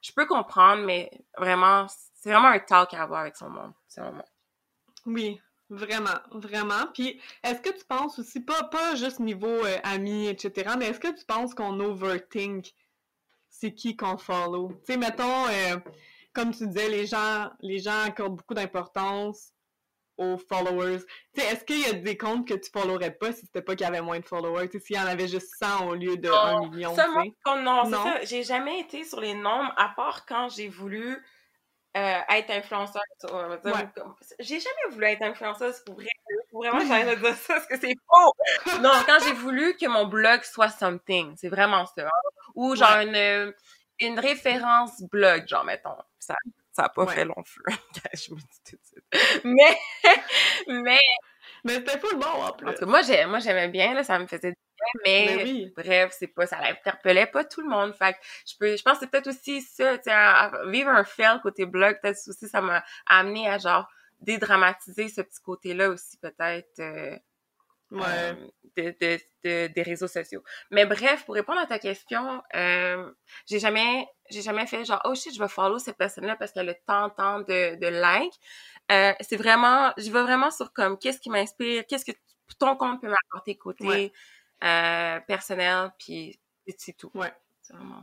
je 0.00 0.12
peux 0.12 0.24
comprendre, 0.24 0.86
mais 0.86 1.10
vraiment, 1.36 1.86
c'est 2.14 2.30
vraiment 2.30 2.48
un 2.48 2.58
talk 2.58 2.94
à 2.94 3.02
avoir 3.02 3.20
avec 3.20 3.36
son 3.36 3.50
monde. 3.50 3.74
Oui, 5.04 5.38
vraiment, 5.68 6.18
vraiment. 6.30 6.86
Puis, 6.94 7.20
est-ce 7.44 7.60
que 7.60 7.78
tu 7.78 7.84
penses 7.84 8.18
aussi, 8.18 8.40
pas, 8.40 8.64
pas 8.64 8.94
juste 8.94 9.20
niveau 9.20 9.46
euh, 9.46 9.76
amis, 9.82 10.28
etc., 10.28 10.76
mais 10.78 10.86
est-ce 10.86 11.00
que 11.00 11.14
tu 11.14 11.26
penses 11.26 11.54
qu'on 11.54 11.78
overthink 11.80 12.72
c'est 13.50 13.74
qui 13.74 13.94
qu'on 13.94 14.16
follow? 14.16 14.72
Tu 14.86 14.94
sais, 14.94 14.96
mettons, 14.96 15.48
euh, 15.48 15.76
comme 16.32 16.54
tu 16.54 16.66
disais, 16.66 16.88
les 16.88 17.04
gens, 17.04 17.50
les 17.60 17.78
gens 17.78 18.04
accordent 18.06 18.36
beaucoup 18.36 18.54
d'importance 18.54 19.52
aux 20.18 20.36
followers. 20.36 20.98
Tu 21.32 21.40
sais, 21.40 21.46
est-ce 21.46 21.64
qu'il 21.64 21.80
y 21.80 21.86
a 21.86 21.94
des 21.94 22.16
comptes 22.16 22.46
que 22.46 22.54
tu 22.54 22.70
followerais 22.70 23.12
pas 23.12 23.32
si 23.32 23.46
c'était 23.46 23.62
pas 23.62 23.74
qu'il 23.74 23.86
y 23.86 23.88
avait 23.88 24.02
moins 24.02 24.18
de 24.18 24.26
followers? 24.26 24.68
Tu 24.68 24.78
sais, 24.78 24.86
s'il 24.86 24.96
y 24.96 24.98
en 24.98 25.06
avait 25.06 25.28
juste 25.28 25.54
100 25.58 25.86
au 25.88 25.94
lieu 25.94 26.16
de 26.16 26.28
1 26.28 26.68
million, 26.68 26.94
ça, 26.94 27.08
moi, 27.08 27.24
non, 27.46 27.88
non? 27.88 28.04
ça. 28.04 28.24
J'ai 28.24 28.42
jamais 28.42 28.80
été 28.80 29.04
sur 29.04 29.20
les 29.20 29.34
nombres, 29.34 29.72
à 29.76 29.88
part 29.96 30.26
quand 30.26 30.48
j'ai 30.48 30.68
voulu 30.68 31.24
euh, 31.96 32.18
être 32.28 32.50
influenceuse. 32.50 33.00
J'ai 34.40 34.60
jamais 34.60 34.90
voulu 34.90 35.06
être 35.06 35.22
influenceuse 35.22 35.80
pour 35.86 35.94
vrai. 35.94 36.06
vraiment, 36.52 36.80
j'arrête 36.86 37.18
de 37.18 37.24
dire 37.24 37.36
ça 37.36 37.54
parce 37.54 37.66
que 37.66 37.78
c'est 37.78 37.94
faux! 38.06 38.80
non, 38.80 38.90
quand 39.06 39.18
j'ai 39.24 39.32
voulu 39.32 39.76
que 39.76 39.86
mon 39.86 40.06
blog 40.06 40.42
soit 40.42 40.68
something, 40.68 41.34
c'est 41.36 41.48
vraiment 41.48 41.86
ça. 41.86 42.08
Ou 42.54 42.76
genre 42.76 43.00
une, 43.00 43.54
une 44.00 44.18
référence 44.18 45.02
blog, 45.10 45.46
genre, 45.46 45.64
mettons. 45.64 45.96
Ça, 46.18 46.34
ça 46.78 46.84
a 46.84 46.88
pas 46.88 47.06
fait 47.08 47.24
long 47.24 47.42
feu. 47.44 47.62
je 48.14 48.32
me 48.32 48.38
dis 48.38 48.60
tout 48.64 48.76
de 48.76 48.84
suite. 48.84 49.42
Mais, 49.44 49.76
mais... 50.68 50.98
Mais 51.64 51.74
c'était 51.74 51.98
pas 51.98 52.08
le 52.12 52.18
bon, 52.18 52.26
en 52.26 52.52
plus. 52.52 52.68
En 52.68 52.72
tout 52.72 52.86
cas, 52.86 53.26
moi, 53.26 53.40
j'aimais 53.40 53.68
bien, 53.68 53.92
là, 53.92 54.04
ça 54.04 54.16
me 54.20 54.28
faisait 54.28 54.52
bien, 54.52 55.02
mais, 55.04 55.72
bref, 55.76 56.14
c'est 56.16 56.28
pas, 56.28 56.46
ça 56.46 56.60
l'interpellait 56.60 57.26
pas 57.26 57.44
tout 57.44 57.62
le 57.62 57.68
monde. 57.68 57.94
Fait 57.96 58.12
que 58.12 58.18
je 58.46 58.54
peux, 58.60 58.76
je 58.76 58.82
pense 58.82 58.94
que 58.94 59.00
c'est 59.00 59.10
peut-être 59.10 59.26
aussi 59.26 59.60
ça, 59.60 59.98
tu 59.98 60.10
vivre 60.70 60.90
un 60.90 61.02
fail 61.02 61.40
côté 61.42 61.66
blog, 61.66 61.98
peut-être 62.00 62.20
aussi, 62.28 62.48
ça 62.48 62.60
m'a 62.60 62.84
amené 63.06 63.48
à, 63.48 63.58
genre, 63.58 63.88
dédramatiser 64.20 65.08
ce 65.08 65.20
petit 65.20 65.40
côté-là 65.42 65.88
aussi, 65.88 66.16
peut-être. 66.18 66.78
Euh, 66.78 67.16
ouais. 67.90 68.04
Euh, 68.06 68.34
de, 68.76 69.18
de, 69.44 69.66
des 69.72 69.82
réseaux 69.82 70.08
sociaux. 70.08 70.42
Mais 70.70 70.86
bref, 70.86 71.24
pour 71.24 71.34
répondre 71.34 71.58
à 71.58 71.66
ta 71.66 71.78
question, 71.78 72.42
euh, 72.54 73.10
j'ai 73.46 73.58
jamais 73.58 74.06
j'ai 74.30 74.42
jamais 74.42 74.66
fait 74.66 74.84
genre 74.84 75.00
oh 75.04 75.14
shit 75.14 75.34
je 75.34 75.40
vais 75.40 75.48
follow 75.48 75.78
cette 75.78 75.96
personne-là 75.96 76.36
parce 76.36 76.52
qu'elle 76.52 76.68
a 76.68 76.74
tant 76.74 77.10
tant 77.10 77.40
de, 77.40 77.76
de 77.76 77.86
likes. 77.86 78.38
Euh, 78.92 79.12
c'est 79.20 79.36
vraiment 79.36 79.92
je 79.96 80.10
vais 80.10 80.22
vraiment 80.22 80.50
sur 80.50 80.72
comme 80.72 80.98
qu'est-ce 80.98 81.20
qui 81.20 81.30
m'inspire, 81.30 81.84
qu'est-ce 81.86 82.04
que 82.04 82.16
ton 82.58 82.76
compte 82.76 83.00
peut 83.00 83.08
m'apporter 83.08 83.56
côté 83.56 84.12
euh, 84.64 85.20
personnel 85.20 85.90
puis 85.98 86.38
c'est 86.76 86.96
tout. 86.96 87.10
Ouais. 87.14 87.32
C'est 87.62 87.74
vraiment. 87.74 88.02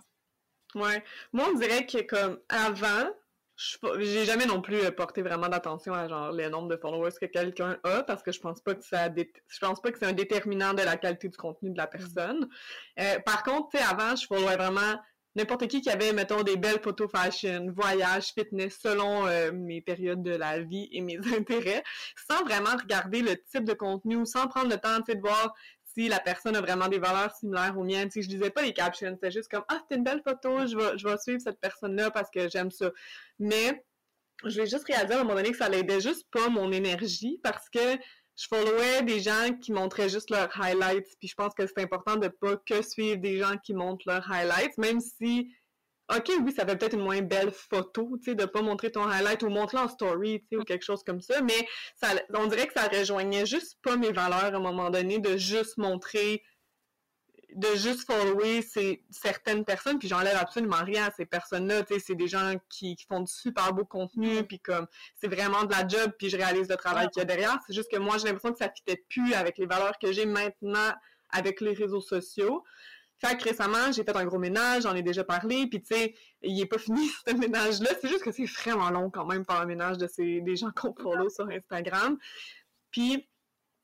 Ouais. 0.75 1.03
Moi 1.31 1.45
on 1.49 1.53
dirait 1.53 1.85
que 1.85 2.01
comme 2.01 2.39
avant 2.49 3.09
j'ai 3.57 4.25
jamais 4.25 4.45
non 4.45 4.61
plus 4.61 4.83
euh, 4.83 4.91
porté 4.91 5.21
vraiment 5.21 5.47
d'attention 5.47 5.93
à 5.93 6.07
genre 6.07 6.31
le 6.31 6.49
nombre 6.49 6.67
de 6.67 6.77
followers 6.77 7.13
que 7.19 7.25
quelqu'un 7.25 7.77
a 7.83 8.03
parce 8.03 8.21
que 8.21 8.31
je 8.31 8.39
pense 8.39 8.61
pas 8.61 8.75
que 8.75 8.83
ça 8.83 9.07
je 9.07 9.59
pense 9.59 9.81
pas 9.81 9.91
que 9.91 9.99
c'est 9.99 10.05
un 10.05 10.13
déterminant 10.13 10.73
de 10.73 10.81
la 10.81 10.97
qualité 10.97 11.29
du 11.29 11.37
contenu 11.37 11.71
de 11.71 11.77
la 11.77 11.87
personne. 11.87 12.49
Euh, 12.99 13.19
par 13.25 13.43
contre, 13.43 13.69
tu 13.69 13.77
sais 13.77 13.83
avant 13.83 14.15
je 14.15 14.27
followais 14.27 14.57
vraiment 14.57 14.99
n'importe 15.35 15.67
qui 15.67 15.81
qui 15.81 15.89
avait 15.89 16.11
mettons 16.11 16.43
des 16.43 16.57
belles 16.57 16.81
photos 16.81 17.09
fashion, 17.09 17.71
voyage, 17.75 18.33
fitness 18.33 18.77
selon 18.81 19.27
euh, 19.27 19.51
mes 19.53 19.81
périodes 19.81 20.23
de 20.23 20.35
la 20.35 20.59
vie 20.59 20.89
et 20.91 21.01
mes 21.01 21.17
intérêts 21.37 21.83
sans 22.29 22.43
vraiment 22.43 22.75
regarder 22.77 23.21
le 23.21 23.35
type 23.51 23.63
de 23.63 23.73
contenu, 23.73 24.25
sans 24.25 24.47
prendre 24.47 24.69
le 24.69 24.77
temps 24.77 24.99
de 24.99 25.19
voir 25.19 25.53
si 25.95 26.09
la 26.09 26.19
personne 26.19 26.55
a 26.55 26.61
vraiment 26.61 26.87
des 26.87 26.99
valeurs 26.99 27.33
similaires 27.33 27.77
aux 27.77 27.83
miennes. 27.83 28.11
Si 28.11 28.21
je 28.21 28.29
disais 28.29 28.49
pas 28.49 28.61
les 28.61 28.73
captions, 28.73 29.11
c'était 29.13 29.31
juste 29.31 29.49
comme 29.49 29.63
ah 29.69 29.81
c'est 29.89 29.97
une 29.97 30.03
belle 30.03 30.21
photo, 30.23 30.67
je 30.67 31.07
vais 31.07 31.17
suivre 31.17 31.41
cette 31.41 31.59
personne 31.59 31.95
là 31.95 32.11
parce 32.11 32.29
que 32.29 32.49
j'aime 32.49 32.69
ça. 32.69 32.91
Mais 33.39 33.83
je 34.43 34.59
vais 34.59 34.67
juste 34.67 34.85
réaliser 34.85 35.13
à 35.13 35.21
un 35.21 35.23
moment 35.23 35.35
donné 35.35 35.51
que 35.51 35.57
ça 35.57 35.69
l'aidait 35.69 36.01
juste 36.01 36.27
pas 36.31 36.49
mon 36.49 36.71
énergie 36.71 37.39
parce 37.43 37.69
que 37.69 37.97
je 38.37 38.47
followais 38.49 39.01
des 39.03 39.21
gens 39.21 39.53
qui 39.61 39.71
montraient 39.71 40.09
juste 40.09 40.29
leurs 40.29 40.49
highlights. 40.61 41.07
Puis 41.19 41.29
je 41.29 41.35
pense 41.35 41.53
que 41.53 41.65
c'est 41.65 41.81
important 41.81 42.17
de 42.17 42.27
pas 42.27 42.57
que 42.57 42.81
suivre 42.81 43.17
des 43.17 43.37
gens 43.39 43.55
qui 43.63 43.73
montrent 43.73 44.05
leurs 44.07 44.29
highlights, 44.29 44.77
même 44.77 44.99
si 44.99 45.55
OK, 46.13 46.31
oui, 46.43 46.51
ça 46.51 46.65
fait 46.67 46.77
peut-être 46.77 46.93
une 46.93 47.03
moins 47.03 47.21
belle 47.21 47.51
photo, 47.51 48.17
tu 48.17 48.31
sais, 48.31 48.35
de 48.35 48.45
pas 48.45 48.61
montrer 48.61 48.91
ton 48.91 49.07
highlight 49.07 49.41
ou 49.41 49.49
montrer 49.49 49.79
en 49.79 49.87
story, 49.87 50.41
tu 50.41 50.49
sais, 50.49 50.57
ou 50.57 50.63
quelque 50.63 50.85
chose 50.85 51.03
comme 51.03 51.19
ça, 51.19 51.41
mais 51.41 51.67
ça, 51.95 52.09
on 52.35 52.45
dirait 52.45 52.67
que 52.67 52.73
ça 52.73 52.87
rejoignait 52.87 53.47
juste 53.47 53.79
pas 53.81 53.97
mes 53.97 54.11
valeurs 54.11 54.53
à 54.53 54.55
un 54.55 54.59
moment 54.59 54.91
donné 54.91 55.17
de 55.17 55.35
juste 55.35 55.77
montrer, 55.77 56.43
de 57.55 57.69
juste 57.75 58.05
follower 58.05 58.61
ces, 58.61 59.03
certaines 59.09 59.65
personnes, 59.65 59.97
puis 59.97 60.07
j'enlève 60.07 60.37
absolument 60.37 60.83
rien 60.83 61.05
à 61.05 61.11
ces 61.11 61.25
personnes-là, 61.25 61.81
tu 61.81 61.95
sais, 61.95 61.99
c'est 61.99 62.15
des 62.15 62.27
gens 62.27 62.53
qui, 62.69 62.95
font 63.09 63.21
du 63.21 63.31
super 63.31 63.73
beau 63.73 63.85
contenu, 63.85 64.43
puis 64.43 64.59
comme, 64.59 64.85
c'est 65.15 65.27
vraiment 65.27 65.63
de 65.63 65.71
la 65.71 65.87
job, 65.87 66.11
puis 66.19 66.29
je 66.29 66.37
réalise 66.37 66.69
le 66.69 66.75
travail 66.75 67.09
qu'il 67.09 67.21
y 67.21 67.23
a 67.23 67.25
derrière, 67.25 67.57
c'est 67.65 67.73
juste 67.73 67.89
que 67.89 67.97
moi, 67.97 68.19
j'ai 68.19 68.25
l'impression 68.25 68.51
que 68.51 68.59
ça 68.59 68.69
fitait 68.69 69.03
plus 69.09 69.33
avec 69.33 69.57
les 69.57 69.65
valeurs 69.65 69.97
que 69.97 70.11
j'ai 70.11 70.27
maintenant 70.27 70.93
avec 71.31 71.61
les 71.61 71.73
réseaux 71.73 72.01
sociaux. 72.01 72.63
Fait 73.19 73.37
que 73.37 73.43
récemment, 73.43 73.91
j'ai 73.91 74.03
fait 74.03 74.15
un 74.15 74.25
gros 74.25 74.39
ménage, 74.39 74.83
j'en 74.83 74.93
ai 74.93 75.01
déjà 75.01 75.23
parlé, 75.23 75.67
puis 75.67 75.81
tu 75.81 75.95
sais, 75.95 76.15
il 76.41 76.59
est 76.59 76.65
pas 76.65 76.77
fini 76.79 77.09
ce 77.27 77.33
ménage-là. 77.33 77.91
C'est 78.01 78.09
juste 78.09 78.23
que 78.23 78.31
c'est 78.31 78.45
vraiment 78.45 78.89
long 78.89 79.09
quand 79.09 79.25
même 79.25 79.45
faire 79.45 79.61
un 79.61 79.65
ménage 79.65 79.97
de 79.97 80.07
ces 80.07 80.41
des 80.41 80.55
gens 80.55 80.71
qu'on 80.75 80.93
follow 80.93 81.29
sur 81.29 81.47
Instagram. 81.49 82.17
Puis 82.91 83.27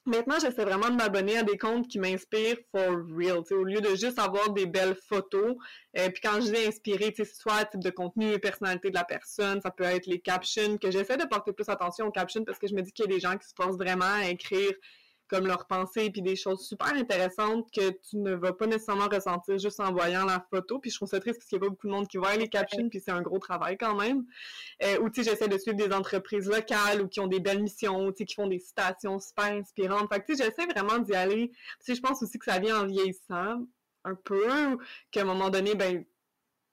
maintenant, 0.06 0.36
j'essaie 0.40 0.66
vraiment 0.66 0.90
de 0.90 0.96
m'abonner 0.96 1.38
à 1.38 1.44
des 1.44 1.58
comptes 1.58 1.88
qui 1.88 2.00
m'inspirent 2.00 2.58
for 2.72 2.98
real, 3.16 3.44
au 3.52 3.64
lieu 3.64 3.82
de 3.82 3.96
juste 3.96 4.20
avoir 4.20 4.52
des 4.52 4.66
belles 4.66 4.98
photos. 5.08 5.56
euh, 5.98 6.10
puis 6.10 6.22
quand 6.22 6.42
je 6.42 6.52
dis 6.52 6.68
inspirer, 6.68 7.14
tu 7.14 7.24
sais, 7.24 7.32
soit 7.34 7.66
type 7.66 7.84
de 7.84 7.90
contenu, 7.90 8.38
personnalité 8.40 8.90
de 8.90 8.96
la 8.96 9.04
personne, 9.04 9.62
ça 9.62 9.72
peut 9.72 9.84
être 9.84 10.08
les 10.08 10.20
captions, 10.20 10.78
que 10.78 10.92
j'essaie 10.92 11.18
de 11.18 11.26
porter 11.26 11.54
plus 11.54 11.70
attention 11.70 12.08
aux 12.08 12.12
captions 12.12 12.44
parce 12.44 12.60
que 12.60 12.68
je 12.68 12.74
me 12.74 12.82
dis 12.82 12.92
qu'il 12.92 13.06
y 13.06 13.08
a 13.10 13.14
des 13.14 13.20
gens 13.20 13.38
qui 13.38 13.48
se 13.48 13.54
forcent 13.56 13.78
vraiment 13.78 14.06
à 14.06 14.28
écrire 14.28 14.72
comme 15.32 15.48
leurs 15.48 15.66
pensées 15.66 16.12
puis 16.12 16.22
des 16.22 16.36
choses 16.36 16.68
super 16.68 16.94
intéressantes 16.94 17.72
que 17.72 17.90
tu 17.90 18.18
ne 18.18 18.34
vas 18.36 18.52
pas 18.52 18.68
nécessairement 18.68 19.08
ressentir 19.08 19.58
juste 19.58 19.80
en 19.80 19.94
voyant 19.94 20.26
la 20.26 20.46
photo. 20.52 20.78
Puis 20.80 20.92
je 20.92 20.98
trouve 20.98 21.08
ça 21.08 21.22
triste 21.22 21.40
parce 21.40 21.48
qu'il 21.48 21.58
n'y 21.58 21.66
a 21.66 21.68
pas 21.68 21.70
beaucoup 21.70 21.88
de 21.88 21.92
monde 21.94 22.08
qui 22.10 22.18
voit 22.18 22.36
les 22.36 22.50
captions 22.50 22.90
puis 22.90 23.00
c'est 23.00 23.12
un 23.12 23.22
gros 23.22 23.40
travail 23.40 23.78
quand 23.78 23.96
même. 23.96 24.26
Euh, 24.84 25.00
ou 25.00 25.10
tu 25.10 25.24
sais, 25.24 25.32
j'essaie 25.32 25.48
de 25.48 25.58
suivre 25.58 25.78
des 25.78 25.94
entreprises 25.94 26.50
locales 26.50 27.02
ou 27.02 27.08
qui 27.08 27.22
ont 27.22 27.28
des 27.28 27.40
belles 27.40 27.64
missions, 27.64 28.12
tu 28.12 28.18
sais, 28.18 28.26
qui 28.26 28.36
font 28.36 28.48
des 28.48 28.60
citations 28.60 29.20
super 29.22 29.46
inspirantes. 29.46 30.14
Fait 30.14 30.20
que 30.20 30.26
tu 30.26 30.36
sais, 30.36 30.44
j'essaie 30.44 30.70
vraiment 30.70 31.00
d'y 31.00 31.16
aller. 31.16 31.50
Tu 31.50 31.58
sais, 31.80 31.96
je 31.96 32.02
pense 32.02 32.22
aussi 32.22 32.38
que 32.38 32.46
ça 32.46 32.60
vient 32.60 32.82
en 32.82 32.86
vieillissant 32.86 33.66
un 34.04 34.16
peu, 34.16 34.78
qu'à 35.12 35.22
un 35.22 35.26
moment 35.26 35.50
donné, 35.50 35.76
ben 35.76 36.04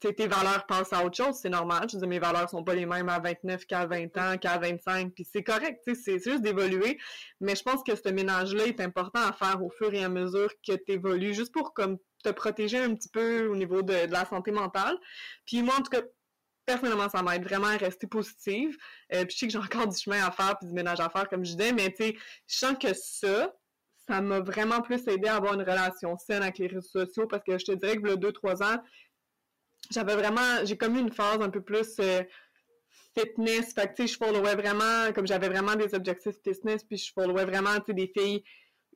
tes 0.01 0.29
valeurs 0.29 0.67
passent 0.67 0.93
à 0.93 1.05
autre 1.05 1.17
chose, 1.17 1.37
c'est 1.41 1.49
normal. 1.49 1.89
Je 1.91 1.97
dire, 1.99 2.09
mes 2.09 2.19
valeurs 2.19 2.49
sont 2.49 2.63
pas 2.63 2.75
les 2.75 2.87
mêmes 2.87 3.09
à 3.09 3.19
29 3.19 3.67
qu'à 3.67 3.87
20 3.87 4.17
ans, 4.19 4.39
qu'à 4.39 4.59
25, 4.59 5.13
puis 5.13 5.27
c'est 5.31 5.43
correct, 5.43 5.83
c'est 5.87 6.23
juste 6.23 6.43
d'évoluer. 6.43 6.99
Mais 7.41 7.57
je 7.57 7.63
pense 7.63 7.83
que 7.83 7.95
ce 7.97 8.09
ménage-là 8.09 8.67
est 8.67 8.81
important 8.81 9.21
à 9.21 9.33
faire 9.33 9.63
au 9.63 9.71
fur 9.71 9.93
et 9.93 10.05
à 10.05 10.09
mesure 10.09 10.51
que 10.67 10.73
tu 10.73 10.93
évolues, 10.93 11.35
juste 11.35 11.53
pour 11.53 11.75
comme 11.75 11.99
te 12.23 12.31
protéger 12.31 12.79
un 12.79 12.95
petit 12.95 13.09
peu 13.09 13.47
au 13.47 13.57
niveau 13.57 13.83
de, 13.83 14.11
la 14.11 14.25
santé 14.25 14.51
mentale. 14.51 14.97
Puis 15.47 15.63
moi, 15.63 15.75
en 15.79 15.83
tout 15.83 15.91
cas, 15.91 16.03
personnellement, 16.65 17.09
ça 17.09 17.23
m'aide 17.23 17.43
vraiment 17.43 17.69
à 17.69 17.77
rester 17.77 18.07
positive. 18.07 18.77
Euh, 19.15 19.25
puis 19.25 19.35
je 19.35 19.39
sais 19.39 19.47
que 19.47 19.53
j'ai 19.53 19.59
encore 19.59 19.89
du 19.89 19.99
chemin 19.99 20.25
à 20.25 20.31
faire, 20.31 20.57
puis 20.59 20.69
du 20.69 20.75
ménage 20.75 21.01
à 21.01 21.09
faire, 21.09 21.29
comme 21.29 21.45
je 21.45 21.53
disais, 21.53 21.73
mais 21.73 21.91
tu 21.91 22.05
sais, 22.05 22.17
je 22.47 22.59
sens 22.59 22.77
que 22.81 22.93
ça, 22.95 23.53
ça 24.07 24.21
m'a 24.21 24.41
vraiment 24.41 24.81
plus 24.81 25.07
aidé 25.09 25.29
à 25.29 25.37
avoir 25.37 25.55
une 25.55 25.63
relation 25.63 26.17
saine 26.19 26.43
avec 26.43 26.59
les 26.59 26.67
réseaux 26.67 27.05
sociaux, 27.07 27.27
parce 27.27 27.43
que 27.45 27.59
je 27.59 27.65
te 27.65 27.73
dirais 27.73 27.97
que 27.97 28.07
le 28.07 28.17
2-3 28.17 28.63
ans, 28.63 28.83
j'avais 29.91 30.15
vraiment, 30.15 30.65
j'ai 30.65 30.77
comme 30.77 30.97
eu 30.97 31.01
une 31.01 31.13
phase 31.13 31.41
un 31.41 31.51
peu 31.51 31.61
plus 31.61 31.97
euh, 32.01 32.23
fitness. 33.19 33.75
Fait 33.75 33.89
que, 33.89 33.95
tu 33.95 34.07
sais, 34.07 34.15
je 34.15 34.19
followais 34.19 34.55
vraiment, 34.55 35.13
comme 35.15 35.27
j'avais 35.27 35.49
vraiment 35.49 35.75
des 35.75 35.95
objectifs 35.95 36.37
fitness, 36.45 36.85
puis 36.85 36.97
je 36.97 37.13
followais 37.13 37.45
vraiment, 37.45 37.75
tu 37.77 37.87
sais, 37.87 37.95
des 37.95 38.09
filles 38.09 38.43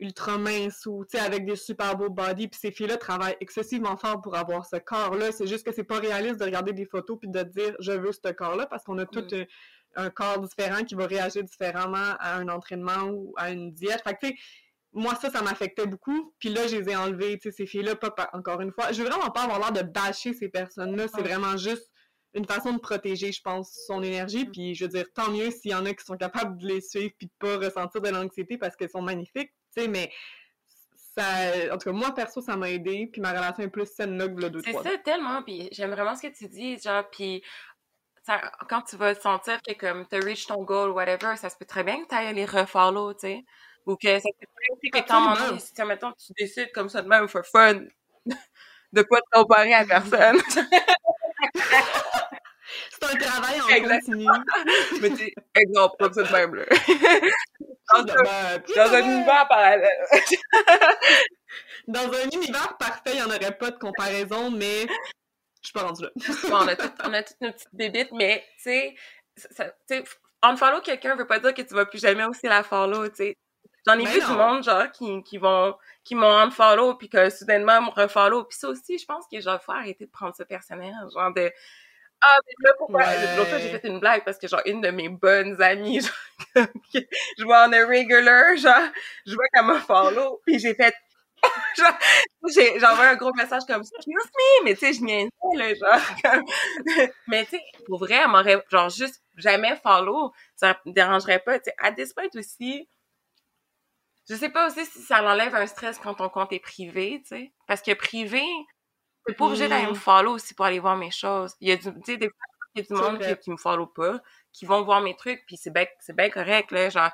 ultra 0.01 0.39
minces 0.39 0.87
ou, 0.87 1.05
tu 1.05 1.17
sais, 1.17 1.25
avec 1.25 1.45
des 1.45 1.57
super 1.57 1.97
beaux 1.97 2.11
body. 2.11 2.49
Puis 2.49 2.61
ces 2.61 2.73
filles-là 2.73 2.97
travaillent 2.97 3.37
excessivement 3.41 3.97
fort 3.97 4.21
pour 4.21 4.37
avoir 4.37 4.67
ce 4.67 4.77
corps-là. 4.77 5.33
C'est 5.33 5.47
juste 5.47 5.65
que 5.65 5.73
c'est 5.73 5.85
pas 5.85 5.99
réaliste 5.99 6.39
de 6.39 6.45
regarder 6.45 6.73
des 6.73 6.87
photos 6.87 7.19
puis 7.19 7.29
de 7.29 7.43
dire, 7.43 7.75
je 7.81 7.93
veux 7.93 8.13
ce 8.13 8.33
corps-là, 8.33 8.67
parce 8.67 8.85
qu'on 8.85 8.99
a 8.99 9.07
tout 9.07 9.21
mm. 9.21 9.45
un, 9.97 10.05
un, 10.07 10.11
corps 10.11 10.41
différent 10.41 10.85
qui 10.85 10.95
va 10.95 11.07
réagir 11.07 11.45
différemment 11.45 12.17
à 12.19 12.37
un 12.37 12.49
entraînement 12.49 13.05
ou 13.11 13.33
à 13.37 13.51
une 13.51 13.73
diète. 13.73 14.03
Fait 14.03 14.15
que, 14.15 14.27
tu 14.27 14.29
sais, 14.29 14.43
moi, 14.93 15.15
ça, 15.15 15.31
ça 15.31 15.43
m'affectait 15.43 15.87
beaucoup. 15.87 16.35
Puis 16.39 16.51
là, 16.51 16.67
je 16.67 16.77
les 16.77 16.91
ai 16.91 16.97
enlevés, 16.97 17.39
tu 17.39 17.51
sais, 17.51 17.57
ces 17.57 17.67
filles-là, 17.67 17.97
pas, 17.97 18.15
encore 18.33 18.61
une 18.61 18.73
fois. 18.73 18.93
Je 18.93 19.03
veux 19.03 19.09
vraiment 19.09 19.31
pas 19.31 19.43
avoir 19.43 19.59
l'air 19.59 19.73
de 19.73 19.83
bâcher 19.83 20.35
ces 20.35 20.49
personnes-là. 20.49 21.07
C'est 21.09 21.23
vraiment 21.23 21.57
juste 21.57 21.91
une 22.35 22.47
façon 22.47 22.73
de 22.73 22.79
protéger, 22.79 23.33
je 23.33 23.41
pense, 23.43 23.73
son 23.87 24.03
énergie. 24.03 24.45
Puis 24.47 24.75
je 24.75 24.85
veux 24.85 24.91
dire, 24.91 25.07
tant 25.15 25.31
mieux 25.31 25.51
s'il 25.51 25.71
y 25.71 25.75
en 25.75 25.87
a 25.87 25.95
qui 25.95 26.05
sont 26.05 26.17
capables 26.17 26.59
de 26.59 26.67
les 26.67 26.81
suivre 26.81 27.13
puis 27.19 27.27
de 27.27 27.33
pas 27.39 27.57
ressentir 27.57 28.01
de 28.01 28.09
l'anxiété 28.09 28.59
parce 28.59 28.77
qu'elles 28.77 28.91
sont 28.91 29.03
magnifiques, 29.03 29.53
tu 29.75 29.83
sais, 29.83 29.89
mais 29.89 30.11
ça, 31.17 31.25
en 31.73 31.79
tout 31.79 31.91
cas, 31.91 31.93
moi, 31.93 32.15
perso, 32.15 32.41
ça 32.41 32.57
m'a 32.57 32.71
aidé, 32.71 33.09
puis 33.13 33.21
ma 33.21 33.33
relation 33.33 33.63
est 33.65 33.69
plus 33.69 33.87
saine 33.87 34.17
là 34.17 34.29
que 34.29 34.41
le 34.41 34.63
C'est 34.63 34.73
ça, 34.73 34.97
tellement, 34.99 35.43
puis 35.43 35.69
j'aime 35.73 35.91
vraiment 35.91 36.15
ce 36.17 36.23
que 36.23 36.33
tu 36.33 36.49
dis, 36.49 36.79
genre, 36.79 37.05
puis 37.11 37.43
quand 38.69 38.83
tu 38.83 38.97
vas 38.97 39.15
sentir 39.15 39.61
que, 39.63 39.73
comme, 39.75 40.07
t'as 40.07 40.21
reach 40.21 40.47
ton 40.47 40.63
goal, 40.63 40.91
whatever, 40.91 41.37
ça 41.37 41.51
se 41.51 41.57
peut 41.57 41.67
très 41.67 41.85
bien 41.85 42.03
que 42.03 42.09
t'ailles 42.09 42.35
les 42.35 42.47
refollow, 42.47 43.13
tu 43.15 43.21
sais. 43.21 43.45
Ou 43.87 43.97
que 43.97 44.21
ça 44.21 44.29
te 44.29 44.47
fait 44.81 44.91
que 44.91 45.09
quand 45.09 45.59
si, 45.59 45.83
mettons, 45.85 46.13
tu 46.13 46.33
décides 46.39 46.71
comme 46.73 46.89
ça 46.89 47.03
de 47.03 47.09
même, 47.09 47.29
for 47.29 47.45
fun, 47.45 47.81
de 48.93 49.03
pas 49.03 49.21
te 49.21 49.31
comparer 49.33 49.75
à 49.75 49.85
personne. 49.85 50.41
c'est 52.91 53.05
un 53.05 53.17
travail 53.17 53.61
en 53.61 53.67
continu. 53.67 54.27
Mais 55.01 55.11
tu 55.11 55.35
exemple, 55.55 55.97
comme 55.99 56.13
ça 56.13 56.23
de 56.23 56.33
même, 56.33 56.55
là. 56.55 56.65
dans, 57.93 58.13
un, 58.13 58.59
dans 58.77 58.95
un 58.95 59.01
univers 59.01 59.49
parallèle. 59.49 59.89
dans 61.89 62.13
un 62.13 62.31
univers 62.33 62.77
parfait, 62.79 63.13
il 63.13 63.17
n'y 63.17 63.23
en 63.23 63.27
aurait 63.27 63.59
pas 63.59 63.71
de 63.71 63.79
comparaison, 63.79 64.51
mais 64.51 64.87
je 65.63 65.69
suis 65.69 65.73
pas 65.73 65.83
rendue 65.83 66.03
là. 66.03 66.11
bon, 66.17 66.57
on, 66.57 66.69
a 66.69 66.77
tout, 66.77 66.91
on 67.05 67.13
a 67.13 67.23
toutes 67.23 67.41
nos 67.41 67.53
petites 67.53 67.75
bébites, 67.75 68.13
mais 68.13 68.45
tu 68.63 68.71
sais, 68.71 70.05
unfollow 70.43 70.81
quelqu'un 70.81 71.17
veut 71.17 71.27
pas 71.27 71.39
dire 71.39 71.55
que 71.55 71.63
tu 71.63 71.75
vas 71.75 71.87
plus 71.87 72.01
jamais 72.01 72.25
aussi 72.25 72.47
la 72.47 72.63
follow, 72.63 73.09
tu 73.09 73.17
sais. 73.17 73.37
J'en 73.87 73.99
ai 73.99 74.05
vu 74.05 74.21
du 74.21 74.33
monde, 74.33 74.63
genre, 74.63 74.91
qui, 74.93 75.23
qui 75.25 75.39
vont, 75.39 75.75
qui 76.05 76.15
m'ont 76.15 76.37
unfollow, 76.39 76.95
puis 76.95 77.09
que 77.09 77.31
soudainement 77.31 77.83
me 77.83 77.91
refollow. 77.91 78.45
Puis 78.45 78.59
ça 78.59 78.69
aussi, 78.69 78.99
je 78.99 79.05
pense 79.05 79.25
que 79.31 79.41
genre, 79.41 79.61
faut 79.61 79.73
arrêter 79.73 80.07
de 80.07 80.11
prendre 80.11 80.35
ce 80.37 80.45
personnage, 80.45 81.11
genre 81.13 81.33
de, 81.35 81.53
ah, 82.25 82.39
mais 82.47 82.69
là, 82.69 82.75
pourquoi? 82.79 83.03
L'autre 83.37 83.51
fois, 83.51 83.59
j'ai 83.59 83.69
fait 83.71 83.89
une 83.89 83.99
blague 83.99 84.25
parce 84.25 84.39
que, 84.39 84.47
genre, 84.47 84.63
une 84.67 84.81
de 84.81 84.91
mes 84.91 85.09
bonnes 85.09 85.61
amies, 85.61 86.01
genre, 86.55 86.67
je 87.37 87.45
vois 87.45 87.67
en 87.67 87.73
a 87.73 87.85
regular, 87.85 88.57
genre, 88.57 88.89
je 89.27 89.35
vois 89.35 89.45
qu'elle 89.53 89.65
m'a 89.65 89.81
follow, 89.81 90.41
puis 90.47 90.61
j'ai 90.61 90.75
fait, 90.75 90.95
genre, 91.77 91.99
j'envoie 92.79 93.09
un 93.09 93.17
gros 93.17 93.33
message 93.35 93.63
comme 93.67 93.81
excuse 93.81 94.05
me, 94.07 94.65
mais 94.65 94.75
tu 94.75 94.87
sais, 94.87 94.93
je 94.93 95.03
niaisais, 95.03 95.31
là, 95.57 95.75
genre, 95.75 96.01
comme, 96.23 96.45
mais 97.27 97.45
tu 97.45 97.57
sais, 97.57 97.63
pour 97.87 97.99
vrai, 97.99 98.21
elle 98.23 98.31
m'aurait, 98.31 98.65
genre, 98.71 98.89
juste 98.89 99.21
jamais 99.37 99.75
follow, 99.83 100.33
ça 100.55 100.79
me 100.87 100.93
dérangerait 100.93 101.41
pas, 101.41 101.59
tu 101.59 101.65
sais, 101.71 101.75
à 101.79 101.91
this 101.91 102.13
point 102.13 102.29
aussi, 102.37 102.89
je 104.29 104.35
sais 104.35 104.51
pas 104.51 104.67
aussi 104.69 104.85
si 104.87 105.01
ça 105.01 105.23
enlève 105.23 105.55
un 105.55 105.67
stress 105.67 105.99
quand 105.99 106.15
ton 106.15 106.29
compte 106.29 106.53
est 106.53 106.61
privé, 106.61 107.23
tu 107.23 107.37
sais, 107.37 107.53
parce 107.67 107.83
que 107.83 107.93
privé, 107.93 108.43
t'es 109.27 109.35
pas 109.35 109.47
obligé 109.47 109.69
d'aller 109.69 109.87
me 109.87 109.93
mm. 109.93 109.97
follow 109.97 110.33
aussi 110.33 110.55
pour 110.55 110.65
aller 110.65 110.79
voir 110.79 110.97
mes 110.97 111.11
choses. 111.11 111.55
Il 111.61 111.69
y 111.69 111.73
a 111.73 111.77
du, 111.77 111.93
tu 111.93 112.01
sais, 112.05 112.17
des 112.17 112.29
fois, 112.29 112.37
il 112.75 112.83
y 112.83 112.85
a 112.85 112.87
du 112.87 113.03
monde 113.03 113.19
qui, 113.19 113.37
qui, 113.37 113.51
me 113.51 113.57
follow 113.57 113.87
pas, 113.87 114.21
qui 114.53 114.65
vont 114.65 114.83
voir 114.83 115.01
mes 115.01 115.15
trucs, 115.17 115.45
puis 115.47 115.57
c'est 115.57 115.73
bien, 115.73 115.87
c'est 116.01 116.17
correct, 116.31 116.71
là, 116.71 116.89
genre, 116.89 117.11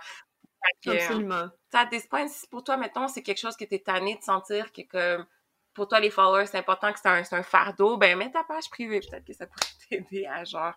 Absolument. 0.87 1.49
Ça, 1.71 1.85
des 1.87 2.01
points, 2.09 2.29
si 2.29 2.47
pour 2.49 2.65
toi, 2.65 2.77
mettons, 2.77 3.09
c'est 3.09 3.23
quelque 3.23 3.39
chose 3.39 3.57
que 3.57 3.65
tu 3.65 3.75
es 3.75 3.79
tanné 3.79 4.17
de 4.17 4.23
sentir 4.23 4.73
que, 4.73 4.83
que 4.83 5.25
pour 5.75 5.89
toi, 5.89 6.01
les 6.01 6.11
followers, 6.11 6.47
c'est 6.47 6.59
important 6.59 6.93
que 6.93 6.99
c'est 7.01 7.09
un, 7.09 7.23
un, 7.39 7.43
fardeau, 7.43 7.97
ben 7.97 8.17
mets 8.17 8.31
ta 8.31 8.45
page 8.45 8.69
privée. 8.71 9.01
Peut-être 9.01 9.25
que 9.25 9.33
ça 9.33 9.47
pourrait 9.47 9.67
t'aider 9.91 10.27
à 10.27 10.45
genre. 10.45 10.75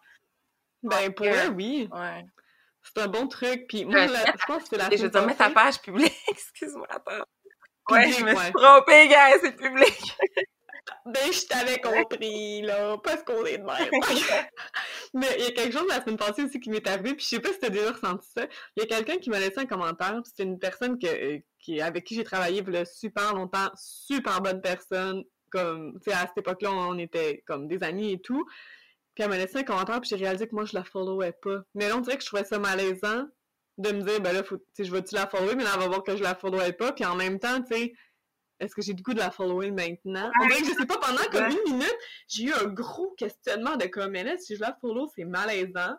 Ben, 0.83 1.13
pour 1.13 1.27
eux, 1.27 1.49
oui. 1.55 1.89
Ouais. 1.91 2.25
C'est 2.83 3.01
un 3.01 3.07
bon 3.07 3.27
truc. 3.27 3.65
Puis 3.67 3.85
moi, 3.85 4.07
je 4.07 4.45
pense 4.45 4.63
que 4.63 4.69
c'est 4.71 4.77
la 4.77 4.89
Je 4.95 5.03
veux 5.03 5.09
dire, 5.09 5.25
mets 5.25 5.35
ta 5.35 5.49
page 5.49 5.81
publique. 5.81 6.13
Excuse-moi, 6.27 6.87
attends. 6.89 7.25
Ouais, 7.89 8.11
je 8.11 8.23
me 8.23 8.35
suis 8.35 8.51
trompée, 8.53 9.07
gars, 9.07 9.37
c'est 9.41 9.55
public. 9.55 10.17
Ben, 11.05 11.31
je 11.31 11.45
t'avais 11.47 11.79
compris, 11.79 12.61
là, 12.61 12.97
parce 13.03 13.23
qu'on 13.23 13.45
est 13.45 13.57
de 13.57 13.63
même. 13.63 13.89
Mais 15.13 15.27
il 15.37 15.45
y 15.45 15.47
a 15.47 15.51
quelque 15.51 15.73
chose 15.73 15.87
la 15.87 16.01
semaine 16.01 16.17
passée 16.17 16.43
aussi 16.43 16.59
qui 16.59 16.69
m'est 16.69 16.87
arrivé, 16.87 17.13
puis 17.15 17.23
je 17.23 17.29
sais 17.29 17.39
pas 17.39 17.51
si 17.51 17.59
t'as 17.59 17.69
déjà 17.69 17.91
ressenti 17.91 18.27
ça. 18.35 18.47
Il 18.75 18.83
y 18.83 18.83
a 18.83 18.87
quelqu'un 18.87 19.17
qui 19.17 19.29
m'a 19.29 19.39
laissé 19.39 19.59
un 19.59 19.65
commentaire, 19.65 20.21
c'est 20.23 20.43
une 20.43 20.59
personne 20.59 20.99
que, 20.99 21.07
euh, 21.07 21.39
qui, 21.59 21.81
avec 21.81 22.03
qui 22.03 22.15
j'ai 22.15 22.23
travaillé 22.23 22.63
il 22.65 22.85
super 22.85 23.33
longtemps, 23.33 23.69
super 23.75 24.41
bonne 24.41 24.61
personne, 24.61 25.23
comme, 25.49 25.99
tu 26.03 26.09
sais, 26.09 26.15
à 26.15 26.27
cette 26.27 26.37
époque-là, 26.37 26.71
on 26.71 26.97
était 26.97 27.43
comme 27.45 27.67
des 27.67 27.83
amis 27.83 28.13
et 28.13 28.21
tout. 28.21 28.45
Puis 29.15 29.23
elle 29.23 29.29
m'a 29.29 29.37
laissé 29.37 29.57
un 29.57 29.63
commentaire, 29.63 29.99
puis 29.99 30.09
j'ai 30.09 30.15
réalisé 30.15 30.47
que 30.47 30.55
moi, 30.55 30.65
je 30.65 30.75
la 30.75 30.83
followais 30.83 31.33
pas. 31.33 31.61
Mais 31.75 31.89
là, 31.89 31.97
on 31.97 32.01
dirait 32.01 32.17
que 32.17 32.23
je 32.23 32.27
trouvais 32.27 32.45
ça 32.45 32.59
malaisant 32.59 33.25
de 33.77 33.91
me 33.91 34.01
dire, 34.01 34.21
ben 34.21 34.33
là, 34.33 34.43
faut, 34.43 34.57
je 34.77 34.91
vais-tu 34.91 35.15
la 35.15 35.27
follower, 35.27 35.55
mais 35.55 35.63
là, 35.63 35.71
elle 35.73 35.81
va 35.81 35.87
voir 35.87 36.03
que 36.03 36.15
je 36.15 36.23
la 36.23 36.35
followais 36.35 36.73
pas. 36.73 36.91
Puis 36.93 37.05
en 37.05 37.15
même 37.15 37.39
temps, 37.39 37.61
tu 37.61 37.73
sais, 37.73 37.93
est-ce 38.59 38.75
que 38.75 38.81
j'ai 38.81 38.93
du 38.93 39.01
goût 39.01 39.13
de 39.13 39.19
la 39.19 39.31
follower 39.31 39.71
maintenant? 39.71 40.31
On 40.39 40.47
dirait 40.47 40.61
que 40.61 40.67
je 40.67 40.73
sais 40.73 40.85
pas, 40.85 40.97
pendant 40.97 41.23
comme 41.31 41.45
une 41.47 41.73
minute, 41.73 41.97
j'ai 42.27 42.43
eu 42.43 42.53
un 42.53 42.67
gros 42.67 43.11
questionnement 43.17 43.75
de 43.75 43.87
comme, 43.87 44.11
mais 44.11 44.23
là, 44.23 44.37
si 44.37 44.55
je 44.55 44.61
la 44.61 44.77
follow, 44.79 45.09
c'est 45.15 45.25
malaisant. 45.25 45.95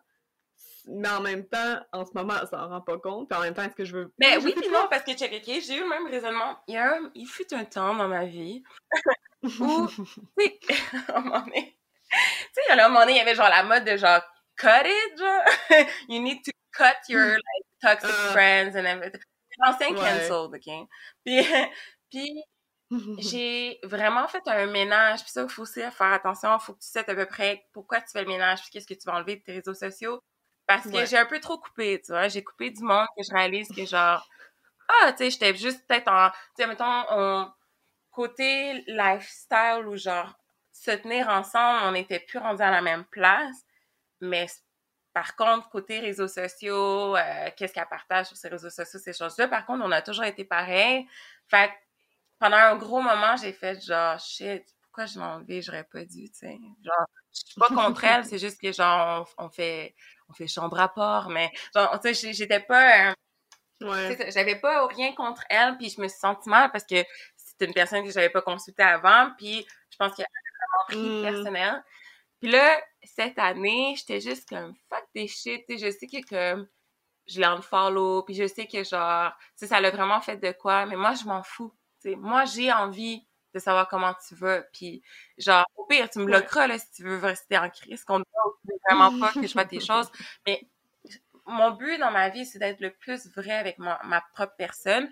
Mais 0.87 1.09
en 1.09 1.21
même 1.21 1.47
temps, 1.47 1.77
en 1.93 2.05
ce 2.05 2.11
moment, 2.15 2.35
ça 2.49 2.65
en 2.65 2.69
rend 2.69 2.81
pas 2.81 2.99
compte. 2.99 3.29
Puis 3.29 3.39
en 3.39 3.43
même 3.43 3.55
temps, 3.55 3.63
est-ce 3.63 3.75
que 3.75 3.85
je 3.85 3.97
veux. 3.97 4.13
Mais 4.19 4.37
oui, 4.39 4.53
puis 4.57 4.69
non, 4.69 4.87
parce 4.91 5.03
que, 5.03 5.13
check, 5.13 5.33
ok, 5.33 5.61
j'ai 5.61 5.77
eu 5.77 5.81
le 5.81 5.89
même 5.89 6.07
raisonnement. 6.07 6.59
Il, 6.67 6.75
y 6.75 6.77
a 6.77 6.97
un... 6.97 7.11
il 7.15 7.27
fut 7.27 7.53
un 7.53 7.65
temps 7.65 7.95
dans 7.95 8.09
ma 8.09 8.27
vie 8.27 8.63
où, 9.61 9.89
tu 9.89 10.05
sais, 10.39 10.59
à 11.09 11.19
un 11.19 11.21
moment 11.21 11.41
donné, 11.41 11.77
tu 12.13 12.19
sais, 12.53 12.61
il 12.69 12.77
y 12.77 12.81
a 12.81 12.85
un 12.85 12.89
moment 12.89 13.01
donné, 13.01 13.13
il 13.13 13.19
y 13.19 13.21
avait 13.21 13.35
genre 13.35 13.49
la 13.49 13.63
mode 13.63 13.85
de 13.85 13.97
genre, 13.97 14.21
cut 14.57 14.87
it, 14.87 15.19
genre. 15.19 15.45
you 16.09 16.21
need 16.21 16.43
to 16.45 16.53
cut 16.73 16.97
your, 17.09 17.31
like, 17.31 17.67
toxic 17.81 18.11
uh, 18.11 18.33
friends 18.33 18.77
and 18.77 18.87
everything. 18.87 19.21
L'ancien 19.59 19.91
ouais. 19.91 20.01
cancelled, 20.01 20.55
ok? 20.55 20.89
Puis, 21.25 21.47
puis 22.11 22.45
j'ai 23.19 23.79
vraiment 23.83 24.29
fait 24.29 24.43
un 24.47 24.67
ménage. 24.67 25.23
Puis 25.23 25.31
ça, 25.31 25.43
il 25.43 25.49
faut 25.49 25.63
aussi 25.63 25.81
faire 25.81 26.13
attention. 26.13 26.57
Il 26.57 26.61
faut 26.61 26.75
que 26.75 26.81
tu 26.81 26.89
sais 26.89 27.09
à 27.09 27.15
peu 27.15 27.27
près 27.27 27.67
pourquoi 27.73 28.01
tu 28.01 28.11
fais 28.13 28.23
le 28.23 28.29
ménage, 28.29 28.63
puis 28.63 28.71
qu'est-ce 28.71 28.87
que 28.87 28.95
tu 28.95 29.07
vas 29.07 29.17
enlever 29.17 29.37
de 29.37 29.43
tes 29.43 29.53
réseaux 29.53 29.75
sociaux. 29.75 30.21
Parce 30.67 30.89
que 30.89 31.05
j'ai 31.05 31.19
un 31.19 31.27
peu 31.27 31.41
trop 31.41 31.59
coupé, 31.59 32.01
tu 32.05 32.13
vois? 32.13 32.29
J'ai 32.29 32.45
coupé 32.45 32.71
du 32.71 32.83
monde 32.83 33.07
que 33.17 33.23
je 33.23 33.35
réalise 33.35 33.69
que 33.69 33.85
genre, 33.85 34.27
ah, 34.89 35.13
tu 35.13 35.19
sais, 35.19 35.31
j'étais 35.31 35.55
juste 35.55 35.87
peut-être 35.87 36.09
en, 36.09 36.31
tu 36.31 36.37
sais, 36.57 36.67
mettons, 36.67 37.05
on, 37.11 37.53
côté 38.11 38.85
lifestyle 38.87 39.87
ou 39.87 39.97
genre, 39.97 40.35
se 40.83 40.91
tenir 40.91 41.29
ensemble, 41.29 41.81
on 41.85 41.93
n'était 41.93 42.19
plus 42.19 42.39
rendus 42.39 42.63
à 42.63 42.71
la 42.71 42.83
même 42.83 43.05
place. 43.05 43.57
Mais 44.21 44.47
par 45.13 45.37
contre, 45.37 45.69
côté 45.69 46.01
réseaux 46.01 46.29
sociaux, 46.29 47.17
euh, 47.17 47.51
qu'est-ce 47.57 47.73
qu'elle 47.73 47.89
partage 47.89 48.27
sur 48.27 48.37
ses 48.37 48.49
réseaux 48.49 48.71
sociaux, 48.71 48.99
ces 48.99 49.13
choses-là, 49.13 49.47
par 49.47 49.65
contre, 49.65 49.85
on 49.85 49.93
a 49.93 50.03
toujours 50.03 50.25
été 50.25 50.45
pareil. 50.45 51.07
Fait 51.47 51.71
pendant 52.39 52.57
un 52.57 52.77
gros 52.77 53.01
moment, 53.01 53.37
j'ai 53.37 53.53
fait 53.53 53.81
genre, 53.81 54.19
shit, 54.19 54.65
pourquoi 54.83 55.07
je 55.07 55.21
enlevé? 55.21 55.63
J'aurais 55.63 55.85
pas 55.85 56.05
dû, 56.05 56.29
tu 56.31 56.39
sais. 56.39 56.59
Genre, 56.85 57.07
je 57.33 57.41
suis 57.47 57.61
pas 57.61 57.69
contre 57.69 58.03
elle, 58.03 58.25
c'est 58.25 58.39
juste 58.39 58.61
que 58.61 58.73
genre, 58.73 59.29
on, 59.39 59.49
fait, 59.49 59.95
on 60.29 60.33
fait 60.33 60.49
chambre 60.49 60.81
à 60.81 60.93
part, 60.93 61.29
mais 61.29 61.51
genre, 61.75 62.01
tu 62.01 62.13
sais, 62.13 62.33
j'étais 62.33 62.59
pas, 62.59 63.11
euh, 63.11 63.15
ouais. 63.83 64.31
j'avais 64.33 64.57
pas 64.57 64.85
rien 64.89 65.13
contre 65.15 65.45
elle, 65.49 65.77
puis 65.77 65.91
je 65.91 66.01
me 66.01 66.09
suis 66.09 66.19
sentie 66.19 66.49
mal 66.49 66.73
parce 66.73 66.85
que 66.85 66.97
c'était 67.37 67.67
une 67.67 67.75
personne 67.75 68.05
que 68.05 68.11
j'avais 68.11 68.31
pas 68.31 68.43
consultée 68.43 68.83
avant, 68.83 69.31
puis 69.39 69.65
je 69.91 69.97
pense 69.97 70.15
qu'elle 70.17 70.27
a 70.73 70.93
vraiment 70.93 71.05
pris 71.07 71.19
mmh. 71.19 71.23
personnel. 71.23 71.85
Puis 72.41 72.51
là, 72.51 72.81
cette 73.05 73.39
année, 73.39 73.95
j'étais 73.97 74.21
juste 74.21 74.49
comme 74.49 74.75
fuck 74.89 75.05
des 75.15 75.29
shit, 75.29 75.65
je 75.69 75.91
sais 75.91 76.07
que 76.07 76.29
comme 76.29 76.69
je 77.27 77.41
l'ai 77.41 77.47
en 77.47 77.63
follow, 77.63 78.23
puis 78.25 78.35
je 78.35 78.47
sais 78.47 78.67
que 78.67 78.83
genre, 78.83 79.33
tu 79.59 79.67
ça 79.67 79.81
l'a 79.81 79.91
vraiment 79.91 80.21
fait 80.21 80.37
de 80.37 80.51
quoi, 80.53 80.87
mais 80.87 80.97
moi 80.97 81.15
je 81.15 81.25
m'en 81.25 81.43
fous 81.43 81.73
moi, 82.11 82.45
j'ai 82.45 82.73
envie 82.73 83.27
de 83.55 83.59
savoir 83.59 83.89
comment 83.89 84.15
tu 84.27 84.35
vas. 84.35 84.63
Puis, 84.73 85.03
genre, 85.39 85.65
au 85.77 85.85
pire, 85.85 86.09
tu 86.11 86.21
me 86.21 86.25
bloqueras 86.25 86.67
là, 86.67 86.79
si 86.79 86.91
tu 86.93 87.05
veux 87.05 87.19
rester 87.19 87.59
en 87.59 87.69
crise, 87.71 88.05
qu'on 88.05 88.19
ne 88.19 88.25
veut 88.25 88.79
vraiment 88.89 89.19
pas 89.19 89.33
que 89.33 89.47
je 89.47 89.53
vois 89.53 89.65
tes 89.65 89.81
choses. 89.81 90.11
Mais 90.47 90.67
mon 91.47 91.73
but 91.73 91.99
dans 91.99 92.11
ma 92.11 92.29
vie, 92.29 92.47
c'est 92.47 92.59
d'être 92.59 92.81
le 92.81 92.93
plus 92.93 93.29
vrai 93.37 93.53
avec 93.53 93.79
ma, 93.79 94.01
ma 94.05 94.21
propre 94.33 94.55
personne. 94.57 95.11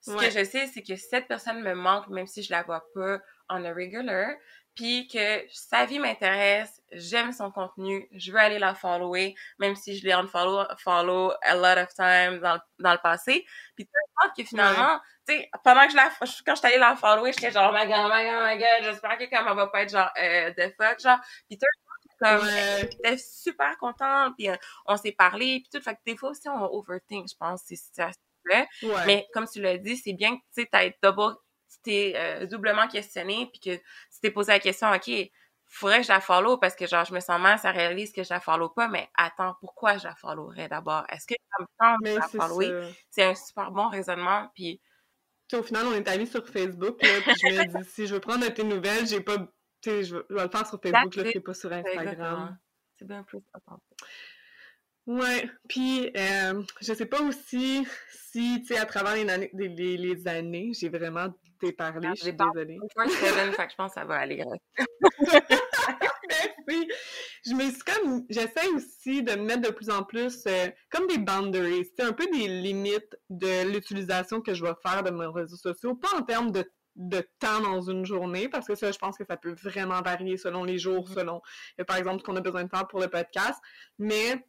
Ce 0.00 0.12
que 0.12 0.30
je 0.30 0.44
sais, 0.44 0.68
c'est 0.68 0.82
que 0.82 0.94
cette 0.94 1.26
personne 1.26 1.62
me 1.62 1.74
manque, 1.74 2.08
même 2.08 2.28
si 2.28 2.42
je 2.42 2.52
la 2.52 2.62
vois 2.62 2.84
pas 2.94 3.18
en 3.48 3.64
a 3.64 3.72
regular 3.72 4.34
puis 4.76 5.08
que 5.08 5.42
sa 5.50 5.86
vie 5.86 5.98
m'intéresse, 5.98 6.82
j'aime 6.92 7.32
son 7.32 7.50
contenu, 7.50 8.06
je 8.12 8.30
veux 8.30 8.38
aller 8.38 8.58
la 8.58 8.74
follower, 8.74 9.34
même 9.58 9.74
si 9.74 9.96
je 9.96 10.04
l'ai 10.04 10.12
unfollow 10.12 10.64
follow 10.78 11.32
a 11.42 11.56
lot 11.56 11.80
of 11.80 11.88
times 11.94 12.40
dans, 12.40 12.60
dans 12.78 12.92
le 12.92 12.98
passé. 13.02 13.44
Puis 13.74 13.88
que 14.36 14.44
finalement, 14.44 15.00
tu 15.26 15.34
sais, 15.34 15.50
pendant 15.64 15.86
que 15.86 15.92
je 15.92 15.96
la, 15.96 16.10
quand 16.20 16.54
je 16.54 16.58
suis 16.58 16.66
allée 16.66 16.78
la 16.78 16.94
follower, 16.94 17.32
j'étais 17.32 17.50
genre, 17.50 17.72
oh 17.72 17.74
my 17.74 17.86
god, 17.86 18.04
oh 18.04 18.10
my 18.12 18.24
god, 18.24 18.34
oh 18.38 18.46
my 18.46 18.58
god, 18.58 18.84
j'espère 18.84 19.16
que 19.16 19.24
comme 19.24 19.48
elle 19.48 19.56
va 19.56 19.66
pas 19.68 19.82
être 19.82 19.90
genre, 19.90 20.10
euh, 20.18 20.52
the 20.52 20.74
fuck, 20.76 21.00
genre. 21.00 21.20
Puis 21.48 21.58
comme, 22.20 22.46
j'étais 22.46 23.16
super 23.16 23.78
contente, 23.78 24.34
puis 24.36 24.50
euh, 24.50 24.56
on 24.84 24.96
s'est 24.98 25.12
parlé, 25.12 25.60
puis 25.60 25.68
tout. 25.72 25.82
Fait 25.82 25.94
que 25.94 26.00
des 26.04 26.16
fois 26.18 26.30
aussi, 26.30 26.48
on 26.50 26.62
overthink, 26.74 27.28
je 27.30 27.36
pense, 27.36 27.62
ces 27.64 27.76
situations-là. 27.76 28.66
Mais 29.06 29.26
comme 29.32 29.46
tu 29.48 29.62
l'as 29.62 29.78
dit, 29.78 29.96
c'est 29.96 30.12
bien 30.12 30.36
que, 30.36 30.42
tu 30.54 30.62
sais, 30.62 30.68
t'as 30.70 30.90
double 31.02 31.36
tu 31.36 31.45
t'es 31.86 32.12
euh, 32.16 32.46
doublement 32.46 32.88
questionné, 32.88 33.48
puis 33.52 33.60
que 33.60 33.76
tu 33.76 34.20
t'es 34.20 34.30
posé 34.30 34.52
la 34.52 34.58
question, 34.58 34.92
OK, 34.92 35.10
faudrait 35.68 35.98
que 35.98 36.04
je 36.04 36.12
la 36.12 36.20
follow 36.20 36.58
parce 36.58 36.74
que 36.74 36.86
genre 36.86 37.04
je 37.04 37.14
me 37.14 37.20
sens 37.20 37.40
mal, 37.40 37.58
ça 37.58 37.70
réalise 37.70 38.12
que 38.12 38.24
je 38.24 38.30
la 38.30 38.40
follow 38.40 38.68
pas, 38.68 38.88
mais 38.88 39.08
attends, 39.14 39.56
pourquoi 39.60 39.96
je 39.98 40.04
la 40.04 40.14
followerais 40.16 40.68
d'abord? 40.68 41.04
Est-ce 41.08 41.26
que 41.26 41.34
ça 41.50 41.62
me 41.62 41.66
tente 41.78 42.02
de 42.02 42.18
la 42.18 42.28
follower? 42.28 42.92
C'est 43.10 43.22
un 43.22 43.34
super 43.34 43.70
bon 43.70 43.88
raisonnement, 43.88 44.50
puis... 44.54 44.80
au 45.52 45.62
final, 45.62 45.86
on 45.86 45.92
est 45.92 46.08
amis 46.08 46.26
sur 46.26 46.46
Facebook, 46.46 47.00
là, 47.02 47.20
puis 47.24 47.32
je 47.40 47.46
me 47.46 47.78
dis, 47.78 47.90
si 47.90 48.06
je 48.06 48.14
veux 48.14 48.20
prendre 48.20 48.46
tes 48.48 48.64
nouvelles, 48.64 49.06
j'ai 49.06 49.20
pas... 49.20 49.38
Tu 49.82 49.90
sais, 49.90 50.04
je, 50.04 50.16
vais 50.16 50.42
le 50.42 50.48
faire 50.48 50.66
sur 50.66 50.80
Facebook, 50.82 51.14
là, 51.14 51.24
c'est 51.32 51.40
pas 51.40 51.54
sur 51.54 51.72
Instagram. 51.72 52.58
C'est 52.98 53.06
bien 53.06 53.22
plus 53.22 53.40
Ouais, 55.06 55.48
puis 55.68 56.10
euh, 56.16 56.62
je 56.80 56.92
sais 56.92 57.06
pas 57.06 57.22
aussi 57.22 57.86
si, 58.10 58.60
tu 58.62 58.66
sais, 58.66 58.78
à 58.78 58.86
travers 58.86 59.14
les, 59.14 59.96
les 59.96 60.28
années 60.28 60.72
j'ai 60.74 60.88
vraiment 60.88 61.28
t'ai 61.58 61.72
parlé, 61.72 62.08
je 62.16 62.22
suis 62.22 62.32
désolée. 62.32 62.78
fait 62.96 63.66
que 63.66 63.70
je 63.70 63.76
pense 63.76 63.94
que 63.94 64.00
ça 64.00 64.04
va 64.04 64.16
aller. 64.16 64.44
Merci. 66.68 66.88
Je 67.46 67.54
me 67.54 67.70
suis 67.70 67.82
comme, 67.82 68.24
j'essaie 68.28 68.68
aussi 68.74 69.22
de 69.22 69.34
mettre 69.34 69.62
de 69.62 69.70
plus 69.70 69.90
en 69.90 70.02
plus 70.02 70.44
euh, 70.46 70.68
comme 70.90 71.06
des 71.06 71.18
boundaries, 71.18 71.86
c'est 71.96 72.02
un 72.02 72.12
peu 72.12 72.26
des 72.32 72.48
limites 72.48 73.16
de 73.30 73.70
l'utilisation 73.70 74.40
que 74.40 74.52
je 74.52 74.64
vais 74.64 74.74
faire 74.84 75.02
de 75.02 75.10
mes 75.10 75.26
réseaux 75.26 75.56
sociaux, 75.56 75.94
pas 75.94 76.18
en 76.18 76.22
termes 76.22 76.50
de 76.50 76.68
de 76.96 77.20
temps 77.38 77.60
dans 77.60 77.82
une 77.82 78.06
journée, 78.06 78.48
parce 78.48 78.66
que 78.66 78.74
ça, 78.74 78.90
je 78.90 78.98
pense 78.98 79.18
que 79.18 79.24
ça 79.24 79.36
peut 79.36 79.54
vraiment 79.62 80.00
varier 80.00 80.38
selon 80.38 80.64
les 80.64 80.78
jours, 80.78 81.06
mm-hmm. 81.08 81.14
selon, 81.14 81.42
euh, 81.78 81.84
par 81.84 81.96
exemple, 81.98 82.20
ce 82.20 82.24
qu'on 82.24 82.36
a 82.36 82.40
besoin 82.40 82.64
de 82.64 82.70
faire 82.70 82.88
pour 82.88 83.00
le 83.00 83.08
podcast. 83.08 83.60
Mais 83.98 84.42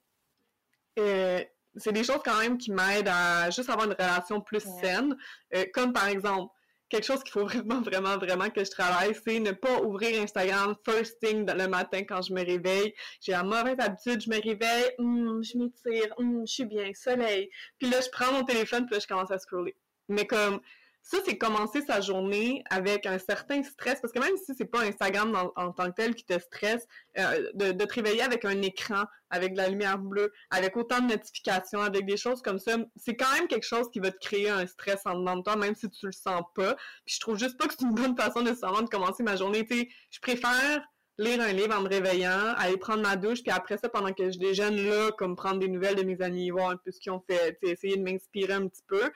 euh, 0.98 1.44
c'est 1.76 1.92
des 1.92 2.04
choses 2.04 2.22
quand 2.24 2.40
même 2.40 2.58
qui 2.58 2.72
m'aident 2.72 3.10
à 3.10 3.50
juste 3.50 3.70
avoir 3.70 3.86
une 3.86 3.94
relation 3.94 4.42
plus 4.42 4.64
saine. 4.82 5.16
Euh, 5.54 5.66
comme 5.74 5.94
par 5.94 6.08
exemple, 6.08 6.54
quelque 6.90 7.06
chose 7.06 7.24
qu'il 7.24 7.32
faut 7.32 7.46
vraiment, 7.46 7.82
vraiment, 7.82 8.18
vraiment 8.18 8.50
que 8.50 8.64
je 8.64 8.72
travaille, 8.72 9.16
c'est 9.26 9.40
ne 9.40 9.52
pas 9.52 9.82
ouvrir 9.82 10.22
Instagram 10.22 10.76
first 10.86 11.20
thing 11.22 11.46
le 11.50 11.68
matin 11.68 12.04
quand 12.04 12.22
je 12.22 12.34
me 12.34 12.44
réveille. 12.44 12.94
J'ai 13.22 13.34
la 13.34 13.44
mauvaise 13.44 13.76
habitude, 13.80 14.22
je 14.22 14.30
me 14.30 14.42
réveille, 14.42 14.92
hum, 14.98 15.44
je 15.44 15.58
m'étire, 15.58 16.14
hum, 16.18 16.46
je 16.48 16.54
suis 16.54 16.66
bien, 16.66 16.92
soleil. 16.94 17.50
Puis 17.80 17.90
là, 17.90 18.00
je 18.02 18.10
prends 18.12 18.32
mon 18.32 18.44
téléphone, 18.44 18.86
puis 18.86 18.96
là, 18.96 19.00
je 19.00 19.08
commence 19.08 19.32
à 19.32 19.40
scroller. 19.40 19.76
Mais 20.10 20.26
comme, 20.26 20.62
ça, 21.10 21.20
c'est 21.24 21.38
commencer 21.38 21.82
sa 21.84 22.02
journée 22.02 22.66
avec 22.70 23.06
un 23.06 23.18
certain 23.18 23.64
stress, 23.64 24.02
parce 24.02 24.12
que 24.12 24.20
même 24.20 24.36
si 24.36 24.54
c'est 24.58 24.66
pas 24.66 24.82
Instagram 24.82 25.52
en, 25.56 25.72
tant 25.72 25.86
que 25.86 25.96
tel 25.96 26.16
qui 26.16 26.26
te 26.26 26.38
stresse, 26.38 26.86
euh, 27.18 27.50
de, 27.54 27.72
te 27.72 27.94
réveiller 27.94 28.24
avec 28.24 28.44
un 28.44 28.62
écran, 28.62 29.06
avec 29.30 29.54
de 29.54 29.58
la 29.58 29.70
lumière 29.70 30.00
bleue, 30.00 30.34
avec 30.50 30.76
autant 30.76 31.00
de 31.00 31.08
notifications, 31.08 31.80
avec 31.80 32.06
des 32.06 32.18
choses 32.18 32.42
comme 32.42 32.60
ça, 32.60 32.76
c'est 32.98 33.16
quand 33.16 33.32
même 33.36 33.48
quelque 33.48 33.66
chose 33.66 33.90
qui 33.90 34.00
va 34.00 34.12
te 34.12 34.18
créer 34.20 34.50
un 34.50 34.68
stress 34.68 35.00
en 35.06 35.18
dedans 35.18 35.38
de 35.38 35.44
toi, 35.44 35.56
même 35.56 35.76
si 35.76 35.90
tu 35.90 36.08
le 36.08 36.12
sens 36.12 36.42
pas. 36.56 36.76
Puis 37.06 37.16
je 37.16 37.20
trouve 37.22 37.40
juste 37.40 37.58
pas 37.58 37.68
que 37.68 37.76
c'est 37.80 37.86
une 37.86 37.96
bonne 37.96 38.18
façon 38.18 38.42
nécessairement 38.42 38.82
de 38.82 38.90
commencer 38.90 39.24
ma 39.24 39.38
journée. 39.38 39.66
Tu 39.66 39.90
je 40.12 40.20
préfère 40.20 40.82
lire 41.18 41.42
un 41.42 41.52
livre 41.52 41.76
en 41.76 41.82
me 41.82 41.90
réveillant, 41.90 42.54
aller 42.58 42.78
prendre 42.78 43.02
ma 43.02 43.16
douche, 43.16 43.42
puis 43.42 43.52
après 43.52 43.78
ça, 43.78 43.90
pendant 43.90 44.14
que 44.14 44.30
je 44.30 44.38
déjeune 44.38 44.76
là, 44.76 45.12
comme 45.18 45.36
prendre 45.36 45.60
des 45.60 45.68
nouvelles 45.68 45.96
de 45.96 46.04
mes 46.04 46.22
amis, 46.22 46.50
voir 46.50 46.70
un 46.70 46.78
peu 46.78 46.92
ce 46.92 47.00
qu'ils 47.00 47.12
ont 47.12 47.24
fait, 47.28 47.58
essayer 47.64 47.98
de 47.98 48.04
m'inspirer 48.04 48.54
un 48.54 48.68
petit 48.68 48.84
peu. 48.88 49.12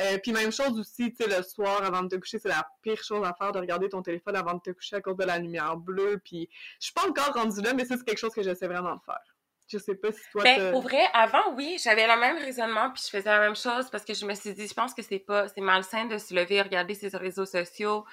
Euh, 0.00 0.18
puis 0.18 0.32
même 0.32 0.50
chose 0.50 0.78
aussi, 0.78 1.12
tu 1.12 1.22
sais, 1.22 1.36
le 1.36 1.42
soir 1.44 1.84
avant 1.84 2.02
de 2.02 2.08
te 2.08 2.16
coucher, 2.16 2.38
c'est 2.38 2.48
la 2.48 2.66
pire 2.82 3.02
chose 3.02 3.24
à 3.24 3.32
faire 3.34 3.52
de 3.52 3.60
regarder 3.60 3.88
ton 3.88 4.02
téléphone 4.02 4.34
avant 4.34 4.54
de 4.54 4.60
te 4.60 4.70
coucher 4.70 4.96
à 4.96 5.00
cause 5.00 5.16
de 5.16 5.24
la 5.24 5.38
lumière 5.38 5.76
bleue. 5.76 6.20
Puis 6.24 6.48
je 6.80 6.86
suis 6.86 6.94
pas 6.94 7.08
encore 7.08 7.32
rendue 7.34 7.60
là, 7.62 7.74
mais 7.74 7.84
c'est 7.84 8.02
quelque 8.04 8.18
chose 8.18 8.34
que 8.34 8.42
j'essaie 8.42 8.66
vraiment 8.66 8.96
de 8.96 9.02
faire. 9.04 9.22
Je 9.68 9.78
sais 9.78 9.94
pas 9.94 10.12
si 10.12 10.20
toi. 10.30 10.42
Ben, 10.42 10.72
pour 10.72 10.82
vrai, 10.82 11.02
avant, 11.14 11.54
oui, 11.54 11.78
j'avais 11.82 12.06
le 12.06 12.20
même 12.20 12.36
raisonnement, 12.36 12.90
puis 12.90 13.02
je 13.04 13.16
faisais 13.16 13.30
la 13.30 13.40
même 13.40 13.56
chose 13.56 13.88
parce 13.90 14.04
que 14.04 14.12
je 14.12 14.26
me 14.26 14.34
suis 14.34 14.52
dit, 14.52 14.66
je 14.66 14.74
pense 14.74 14.92
que 14.92 15.02
c'est 15.02 15.20
pas, 15.20 15.48
c'est 15.48 15.62
malsain 15.62 16.04
de 16.04 16.18
se 16.18 16.34
lever 16.34 16.56
et 16.56 16.62
regarder 16.62 16.94
ses 16.94 17.16
réseaux 17.16 17.46
sociaux, 17.46 18.04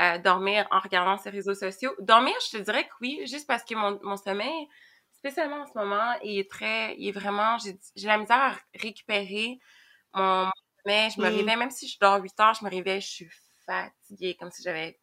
euh, 0.00 0.18
dormir 0.18 0.66
en 0.70 0.78
regardant 0.78 1.16
ses 1.16 1.30
réseaux 1.30 1.54
sociaux. 1.54 1.94
Dormir, 2.00 2.34
je 2.50 2.58
te 2.58 2.62
dirais 2.62 2.84
que 2.84 2.92
oui, 3.00 3.20
juste 3.26 3.46
parce 3.46 3.64
que 3.64 3.74
mon, 3.74 3.98
mon 4.02 4.16
sommeil, 4.16 4.68
spécialement 5.12 5.62
en 5.62 5.66
ce 5.66 5.76
moment, 5.76 6.14
il 6.22 6.38
est 6.38 6.50
très, 6.50 6.94
il 6.98 7.08
est 7.08 7.12
vraiment, 7.12 7.56
j'ai 7.58 8.06
la 8.06 8.18
misère 8.18 8.36
à 8.36 8.56
récupérer 8.74 9.58
mon, 10.14 10.50
mais 10.86 11.10
je 11.10 11.20
me 11.20 11.28
mm. 11.28 11.34
réveille, 11.34 11.56
même 11.56 11.70
si 11.70 11.88
je 11.88 11.98
dors 12.00 12.22
8 12.22 12.40
heures, 12.40 12.54
je 12.54 12.64
me 12.64 12.70
réveille, 12.70 13.00
je 13.00 13.06
suis 13.06 13.30
fatiguée, 13.66 14.36
comme 14.38 14.50
si 14.50 14.62
j'avais 14.62 14.98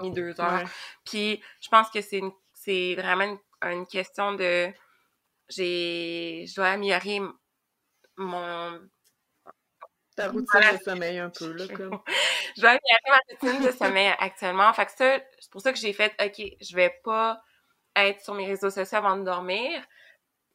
mis 0.00 0.10
deux 0.10 0.40
heures. 0.40 0.68
Puis 1.04 1.42
je 1.60 1.68
pense 1.68 1.90
que 1.90 2.00
c'est 2.00 2.22
c'est 2.54 2.94
vraiment 2.94 3.36
une, 3.62 3.86
question 3.86 4.34
de 4.34 4.72
j'ai 5.48 6.46
je 6.48 6.54
dois 6.54 6.68
améliorer 6.68 7.20
mon 8.16 8.80
ta 10.16 10.28
routine 10.28 10.60
de 10.72 10.82
sommeil 10.84 11.18
un 11.18 11.30
peu 11.30 11.52
là 11.52 11.66
comme. 11.76 12.00
Je 12.56 12.60
dois 12.60 12.70
améliorer 12.70 13.10
ma 13.10 13.20
routine 13.30 13.66
de 13.66 13.72
sommeil 13.72 14.14
actuellement. 14.18 14.72
Fait 14.72 14.86
que 14.86 14.92
ça 14.92 15.18
c'est 15.38 15.50
pour 15.50 15.60
ça 15.60 15.72
que 15.72 15.78
j'ai 15.78 15.92
fait 15.92 16.12
ok 16.22 16.42
je 16.60 16.76
vais 16.76 16.94
pas 17.04 17.42
être 17.96 18.20
sur 18.20 18.34
mes 18.34 18.46
réseaux 18.46 18.70
sociaux 18.70 18.98
avant 18.98 19.16
de 19.16 19.24
dormir. 19.24 19.82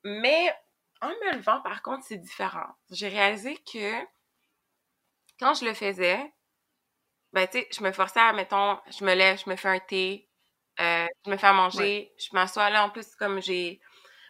Mais 0.04 0.54
en 1.02 1.10
me 1.10 1.38
levant 1.38 1.62
par 1.62 1.82
contre 1.82 2.06
c'est 2.08 2.18
différent. 2.18 2.68
J'ai 2.92 3.08
réalisé 3.08 3.58
que 3.72 3.94
quand 5.40 5.54
je 5.54 5.66
le 5.66 5.74
faisais, 5.74 6.20
ben, 7.34 7.48
tu 7.48 7.60
sais, 7.60 7.68
je 7.72 7.84
me 7.84 7.92
forçais 7.92 8.20
à, 8.20 8.34
mettons, 8.34 8.78
je 8.90 9.04
me 9.06 9.14
lève, 9.14 9.40
je 9.44 9.50
me 9.50 9.56
fais 9.56 9.70
un 9.70 9.80
thé, 9.80 10.30
euh, 10.80 11.06
je 11.26 11.32
me 11.32 11.38
fais 11.38 11.48
à 11.48 11.54
manger, 11.54 12.14
je 12.18 12.30
m'assois. 12.34 12.70
Là, 12.70 12.86
en 12.86 12.90
plus, 12.90 13.16
comme 13.16 13.42
j'ai, 13.42 13.80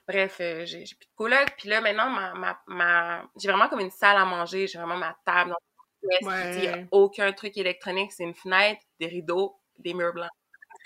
bref, 0.07 0.37
euh, 0.39 0.65
j'ai 0.65 0.83
plus 0.83 1.07
de 1.07 1.15
coloc, 1.15 1.53
puis 1.57 1.69
là, 1.69 1.81
maintenant, 1.81 2.09
ma, 2.09 2.33
ma, 2.33 2.61
ma... 2.67 3.29
j'ai 3.35 3.49
vraiment 3.49 3.67
comme 3.67 3.81
une 3.81 3.91
salle 3.91 4.17
à 4.17 4.25
manger, 4.25 4.67
j'ai 4.67 4.77
vraiment 4.77 4.97
ma 4.97 5.17
table, 5.25 5.53
il 6.03 6.59
n'y 6.59 6.67
a 6.67 6.79
aucun 6.91 7.31
truc 7.33 7.57
électronique, 7.57 8.11
c'est 8.13 8.23
une 8.23 8.35
fenêtre, 8.35 8.81
des 8.99 9.07
rideaux, 9.07 9.59
des 9.77 9.93
murs 9.93 10.13
blancs. 10.13 10.31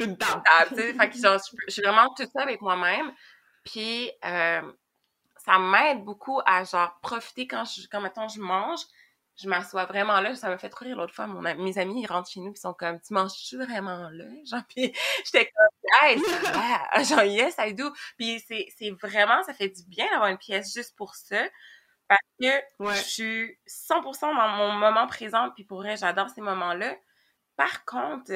une 0.00 0.16
table. 0.16 0.42
fait 0.74 1.10
que 1.10 1.18
genre, 1.18 1.38
je 1.68 1.72
suis 1.72 1.82
vraiment 1.82 2.12
tout 2.14 2.26
ça 2.32 2.42
avec 2.42 2.60
moi-même, 2.60 3.12
puis 3.64 4.10
euh, 4.24 4.62
ça 5.36 5.58
m'aide 5.58 6.04
beaucoup 6.04 6.40
à, 6.44 6.64
genre, 6.64 6.98
profiter 7.02 7.46
quand, 7.46 7.64
je, 7.64 7.86
quand, 7.90 8.00
mettons, 8.00 8.28
je 8.28 8.40
mange, 8.40 8.80
je 9.36 9.48
m'assois 9.48 9.84
vraiment 9.86 10.20
là. 10.20 10.34
Ça 10.34 10.48
m'a 10.48 10.58
fait 10.58 10.68
trop 10.68 10.84
rire 10.84 10.96
l'autre 10.96 11.14
fois. 11.14 11.26
Mon, 11.26 11.40
mes 11.40 11.78
amis, 11.78 12.02
ils 12.02 12.06
rentrent 12.06 12.30
chez 12.30 12.40
nous, 12.40 12.52
ils 12.52 12.60
sont 12.60 12.74
comme, 12.74 13.00
tu 13.00 13.12
manges-tu 13.12 13.56
vraiment 13.56 14.08
là? 14.10 14.24
Genre, 14.44 14.62
puis 14.68 14.92
j'étais 15.24 15.50
comme, 15.50 16.08
hey, 16.08 16.18
ça 16.18 17.02
Genre, 17.02 17.24
yes, 17.24 17.54
I 17.58 17.74
do. 17.74 17.92
Puis 18.16 18.42
c'est, 18.46 18.66
c'est 18.76 18.90
vraiment, 18.90 19.42
ça 19.42 19.54
fait 19.54 19.68
du 19.68 19.82
bien 19.86 20.06
d'avoir 20.10 20.30
une 20.30 20.38
pièce 20.38 20.72
juste 20.72 20.94
pour 20.96 21.14
ça. 21.14 21.44
Parce 22.06 22.20
que 22.40 22.46
je 22.80 23.02
suis 23.02 23.58
100% 23.66 24.20
dans 24.20 24.48
mon 24.56 24.72
moment 24.72 25.06
présent, 25.06 25.50
puis 25.54 25.64
pour 25.64 25.78
vrai, 25.78 25.96
j'adore 25.96 26.28
ces 26.28 26.42
moments-là. 26.42 26.94
Par 27.56 27.84
contre, 27.86 28.32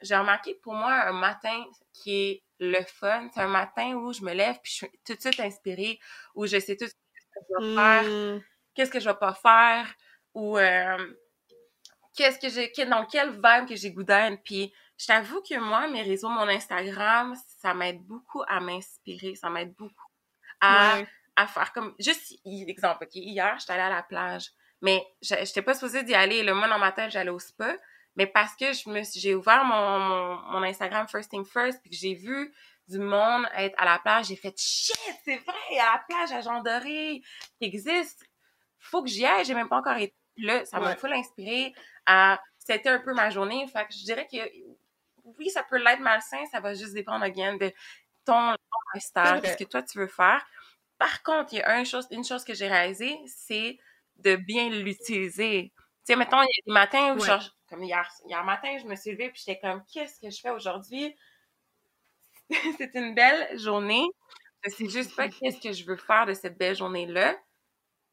j'ai 0.00 0.16
remarqué 0.16 0.54
pour 0.62 0.74
moi 0.74 0.92
un 0.92 1.12
matin 1.12 1.64
qui 1.92 2.14
est 2.14 2.42
le 2.58 2.82
fun, 2.84 3.28
c'est 3.34 3.40
un 3.40 3.48
matin 3.48 3.94
où 3.94 4.12
je 4.12 4.22
me 4.22 4.32
lève 4.32 4.58
puis 4.62 4.70
je 4.70 4.76
suis 4.76 5.00
tout 5.04 5.14
de 5.14 5.20
suite 5.20 5.40
inspirée, 5.40 5.98
où 6.34 6.46
je 6.46 6.58
sais 6.58 6.76
tout 6.76 6.86
ce 6.86 6.92
que 6.92 6.98
je 7.34 7.66
vais 7.66 7.74
faire, 7.74 8.04
hmm. 8.04 8.42
qu'est-ce 8.74 8.90
que 8.90 9.00
je 9.00 9.08
vais 9.08 9.16
pas 9.16 9.34
faire, 9.34 9.92
ou 10.34 10.58
euh, 10.58 11.14
qu'est-ce 12.16 12.38
que 12.38 12.48
j'ai 12.48 12.86
dans 12.86 13.06
quel 13.06 13.30
vibe 13.30 13.68
que 13.68 13.76
j'ai 13.76 13.92
goût 13.92 14.04
puis 14.44 14.72
je 14.98 15.06
t'avoue 15.06 15.40
que 15.42 15.58
moi 15.58 15.88
mes 15.88 16.02
réseaux 16.02 16.28
mon 16.28 16.48
Instagram 16.48 17.34
ça 17.58 17.74
m'aide 17.74 18.02
beaucoup 18.02 18.42
à 18.46 18.60
m'inspirer 18.60 19.34
ça 19.34 19.48
m'aide 19.50 19.74
beaucoup 19.74 20.08
à, 20.60 20.98
à 21.36 21.46
faire 21.46 21.72
comme 21.72 21.94
juste 21.98 22.34
exemple 22.44 23.04
ok 23.04 23.14
hier 23.14 23.56
j'étais 23.58 23.72
allée 23.72 23.82
à 23.82 23.90
la 23.90 24.02
plage 24.02 24.52
mais 24.82 25.04
j'étais 25.20 25.62
pas 25.62 25.74
supposée 25.74 26.02
d'y 26.02 26.14
aller. 26.14 26.42
Le 26.42 26.54
mois 26.54 26.68
dans 26.68 26.78
ma 26.78 26.92
tête 26.92 27.10
j'allais 27.10 27.30
au 27.30 27.38
spa 27.38 27.76
mais 28.16 28.26
parce 28.26 28.56
que 28.56 28.72
je 28.72 28.88
me 28.90 29.02
j'ai 29.14 29.34
ouvert 29.34 29.64
mon, 29.64 30.36
mon, 30.52 30.62
Instagram 30.62 31.06
first 31.06 31.30
thing 31.30 31.44
first 31.44 31.80
puis 31.80 31.90
que 31.90 31.96
j'ai 31.96 32.14
vu 32.14 32.52
du 32.88 32.98
monde 32.98 33.46
être 33.54 33.74
à 33.78 33.84
la 33.84 33.98
plage 34.00 34.26
j'ai 34.26 34.36
fait 34.36 34.54
shit 34.58 34.96
c'est 35.24 35.36
vrai 35.36 35.78
à 35.78 35.92
la 35.92 36.04
plage 36.08 36.32
à 36.32 36.40
Jean 36.40 36.62
Doré 36.62 37.22
qui 37.58 37.64
existe. 37.64 38.24
Faut 38.78 39.02
que 39.02 39.08
j'y 39.08 39.24
aille 39.24 39.44
j'ai 39.44 39.54
même 39.54 39.68
pas 39.68 39.78
encore 39.78 39.96
été 39.96 40.14
là, 40.36 40.64
ça 40.64 40.80
m'a 40.80 40.96
full 40.96 41.12
inspiré 41.12 41.72
à. 42.06 42.40
C'était 42.58 42.90
un 42.90 43.00
peu 43.00 43.14
ma 43.14 43.30
journée. 43.30 43.66
Fait 43.68 43.86
que 43.86 43.92
je 43.92 44.04
dirais 44.04 44.28
que 44.30 44.36
oui, 45.38 45.50
ça 45.50 45.62
peut 45.62 45.78
l'être 45.78 46.00
malsain, 46.00 46.44
ça 46.50 46.60
va 46.60 46.74
juste 46.74 46.94
dépendre, 46.94 47.24
again, 47.24 47.56
de 47.56 47.72
ton, 48.24 48.54
style, 48.96 49.40
ce 49.44 49.56
que 49.56 49.64
toi 49.64 49.82
tu 49.82 49.98
veux 49.98 50.06
faire. 50.06 50.44
Par 50.98 51.22
contre, 51.22 51.54
il 51.54 51.58
y 51.58 51.62
a 51.62 51.78
une 51.78 51.86
chose, 51.86 52.06
une 52.10 52.24
chose 52.24 52.44
que 52.44 52.54
j'ai 52.54 52.68
réalisée, 52.68 53.18
c'est 53.26 53.78
de 54.16 54.36
bien 54.36 54.68
l'utiliser. 54.68 55.72
Tu 55.74 55.82
sais, 56.04 56.16
mettons, 56.16 56.42
il 56.42 56.46
y 56.46 56.60
a 56.60 56.62
des 56.66 56.72
matins 56.72 57.14
où, 57.14 57.20
genre, 57.20 57.42
comme 57.68 57.82
hier, 57.82 58.06
hier 58.26 58.44
matin, 58.44 58.76
je 58.78 58.86
me 58.86 58.94
suis 58.96 59.12
levée 59.12 59.30
puis 59.30 59.42
j'étais 59.44 59.60
comme, 59.60 59.82
qu'est-ce 59.92 60.20
que 60.20 60.30
je 60.30 60.40
fais 60.40 60.50
aujourd'hui? 60.50 61.16
c'est 62.78 62.94
une 62.94 63.14
belle 63.14 63.58
journée. 63.58 64.06
Je 64.64 64.70
sais 64.70 64.88
juste 64.88 65.16
pas 65.16 65.28
qu'est-ce 65.28 65.60
que 65.60 65.72
je 65.72 65.84
veux 65.84 65.96
faire 65.96 66.26
de 66.26 66.34
cette 66.34 66.58
belle 66.58 66.76
journée-là. 66.76 67.36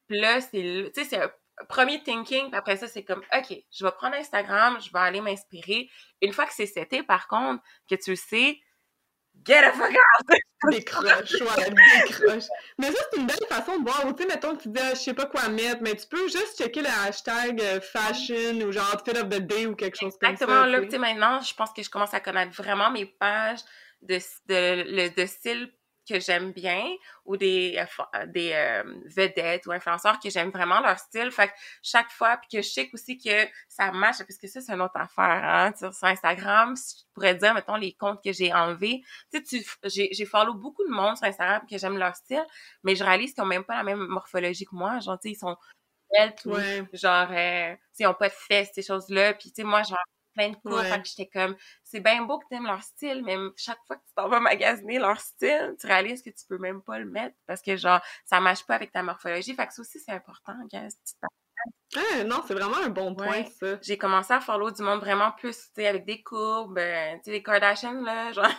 Puis 0.07 0.19
là, 0.19 0.39
c'est, 0.39 0.91
tu 0.93 1.03
sais, 1.03 1.03
c'est 1.03 1.21
premier 1.65 2.01
thinking, 2.03 2.49
puis 2.49 2.57
après 2.57 2.77
ça, 2.77 2.87
c'est 2.87 3.03
comme, 3.03 3.23
OK, 3.35 3.57
je 3.71 3.85
vais 3.85 3.91
prendre 3.91 4.15
Instagram, 4.15 4.77
je 4.81 4.91
vais 4.91 4.99
aller 4.99 5.21
m'inspirer. 5.21 5.89
Une 6.21 6.33
fois 6.33 6.45
que 6.45 6.53
c'est 6.53 6.67
seté, 6.67 7.03
par 7.03 7.27
contre, 7.27 7.63
que 7.89 7.95
tu 7.95 8.11
le 8.11 8.15
sais, 8.15 8.59
get 9.45 9.63
a 9.63 9.71
fuck 9.71 9.91
out! 9.91 10.37
Décroche, 10.71 11.33
ouais, 11.33 11.69
décroche. 11.69 12.45
Mais 12.79 12.91
ça, 12.91 13.03
c'est 13.11 13.19
une 13.19 13.27
belle 13.27 13.37
façon 13.47 13.77
de 13.77 13.83
voir. 13.83 14.03
Tu 14.15 14.23
sais, 14.23 14.27
mettons 14.27 14.55
que 14.55 14.63
tu 14.63 14.69
dis, 14.69 14.81
ah, 14.81 14.95
je 14.95 14.99
sais 14.99 15.13
pas 15.13 15.27
quoi 15.27 15.49
mettre, 15.49 15.83
mais 15.83 15.95
tu 15.95 16.07
peux 16.07 16.27
juste 16.27 16.57
checker 16.57 16.81
le 16.81 16.89
hashtag 17.05 17.61
euh, 17.61 17.79
fashion 17.79 18.59
ou 18.65 18.71
genre 18.71 18.91
outfit 18.91 19.19
of 19.19 19.29
the 19.29 19.39
day 19.39 19.67
ou 19.67 19.75
quelque 19.75 19.97
chose 19.99 20.17
comme 20.19 20.35
ça. 20.35 20.45
Exactement, 20.45 20.65
là, 20.65 20.81
tu 20.81 20.89
sais, 20.89 20.97
maintenant, 20.97 21.39
je 21.41 21.53
pense 21.53 21.71
que 21.73 21.83
je 21.83 21.89
commence 21.91 22.13
à 22.15 22.19
connaître 22.21 22.55
vraiment 22.55 22.89
mes 22.89 23.05
pages 23.05 23.59
de, 24.01 24.17
de, 24.47 25.15
de 25.15 25.25
style 25.27 25.71
que 26.07 26.19
j'aime 26.19 26.51
bien 26.51 26.83
ou 27.25 27.37
des, 27.37 27.75
euh, 27.77 28.03
euh, 28.15 28.25
des 28.27 28.51
euh, 28.53 28.83
vedettes 29.05 29.65
ou 29.67 29.71
influenceurs 29.71 30.19
que 30.19 30.29
j'aime 30.29 30.49
vraiment 30.49 30.79
leur 30.79 30.97
style. 30.97 31.31
Fait 31.31 31.47
que 31.47 31.53
chaque 31.83 32.09
fois, 32.11 32.37
puis 32.37 32.57
que 32.57 32.63
je 32.63 32.69
sais 32.69 32.89
aussi 32.93 33.17
que 33.17 33.47
ça 33.67 33.91
marche, 33.91 34.19
parce 34.19 34.37
que 34.37 34.47
ça, 34.47 34.61
c'est 34.61 34.73
une 34.73 34.81
autre 34.81 34.95
affaire, 34.97 35.43
hein, 35.43 35.73
sur, 35.77 35.91
Instagram. 36.03 36.75
Je 36.75 37.03
pourrais 37.13 37.35
dire, 37.35 37.53
mettons, 37.53 37.75
les 37.75 37.93
comptes 37.93 38.23
que 38.23 38.31
j'ai 38.31 38.53
enlevés. 38.53 39.01
Tu 39.33 39.43
sais, 39.45 39.65
j'ai, 39.83 40.09
j'ai 40.11 40.25
follow 40.25 40.53
beaucoup 40.53 40.83
de 40.85 40.91
monde 40.91 41.17
sur 41.17 41.27
Instagram 41.27 41.61
que 41.69 41.77
j'aime 41.77 41.97
leur 41.97 42.15
style, 42.15 42.45
mais 42.83 42.95
je 42.95 43.03
réalise 43.03 43.33
qu'ils 43.33 43.43
ont 43.43 43.47
même 43.47 43.63
pas 43.65 43.75
la 43.75 43.83
même 43.83 44.05
morphologie 44.07 44.65
que 44.65 44.75
moi. 44.75 44.99
Genre, 44.99 45.19
tu 45.19 45.29
sais, 45.29 45.33
ils 45.33 45.39
sont 45.39 45.57
belles, 46.11 46.35
tout. 46.35 46.53
Genre, 46.93 47.27
euh, 47.31 47.75
ils 47.99 48.07
ont 48.07 48.13
pas 48.13 48.29
de 48.29 48.33
fesses, 48.33 48.71
ces 48.73 48.81
choses-là. 48.81 49.33
Puis, 49.33 49.51
tu 49.51 49.61
sais, 49.61 49.63
moi, 49.63 49.83
genre, 49.83 49.97
plein 50.37 50.49
de 50.49 50.55
cours. 50.55 50.81
Fait 50.81 51.01
que 51.01 51.07
j'étais 51.07 51.27
comme, 51.27 51.55
c'est 51.83 51.99
bien 51.99 52.21
beau 52.23 52.39
que 52.39 52.45
t'aimes 52.49 52.67
leur 52.67 52.83
style, 52.83 53.23
mais 53.25 53.35
chaque 53.55 53.79
fois 53.87 53.95
que 53.95 54.03
tu 54.03 54.13
t'en 54.15 54.29
vas 54.29 54.39
magasiner 54.39 54.99
leur 54.99 55.19
style, 55.19 55.75
tu 55.79 55.87
réalises 55.87 56.21
que 56.21 56.29
tu 56.29 56.45
peux 56.47 56.57
même 56.57 56.81
pas 56.81 56.99
le 56.99 57.05
mettre 57.05 57.35
parce 57.47 57.61
que, 57.61 57.75
genre, 57.75 57.99
ça 58.25 58.39
marche 58.39 58.65
pas 58.65 58.75
avec 58.75 58.91
ta 58.91 59.03
morphologie. 59.03 59.55
Fait 59.55 59.67
que 59.67 59.73
ça 59.73 59.81
aussi, 59.81 59.99
c'est 59.99 60.11
important, 60.11 60.55
guys. 60.71 60.95
Ah, 61.95 62.23
non, 62.25 62.43
c'est 62.47 62.53
vraiment 62.53 62.77
un 62.77 62.89
bon 62.89 63.15
point, 63.15 63.45
ça. 63.59 63.79
J'ai 63.81 63.97
commencé 63.97 64.33
à 64.33 64.41
follow 64.41 64.71
du 64.71 64.81
monde 64.83 64.99
vraiment 64.99 65.31
plus, 65.31 65.57
tu 65.57 65.63
sais, 65.75 65.87
avec 65.87 66.05
des 66.05 66.21
courbes, 66.21 66.77
euh, 66.77 67.13
tu 67.15 67.23
sais, 67.23 67.31
les 67.31 67.41
Kardashians, 67.41 68.01
là, 68.03 68.31
genre, 68.33 68.51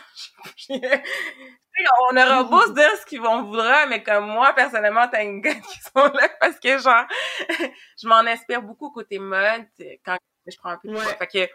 on 2.11 2.17
aura 2.17 2.45
beau 2.45 2.61
se 2.63 2.73
dire 2.73 2.97
ce 2.97 3.07
qu'ils 3.07 3.21
vont 3.21 3.43
voudra, 3.43 3.87
mais 3.87 4.03
comme 4.03 4.27
moi, 4.27 4.53
personnellement, 4.55 5.07
t'as 5.09 5.23
une 5.23 5.41
gueule 5.41 5.61
qui 5.61 5.79
sont 5.81 6.13
là 6.13 6.29
parce 6.41 6.59
que, 6.59 6.79
genre, 6.79 7.05
je 8.03 8.09
m'en 8.09 8.19
inspire 8.21 8.63
beaucoup 8.63 8.91
côté 8.91 9.19
mode 9.19 9.67
quand 10.05 10.17
je 10.51 10.57
prends 10.59 10.71
un 10.71 10.79
peu 10.79 10.89
de 10.89 10.95
ouais. 10.95 11.17
Fait 11.17 11.27
que, 11.27 11.49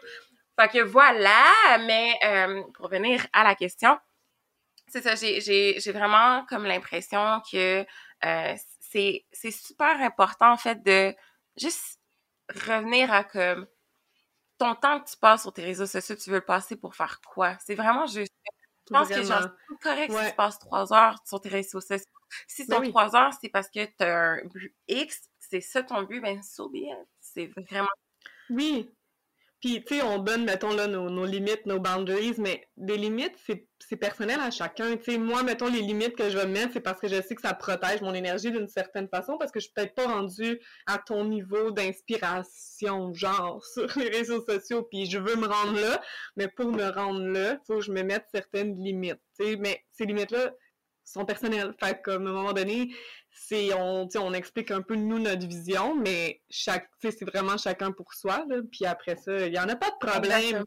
fait 0.60 0.68
que 0.68 0.82
voilà, 0.82 1.44
mais 1.80 2.14
euh, 2.24 2.62
pour 2.74 2.86
revenir 2.86 3.26
à 3.32 3.44
la 3.44 3.54
question, 3.54 3.98
c'est 4.88 5.02
ça, 5.02 5.14
j'ai 5.14 5.92
vraiment 5.92 6.44
comme 6.46 6.64
l'impression 6.64 7.42
que 7.50 7.84
euh, 8.24 8.54
c'est 8.80 9.50
super 9.50 10.00
important, 10.00 10.52
en 10.52 10.56
fait, 10.56 10.82
de 10.82 11.14
juste 11.56 12.00
revenir 12.66 13.12
à 13.12 13.24
comme 13.24 13.66
ton 14.58 14.74
temps 14.74 15.00
que 15.00 15.10
tu 15.10 15.16
passes 15.16 15.42
sur 15.42 15.52
tes 15.52 15.64
réseaux 15.64 15.86
sociaux, 15.86 16.14
tu 16.16 16.30
veux 16.30 16.36
le 16.36 16.44
passer 16.44 16.76
pour 16.76 16.94
faire 16.94 17.20
quoi? 17.26 17.56
C'est 17.64 17.74
vraiment 17.74 18.06
juste. 18.06 18.32
Je 18.86 18.92
pense 18.92 19.08
que 19.08 19.22
genre, 19.22 19.48
c'est 19.68 19.78
correct 19.80 20.12
si 20.12 20.30
tu 20.30 20.36
passes 20.36 20.58
trois 20.58 20.92
heures 20.92 21.16
sur 21.26 21.40
tes 21.40 21.48
réseaux 21.48 21.80
sociaux. 21.80 22.04
Si 22.46 22.66
ben 22.66 22.82
ton 22.82 22.90
trois 22.90 23.16
heures, 23.16 23.32
c'est 23.40 23.48
parce 23.48 23.68
que 23.68 23.84
tu 23.84 24.04
as 24.04 24.32
un 24.32 24.44
but 24.44 24.74
X, 24.88 25.22
c'est 25.38 25.60
ça 25.60 25.82
ton 25.82 26.02
but, 26.02 26.20
ben 26.20 26.42
so 26.42 26.68
bien. 26.68 26.96
C'est 27.20 27.46
vraiment. 27.46 27.88
Oui, 28.50 28.88
puis, 29.64 29.82
tu 29.82 29.96
sais, 29.96 30.02
on 30.02 30.18
donne, 30.18 30.44
mettons, 30.44 30.74
là, 30.74 30.86
nos, 30.86 31.24
limites, 31.24 31.64
nos 31.64 31.80
boundaries, 31.80 32.34
mais 32.36 32.68
des 32.76 32.98
limites, 32.98 33.34
c'est 33.78 33.96
personnel 33.96 34.38
à 34.38 34.50
chacun. 34.50 34.94
Tu 34.98 35.12
sais, 35.12 35.16
moi, 35.16 35.42
mettons, 35.42 35.68
les 35.70 35.80
limites 35.80 36.14
que 36.16 36.28
je 36.28 36.36
vais 36.36 36.46
mettre, 36.46 36.74
c'est 36.74 36.82
parce 36.82 37.00
que 37.00 37.08
je 37.08 37.22
sais 37.22 37.34
que 37.34 37.40
ça 37.40 37.54
protège 37.54 38.02
mon 38.02 38.12
énergie 38.12 38.52
d'une 38.52 38.68
certaine 38.68 39.08
façon, 39.08 39.38
parce 39.38 39.50
que 39.50 39.60
je 39.60 39.64
suis 39.64 39.72
peut-être 39.72 39.94
pas 39.94 40.06
rendue 40.06 40.60
à 40.84 40.98
ton 40.98 41.24
niveau 41.24 41.70
d'inspiration, 41.70 43.14
genre, 43.14 43.64
sur 43.72 43.86
les 43.98 44.10
réseaux 44.10 44.44
sociaux, 44.44 44.82
puis 44.82 45.06
je 45.06 45.18
veux 45.18 45.36
me 45.36 45.46
rendre 45.46 45.80
là, 45.80 45.98
mais 46.36 46.48
pour 46.48 46.70
me 46.70 46.86
rendre 46.90 47.26
là, 47.26 47.56
faut 47.66 47.76
que 47.76 47.84
je 47.84 47.90
me 47.90 48.02
mette 48.02 48.26
certaines 48.34 48.74
limites, 48.74 49.22
tu 49.40 49.46
sais, 49.46 49.56
mais 49.56 49.82
ces 49.92 50.04
limites-là, 50.04 50.52
sont 51.04 51.24
personnelles. 51.24 51.74
Fait 51.78 52.00
comme 52.02 52.26
à 52.26 52.30
un 52.30 52.32
moment 52.32 52.52
donné, 52.52 52.94
c'est 53.30 53.74
on, 53.74 54.08
on 54.16 54.32
explique 54.32 54.70
un 54.70 54.82
peu 54.82 54.94
nous 54.94 55.18
notre 55.18 55.46
vision, 55.46 55.94
mais 55.94 56.40
chaque 56.50 56.88
c'est 57.00 57.24
vraiment 57.24 57.56
chacun 57.56 57.92
pour 57.92 58.14
soi. 58.14 58.44
puis 58.70 58.86
après 58.86 59.16
ça, 59.16 59.46
il 59.46 59.52
n'y 59.52 59.58
en 59.58 59.68
a 59.68 59.76
pas 59.76 59.90
de 59.90 60.06
problème. 60.06 60.64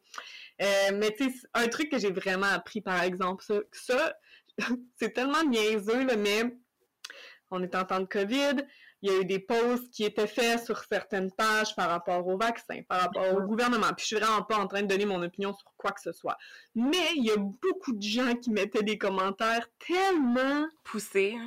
Euh, 0.61 0.91
mais 0.93 1.11
tu 1.11 1.29
sais, 1.29 1.47
un 1.53 1.67
truc 1.67 1.89
que 1.91 1.99
j'ai 1.99 2.11
vraiment 2.11 2.47
appris, 2.47 2.81
par 2.81 3.01
exemple, 3.03 3.43
ça, 3.43 3.55
ça 3.71 4.13
c'est 4.99 5.13
tellement 5.13 5.43
niaiseux, 5.43 6.05
là, 6.05 6.15
mais 6.15 6.43
on 7.51 7.63
est 7.63 7.75
en 7.75 7.85
temps 7.85 7.99
de 7.99 8.05
COVID, 8.05 8.63
il 9.01 9.11
y 9.11 9.15
a 9.15 9.19
eu 9.19 9.25
des 9.25 9.39
posts 9.39 9.91
qui 9.91 10.03
étaient 10.03 10.27
faits 10.27 10.65
sur 10.65 10.83
certaines 10.83 11.31
pages 11.31 11.75
par 11.75 11.89
rapport 11.89 12.27
au 12.27 12.37
vaccin, 12.37 12.81
par 12.89 13.01
rapport 13.01 13.33
au 13.35 13.41
gouvernement. 13.41 13.87
Puis 13.95 14.01
je 14.01 14.05
suis 14.05 14.15
vraiment 14.15 14.43
pas 14.43 14.57
en 14.57 14.67
train 14.67 14.81
de 14.81 14.87
donner 14.87 15.05
mon 15.05 15.21
opinion 15.21 15.53
sur 15.53 15.71
quoi 15.77 15.91
que 15.91 16.01
ce 16.01 16.11
soit. 16.11 16.37
Mais 16.73 17.13
il 17.15 17.25
y 17.25 17.31
a 17.31 17.37
beaucoup 17.37 17.93
de 17.93 18.01
gens 18.01 18.35
qui 18.35 18.49
mettaient 18.49 18.83
des 18.83 18.97
commentaires 18.97 19.67
tellement 19.79 20.67
poussés. 20.83 21.37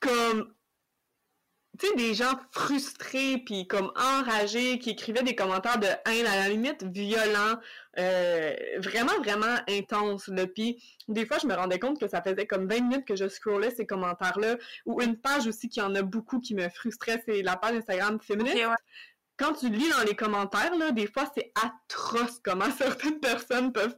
Comme 0.00 0.54
tu 1.78 1.86
sais, 1.86 1.94
des 1.94 2.14
gens 2.14 2.32
frustrés 2.50 3.38
puis 3.44 3.66
comme 3.66 3.92
enragés 3.96 4.78
qui 4.78 4.90
écrivaient 4.90 5.22
des 5.22 5.34
commentaires 5.34 5.78
de 5.78 5.86
haine 5.86 6.26
à 6.26 6.36
la 6.36 6.48
limite 6.48 6.84
violents, 6.84 7.58
euh, 7.98 8.54
vraiment, 8.78 9.16
vraiment 9.18 9.56
intenses. 9.68 10.28
Là. 10.28 10.46
Puis 10.46 10.82
des 11.08 11.26
fois, 11.26 11.38
je 11.38 11.46
me 11.46 11.54
rendais 11.54 11.78
compte 11.78 11.98
que 11.98 12.08
ça 12.08 12.22
faisait 12.22 12.46
comme 12.46 12.68
20 12.68 12.80
minutes 12.80 13.04
que 13.06 13.16
je 13.16 13.28
scrollais 13.28 13.70
ces 13.70 13.86
commentaires-là. 13.86 14.56
Ou 14.84 15.00
une 15.02 15.16
page 15.16 15.46
aussi 15.46 15.68
qui 15.68 15.80
en 15.80 15.94
a 15.94 16.02
beaucoup 16.02 16.40
qui 16.40 16.54
me 16.54 16.68
frustrait, 16.68 17.22
c'est 17.26 17.42
la 17.42 17.56
page 17.56 17.76
Instagram 17.76 18.18
féministe. 18.20 18.56
Quand 19.36 19.52
tu 19.52 19.68
lis 19.68 19.90
dans 19.90 20.04
les 20.04 20.16
commentaires, 20.16 20.74
là, 20.76 20.92
des 20.92 21.06
fois, 21.06 21.30
c'est 21.34 21.52
atroce 21.54 22.40
comment 22.42 22.70
certaines 22.78 23.20
personnes 23.20 23.72
peuvent 23.72 23.96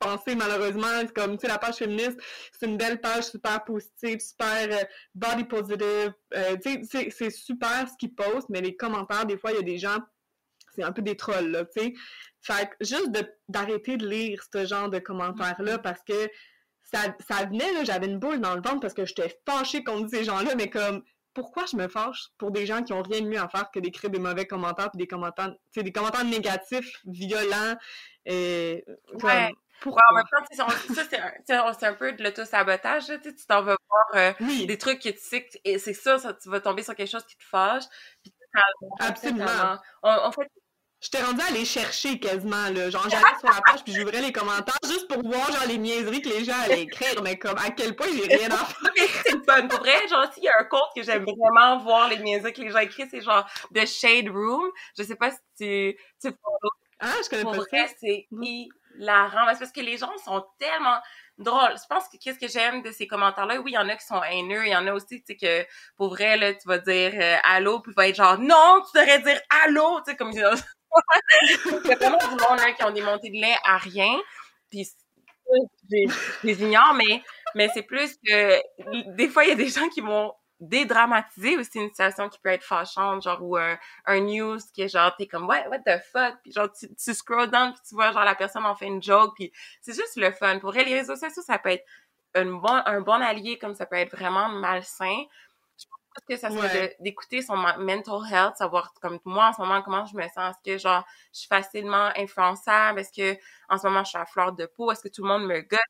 penser 0.00 0.34
malheureusement 0.34 1.06
comme 1.14 1.36
tu 1.36 1.42
sais 1.42 1.48
la 1.48 1.58
page 1.58 1.76
féministe 1.76 2.18
c'est 2.58 2.66
une 2.66 2.76
belle 2.76 3.00
page 3.00 3.24
super 3.24 3.62
positive 3.64 4.18
super 4.18 4.68
euh, 4.70 4.84
body 5.14 5.44
positive 5.44 6.12
euh, 6.34 6.56
tu 6.64 6.84
sais 6.84 7.10
c'est 7.10 7.30
super 7.30 7.86
ce 7.88 7.96
qu'ils 7.98 8.14
postent 8.14 8.48
mais 8.48 8.60
les 8.60 8.76
commentaires 8.76 9.26
des 9.26 9.36
fois 9.36 9.52
il 9.52 9.56
y 9.56 9.60
a 9.60 9.62
des 9.62 9.78
gens 9.78 9.98
c'est 10.74 10.82
un 10.82 10.92
peu 10.92 11.02
des 11.02 11.16
trolls 11.16 11.50
là 11.50 11.64
tu 11.66 11.80
sais 11.80 11.94
fait 12.40 12.70
juste 12.80 13.10
d'arrêter 13.48 13.96
de, 13.96 14.08
lire 14.08 14.42
ce 14.52 14.64
genre 14.64 14.88
de 14.88 14.98
commentaires 14.98 15.60
là 15.60 15.76
mm-hmm. 15.76 15.82
parce 15.82 16.02
que 16.02 16.28
ça, 16.82 17.14
ça 17.28 17.44
venait 17.44 17.72
là 17.74 17.84
j'avais 17.84 18.06
une 18.06 18.18
boule 18.18 18.40
dans 18.40 18.54
le 18.54 18.62
ventre 18.62 18.80
parce 18.80 18.94
que 18.94 19.04
j'étais 19.04 19.38
fâchée 19.46 19.84
contre 19.84 20.08
ces 20.10 20.24
gens 20.24 20.40
là 20.40 20.54
mais 20.56 20.70
comme 20.70 21.02
pourquoi 21.34 21.64
je 21.66 21.76
me 21.76 21.88
fâche 21.88 22.28
pour 22.38 22.50
des 22.50 22.66
gens 22.66 22.82
qui 22.82 22.92
ont 22.92 23.02
rien 23.02 23.20
de 23.20 23.28
mieux 23.28 23.40
à 23.40 23.48
faire 23.48 23.70
que 23.70 23.78
d'écrire 23.78 24.10
des 24.10 24.18
mauvais 24.18 24.46
commentaires 24.46 24.90
puis 24.90 24.98
des 24.98 25.06
commentaires, 25.06 25.54
des 25.76 25.92
commentaires 25.92 26.24
négatifs, 26.24 27.00
violents, 27.06 27.76
et 28.26 28.84
ouais. 29.22 29.52
Pourquoi? 29.80 30.02
en 30.10 30.14
même 30.14 30.24
temps, 30.30 30.66
ça, 30.94 31.72
c'est 31.78 31.86
un, 31.86 31.94
peu 31.94 32.12
de 32.12 32.22
l'auto-sabotage. 32.22 33.06
Tu 33.22 33.34
t'en 33.46 33.62
vas 33.62 33.76
voir 33.88 34.06
euh, 34.14 34.32
des 34.66 34.78
trucs 34.78 35.00
que 35.00 35.08
tu 35.08 35.18
sais 35.18 35.46
que 35.46 35.78
c'est 35.78 35.94
ça, 35.94 36.18
ça, 36.18 36.34
tu 36.34 36.48
vas 36.50 36.60
tomber 36.60 36.82
sur 36.82 36.94
quelque 36.94 37.10
chose 37.10 37.26
qui 37.26 37.36
te 37.36 37.44
fâche. 37.44 37.84
Puis, 38.22 38.32
Absolument. 38.98 39.78
En, 40.02 40.32
fait, 40.32 40.50
je 41.00 41.08
t'ai 41.08 41.22
rendu 41.22 41.40
à 41.40 41.46
aller 41.46 41.64
chercher 41.64 42.18
quasiment, 42.18 42.68
là. 42.70 42.90
Genre, 42.90 43.02
j'allais 43.10 43.38
sur 43.38 43.48
la 43.48 43.60
page 43.64 43.84
puis 43.84 43.92
j'ouvrais 43.92 44.20
les 44.20 44.32
commentaires 44.32 44.78
juste 44.84 45.08
pour 45.08 45.22
voir, 45.22 45.50
genre, 45.52 45.66
les 45.66 45.78
niaiseries 45.78 46.20
que 46.20 46.28
les 46.28 46.44
gens 46.44 46.58
allaient 46.64 46.82
écrire, 46.82 47.22
mais 47.22 47.38
comme, 47.38 47.56
à 47.58 47.70
quel 47.70 47.94
point 47.96 48.08
j'ai 48.12 48.36
rien 48.36 48.50
à 48.50 48.56
faire. 48.56 48.92
c'est 49.24 49.44
fun. 49.44 49.68
Pour 49.68 49.80
vrai, 49.80 50.06
genre, 50.08 50.32
s'il 50.32 50.44
y 50.44 50.48
a 50.48 50.52
un 50.58 50.64
compte 50.64 50.90
que 50.94 51.02
j'aime 51.02 51.24
vraiment 51.24 51.78
voir 51.78 52.08
les 52.08 52.18
niaiseries 52.18 52.52
que 52.52 52.62
les 52.62 52.70
gens 52.70 52.78
écrivent, 52.78 53.08
c'est 53.10 53.22
genre 53.22 53.46
The 53.74 53.86
Shade 53.86 54.28
Room. 54.28 54.70
Je 54.98 55.04
sais 55.04 55.16
pas 55.16 55.30
si 55.30 55.38
tu, 55.58 55.98
tu 56.20 56.34
Ah, 56.98 57.14
je 57.22 57.28
connais 57.30 57.42
pour 57.42 57.52
pas 57.52 57.58
vrai, 57.58 57.96
c'est 57.98 58.26
la 59.00 59.26
rend. 59.28 59.46
parce 59.46 59.72
que 59.72 59.80
les 59.80 59.96
gens 59.96 60.16
sont 60.24 60.44
tellement 60.58 60.98
drôles. 61.38 61.74
Je 61.76 61.86
pense 61.88 62.08
que 62.08 62.16
qu'est-ce 62.18 62.38
que 62.38 62.48
j'aime 62.48 62.82
de 62.82 62.90
ces 62.90 63.06
commentaires-là, 63.06 63.60
oui, 63.60 63.72
il 63.72 63.74
y 63.74 63.78
en 63.78 63.88
a 63.88 63.96
qui 63.96 64.06
sont 64.06 64.22
haineux, 64.22 64.66
il 64.66 64.72
y 64.72 64.76
en 64.76 64.86
a 64.86 64.92
aussi, 64.92 65.22
tu 65.22 65.24
sais, 65.26 65.36
que 65.36 65.66
pour 65.96 66.10
vrai, 66.10 66.36
là, 66.36 66.54
tu 66.54 66.68
vas 66.68 66.78
dire 66.78 67.12
euh, 67.14 67.36
allô, 67.44 67.80
puis 67.80 67.92
va 67.96 68.08
être 68.08 68.16
genre 68.16 68.38
non, 68.38 68.82
tu 68.90 68.98
devrais 68.98 69.20
dire 69.20 69.40
allô, 69.64 70.00
tu 70.00 70.10
sais, 70.10 70.16
comme 70.16 70.30
il 70.32 70.38
y 70.38 70.42
a 70.42 71.96
vraiment 71.96 72.18
du 72.18 72.30
monde 72.30 72.74
qui 72.76 72.84
ont 72.84 72.90
des 72.90 73.02
montées 73.02 73.30
de 73.30 73.40
lait 73.40 73.56
à 73.64 73.78
rien, 73.78 74.18
puis 74.70 74.86
je 75.90 76.06
les 76.44 76.62
ignore, 76.62 76.94
mais, 76.94 77.22
mais 77.54 77.68
c'est 77.72 77.82
plus 77.82 78.16
que 78.24 78.60
des 79.16 79.28
fois, 79.28 79.44
il 79.44 79.50
y 79.50 79.52
a 79.52 79.56
des 79.56 79.68
gens 79.68 79.88
qui 79.88 80.00
vont 80.00 80.32
dédramatiser 80.60 81.56
aussi 81.56 81.78
une 81.78 81.88
situation 81.88 82.28
qui 82.28 82.38
peut 82.38 82.50
être 82.50 82.62
fâchante, 82.64 83.22
genre, 83.22 83.42
ou 83.42 83.56
un, 83.56 83.78
un 84.06 84.20
news 84.20 84.58
qui 84.74 84.82
est 84.82 84.88
genre, 84.88 85.14
t'es 85.16 85.26
comme, 85.26 85.48
ouais, 85.48 85.66
what 85.68 85.78
the 85.80 86.00
fuck, 86.12 86.36
puis 86.42 86.52
genre, 86.52 86.70
tu, 86.72 86.88
tu 86.94 87.14
scroll 87.14 87.50
down, 87.50 87.72
puis 87.72 87.82
tu 87.88 87.94
vois, 87.94 88.12
genre, 88.12 88.24
la 88.24 88.34
personne 88.34 88.66
en 88.66 88.74
fait 88.76 88.86
une 88.86 89.02
joke, 89.02 89.34
puis 89.34 89.52
c'est 89.80 89.94
juste 89.94 90.16
le 90.16 90.30
fun. 90.32 90.58
Pour 90.58 90.72
vrai, 90.72 90.84
les 90.84 90.94
réseaux 90.94 91.16
sociaux, 91.16 91.42
ça 91.42 91.58
peut 91.58 91.70
être 91.70 91.84
un 92.34 92.46
bon, 92.46 92.82
un 92.86 93.00
bon 93.00 93.20
allié, 93.22 93.58
comme 93.58 93.74
ça 93.74 93.86
peut 93.86 93.96
être 93.96 94.12
vraiment 94.16 94.48
malsain. 94.48 95.24
Je 95.78 95.86
pense 95.86 96.24
que 96.28 96.36
ça 96.36 96.50
serait 96.50 96.96
d'écouter 97.00 97.40
son 97.42 97.56
mental 97.56 98.20
health, 98.30 98.56
savoir, 98.56 98.92
comme 99.00 99.18
moi, 99.24 99.48
en 99.48 99.52
ce 99.52 99.60
moment, 99.62 99.82
comment 99.82 100.04
je 100.06 100.16
me 100.16 100.22
sens. 100.28 100.54
Est-ce 100.56 100.72
que, 100.74 100.78
genre, 100.78 101.04
je 101.32 101.40
suis 101.40 101.48
facilement 101.48 102.10
influençable? 102.16 103.00
Est-ce 103.00 103.12
que, 103.12 103.38
en 103.68 103.78
ce 103.78 103.86
moment, 103.86 104.04
je 104.04 104.10
suis 104.10 104.18
à 104.18 104.26
fleur 104.26 104.52
de 104.52 104.66
peau? 104.66 104.90
Est-ce 104.92 105.02
que 105.02 105.08
tout 105.08 105.22
le 105.22 105.28
monde 105.28 105.46
me 105.46 105.60
gosse? 105.62 105.80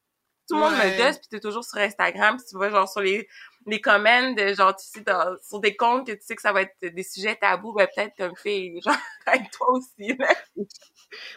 Tout 0.51 0.57
le 0.57 0.61
monde 0.61 0.73
me 0.73 0.99
gosse, 0.99 1.19
puis 1.19 1.29
t'es 1.31 1.41
toujours 1.41 1.65
sur 1.65 1.79
Instagram, 1.79 2.37
puis 2.37 2.47
tu 2.49 2.57
vois, 2.57 2.71
genre, 2.71 2.89
sur 2.89 3.01
les 3.01 3.29
les 3.67 3.81
comments 3.81 4.33
de 4.33 4.55
genre 4.55 4.75
tu 4.75 4.87
sais 4.87 5.05
sur 5.47 5.61
des 5.61 5.77
comptes 5.77 6.07
que 6.07 6.13
tu 6.13 6.23
sais 6.23 6.35
que 6.35 6.43
ça 6.43 6.53
va 6.53 6.63
être 6.63 6.75
des 6.83 7.03
sujets 7.03 7.37
tabous 7.37 7.73
ben 7.73 7.87
peut-être 7.95 8.17
comme 8.17 8.37
fait 8.37 8.75
genre 8.85 8.97
avec 9.27 9.51
toi 9.51 9.73
aussi 9.73 10.17
là. 10.17 10.35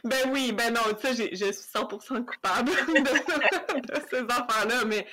ben 0.03 0.31
oui 0.31 0.51
ben 0.53 0.73
non 0.73 0.81
tu 0.99 1.13
sais 1.13 1.29
je 1.33 1.45
suis 1.51 1.69
100% 1.73 2.25
coupable 2.25 2.71
de, 2.87 4.01
ces 4.09 4.23
enfants 4.23 4.67
là 4.67 4.85
mais 4.85 5.05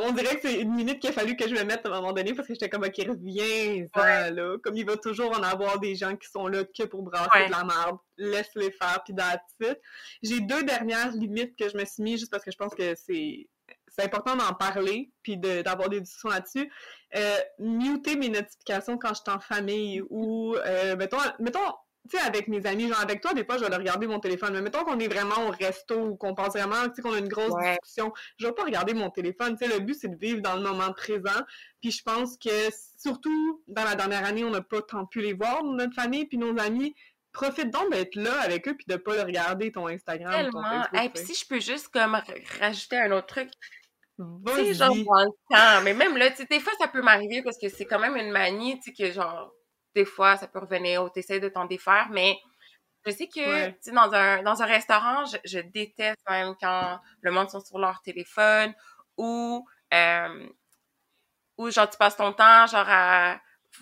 on 0.00 0.12
dirait 0.12 0.36
que 0.36 0.48
c'est 0.48 0.60
une 0.60 0.74
minute 0.74 1.00
qu'il 1.00 1.10
a 1.10 1.12
fallu 1.12 1.36
que 1.36 1.48
je 1.48 1.54
me 1.54 1.64
mette 1.64 1.84
à 1.86 1.88
un 1.88 2.00
moment 2.00 2.12
donné 2.12 2.34
parce 2.34 2.48
que 2.48 2.54
j'étais 2.54 2.68
comme, 2.68 2.84
ok, 2.84 2.96
reviens, 3.08 3.86
là. 3.94 4.56
Comme 4.62 4.76
il 4.76 4.86
va 4.86 4.96
toujours 4.96 5.36
en 5.36 5.42
avoir 5.42 5.78
des 5.78 5.94
gens 5.94 6.16
qui 6.16 6.28
sont 6.28 6.46
là 6.46 6.64
que 6.64 6.84
pour 6.84 7.02
brasser 7.02 7.46
de 7.46 7.50
la 7.50 7.64
merde. 7.64 7.98
Laisse-les 8.18 8.70
faire, 8.72 9.02
puis 9.04 9.14
that's 9.14 9.76
J'ai 10.22 10.40
deux 10.40 10.62
dernières 10.64 11.12
limites 11.12 11.56
que 11.56 11.68
je 11.68 11.76
me 11.76 11.84
suis 11.84 12.02
mis 12.02 12.18
juste 12.18 12.30
parce 12.30 12.44
que 12.44 12.50
je 12.50 12.56
pense 12.56 12.74
que 12.74 12.94
c'est 12.94 13.48
c'est 13.88 14.04
important 14.04 14.36
d'en 14.36 14.54
parler 14.54 15.10
puis 15.22 15.36
d'avoir 15.36 15.88
des 15.88 16.00
discussions 16.00 16.30
là-dessus. 16.30 16.70
Euh, 17.14 17.36
muter 17.58 18.16
mes 18.16 18.28
notifications 18.28 18.96
quand 18.96 19.10
je 19.10 19.20
suis 19.20 19.30
en 19.30 19.40
famille 19.40 20.02
ou, 20.08 20.54
euh, 20.56 20.96
mettons, 20.96 21.18
mettons 21.38 21.60
tu 22.10 22.16
sais, 22.16 22.22
avec 22.24 22.48
mes 22.48 22.66
amis, 22.66 22.88
genre 22.88 23.00
avec 23.00 23.20
toi, 23.20 23.32
des 23.32 23.44
fois, 23.44 23.58
je 23.58 23.64
vais 23.64 23.76
regarder 23.76 24.06
mon 24.06 24.18
téléphone. 24.18 24.54
Mais 24.54 24.62
mettons 24.62 24.84
qu'on 24.84 24.98
est 24.98 25.08
vraiment 25.08 25.46
au 25.46 25.50
resto 25.50 25.96
ou 25.96 26.16
qu'on 26.16 26.34
pense 26.34 26.54
vraiment, 26.54 26.88
tu 26.88 26.96
sais, 26.96 27.02
qu'on 27.02 27.12
a 27.12 27.18
une 27.18 27.28
grosse 27.28 27.54
discussion. 27.54 28.12
Je 28.38 28.46
vais 28.46 28.52
pas 28.52 28.64
regarder 28.64 28.94
mon 28.94 29.10
téléphone. 29.10 29.56
Tu 29.56 29.66
sais, 29.66 29.72
le 29.72 29.80
but, 29.80 29.94
c'est 29.94 30.08
de 30.08 30.16
vivre 30.16 30.40
dans 30.40 30.56
le 30.56 30.62
moment 30.62 30.92
présent. 30.92 31.40
Puis 31.80 31.92
je 31.92 32.02
pense 32.02 32.36
que, 32.36 32.50
surtout, 32.98 33.62
dans 33.68 33.84
la 33.84 33.94
dernière 33.94 34.24
année, 34.24 34.44
on 34.44 34.50
n'a 34.50 34.62
pas 34.62 34.82
tant 34.82 35.06
pu 35.06 35.20
les 35.20 35.32
voir, 35.32 35.62
notre 35.64 35.94
famille, 35.94 36.26
puis 36.26 36.38
nos 36.38 36.58
amis. 36.58 36.94
Profite 37.32 37.70
donc 37.70 37.90
d'être 37.90 38.14
là 38.14 38.40
avec 38.42 38.68
eux 38.68 38.76
puis 38.76 38.84
de 38.86 38.96
pas 38.96 39.14
le 39.14 39.22
regarder 39.22 39.72
ton 39.72 39.86
Instagram. 39.86 40.32
Tellement. 40.32 40.82
Et 41.02 41.08
puis 41.08 41.24
si 41.24 41.34
je 41.34 41.46
peux 41.46 41.60
juste 41.60 41.88
comme 41.88 42.20
rajouter 42.60 42.98
un 42.98 43.10
autre 43.12 43.26
truc, 43.26 43.48
tu 44.18 44.74
genre, 44.74 44.94
dans 44.94 45.24
le 45.24 45.30
temps. 45.48 45.82
Mais 45.82 45.94
même 45.94 46.18
là, 46.18 46.30
tu 46.30 46.36
sais, 46.36 46.46
des 46.50 46.60
fois, 46.60 46.74
ça 46.78 46.88
peut 46.88 47.00
m'arriver 47.00 47.42
parce 47.42 47.56
que 47.56 47.70
c'est 47.70 47.86
quand 47.86 47.98
même 47.98 48.16
une 48.16 48.30
manie, 48.32 48.78
tu 48.80 48.92
sais, 48.92 48.92
que 48.92 49.12
genre, 49.12 49.50
des 49.94 50.04
fois, 50.04 50.36
ça 50.36 50.48
peut 50.48 50.58
revenir 50.58 51.04
ou 51.04 51.08
t'essayes 51.08 51.40
de 51.40 51.48
t'en 51.48 51.64
défaire, 51.66 52.08
mais 52.10 52.38
je 53.04 53.10
sais 53.10 53.26
que, 53.26 53.68
tu 53.68 53.76
sais, 53.80 53.92
dans 53.92 54.12
un, 54.12 54.42
dans 54.42 54.62
un 54.62 54.66
restaurant, 54.66 55.24
je, 55.44 55.58
déteste 55.60 56.20
même 56.28 56.54
quand 56.60 57.00
le 57.20 57.30
monde 57.32 57.50
sont 57.50 57.60
sur 57.60 57.78
leur 57.78 58.00
téléphone 58.02 58.72
ou, 59.16 59.66
euh, 59.92 60.48
ou 61.58 61.70
genre, 61.70 61.90
tu 61.90 61.98
passes 61.98 62.16
ton 62.16 62.32
temps, 62.32 62.66
genre, 62.66 62.86
à 62.88 63.40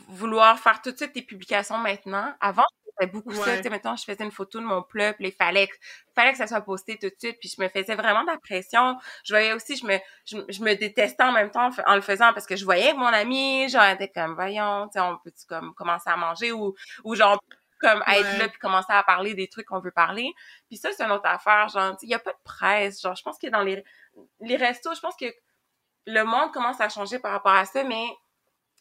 vouloir 0.09 0.59
faire 0.59 0.81
tout 0.83 0.93
de 0.93 0.97
suite 0.97 1.13
tes 1.13 1.23
publications 1.23 1.79
maintenant. 1.79 2.35
Avant, 2.41 2.65
c'était 2.85 3.11
beaucoup 3.11 3.33
ça. 3.33 3.57
Tu 3.57 3.63
sais, 3.63 3.71
mettons, 3.71 3.97
je 3.97 4.05
faisais 4.05 4.25
une 4.25 4.31
photo 4.31 4.61
de 4.61 4.65
mon 4.65 4.83
plat, 4.83 5.13
puis 5.13 5.29
il 5.29 5.33
fallait, 5.33 5.69
fallait 6.15 6.33
que 6.33 6.39
ça 6.39 6.47
soit 6.47 6.61
posté 6.61 6.99
tout 6.99 7.09
de 7.09 7.15
suite, 7.19 7.39
puis 7.41 7.49
je 7.49 7.61
me 7.61 7.69
faisais 7.69 7.95
vraiment 7.95 8.23
de 8.23 8.29
la 8.29 8.39
pression. 8.39 8.97
Je 9.25 9.33
voyais 9.33 9.53
aussi, 9.53 9.77
je 9.77 9.87
me, 9.87 9.99
je, 10.27 10.63
me 10.63 10.75
détestais 10.75 11.23
en 11.23 11.33
même 11.33 11.51
temps 11.51 11.71
en 11.87 11.95
le 11.95 12.01
faisant 12.01 12.33
parce 12.33 12.47
que 12.47 12.57
je 12.57 12.65
voyais 12.65 12.93
que 12.93 12.97
mon 12.97 13.07
ami, 13.07 13.69
genre, 13.69 13.85
était 13.85 14.09
comme, 14.09 14.35
voyons, 14.35 14.89
tu 14.89 14.93
sais, 14.95 15.01
on 15.01 15.19
peut-tu 15.19 15.47
comme 15.47 15.75
commencer 15.75 16.11
à 16.11 16.17
manger 16.17 16.53
ou, 16.53 16.75
ou 17.05 17.15
genre, 17.15 17.41
comme 17.81 18.03
être 18.07 18.39
là 18.39 18.49
puis 18.49 18.59
commencer 18.59 18.93
à 18.93 19.03
parler 19.03 19.35
des 19.35 19.49
trucs 19.49 19.67
qu'on 19.67 19.81
veut 19.81 19.91
parler. 19.91 20.33
Puis 20.69 20.77
ça, 20.77 20.91
c'est 20.93 21.03
une 21.03 21.13
autre 21.13 21.27
affaire, 21.27 21.69
genre, 21.69 21.97
il 22.03 22.11
y 22.11 22.15
a 22.15 22.19
pas 22.19 22.33
de 22.33 22.39
presse. 22.45 23.01
Genre, 23.01 23.17
je 23.17 23.23
pense 23.23 23.39
que 23.39 23.49
dans 23.49 23.63
les, 23.63 23.83
les 24.41 24.57
restos, 24.57 24.95
je 24.95 25.01
pense 25.01 25.17
que 25.17 25.27
le 26.07 26.23
monde 26.25 26.53
commence 26.53 26.81
à 26.81 26.89
changer 26.89 27.19
par 27.19 27.33
rapport 27.33 27.53
à 27.53 27.65
ça, 27.65 27.83
mais 27.85 28.05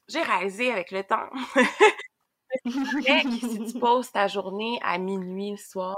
j'ai 0.10 0.22
réalisé 0.22 0.72
avec 0.72 0.91
le 0.91 1.03
temps. 1.03 1.30
si 2.66 3.72
tu 3.72 3.80
poses 3.80 4.12
ta 4.12 4.28
journée 4.28 4.80
à 4.84 4.97
minuit 4.97 5.51
le 5.51 5.57
soir, 5.57 5.97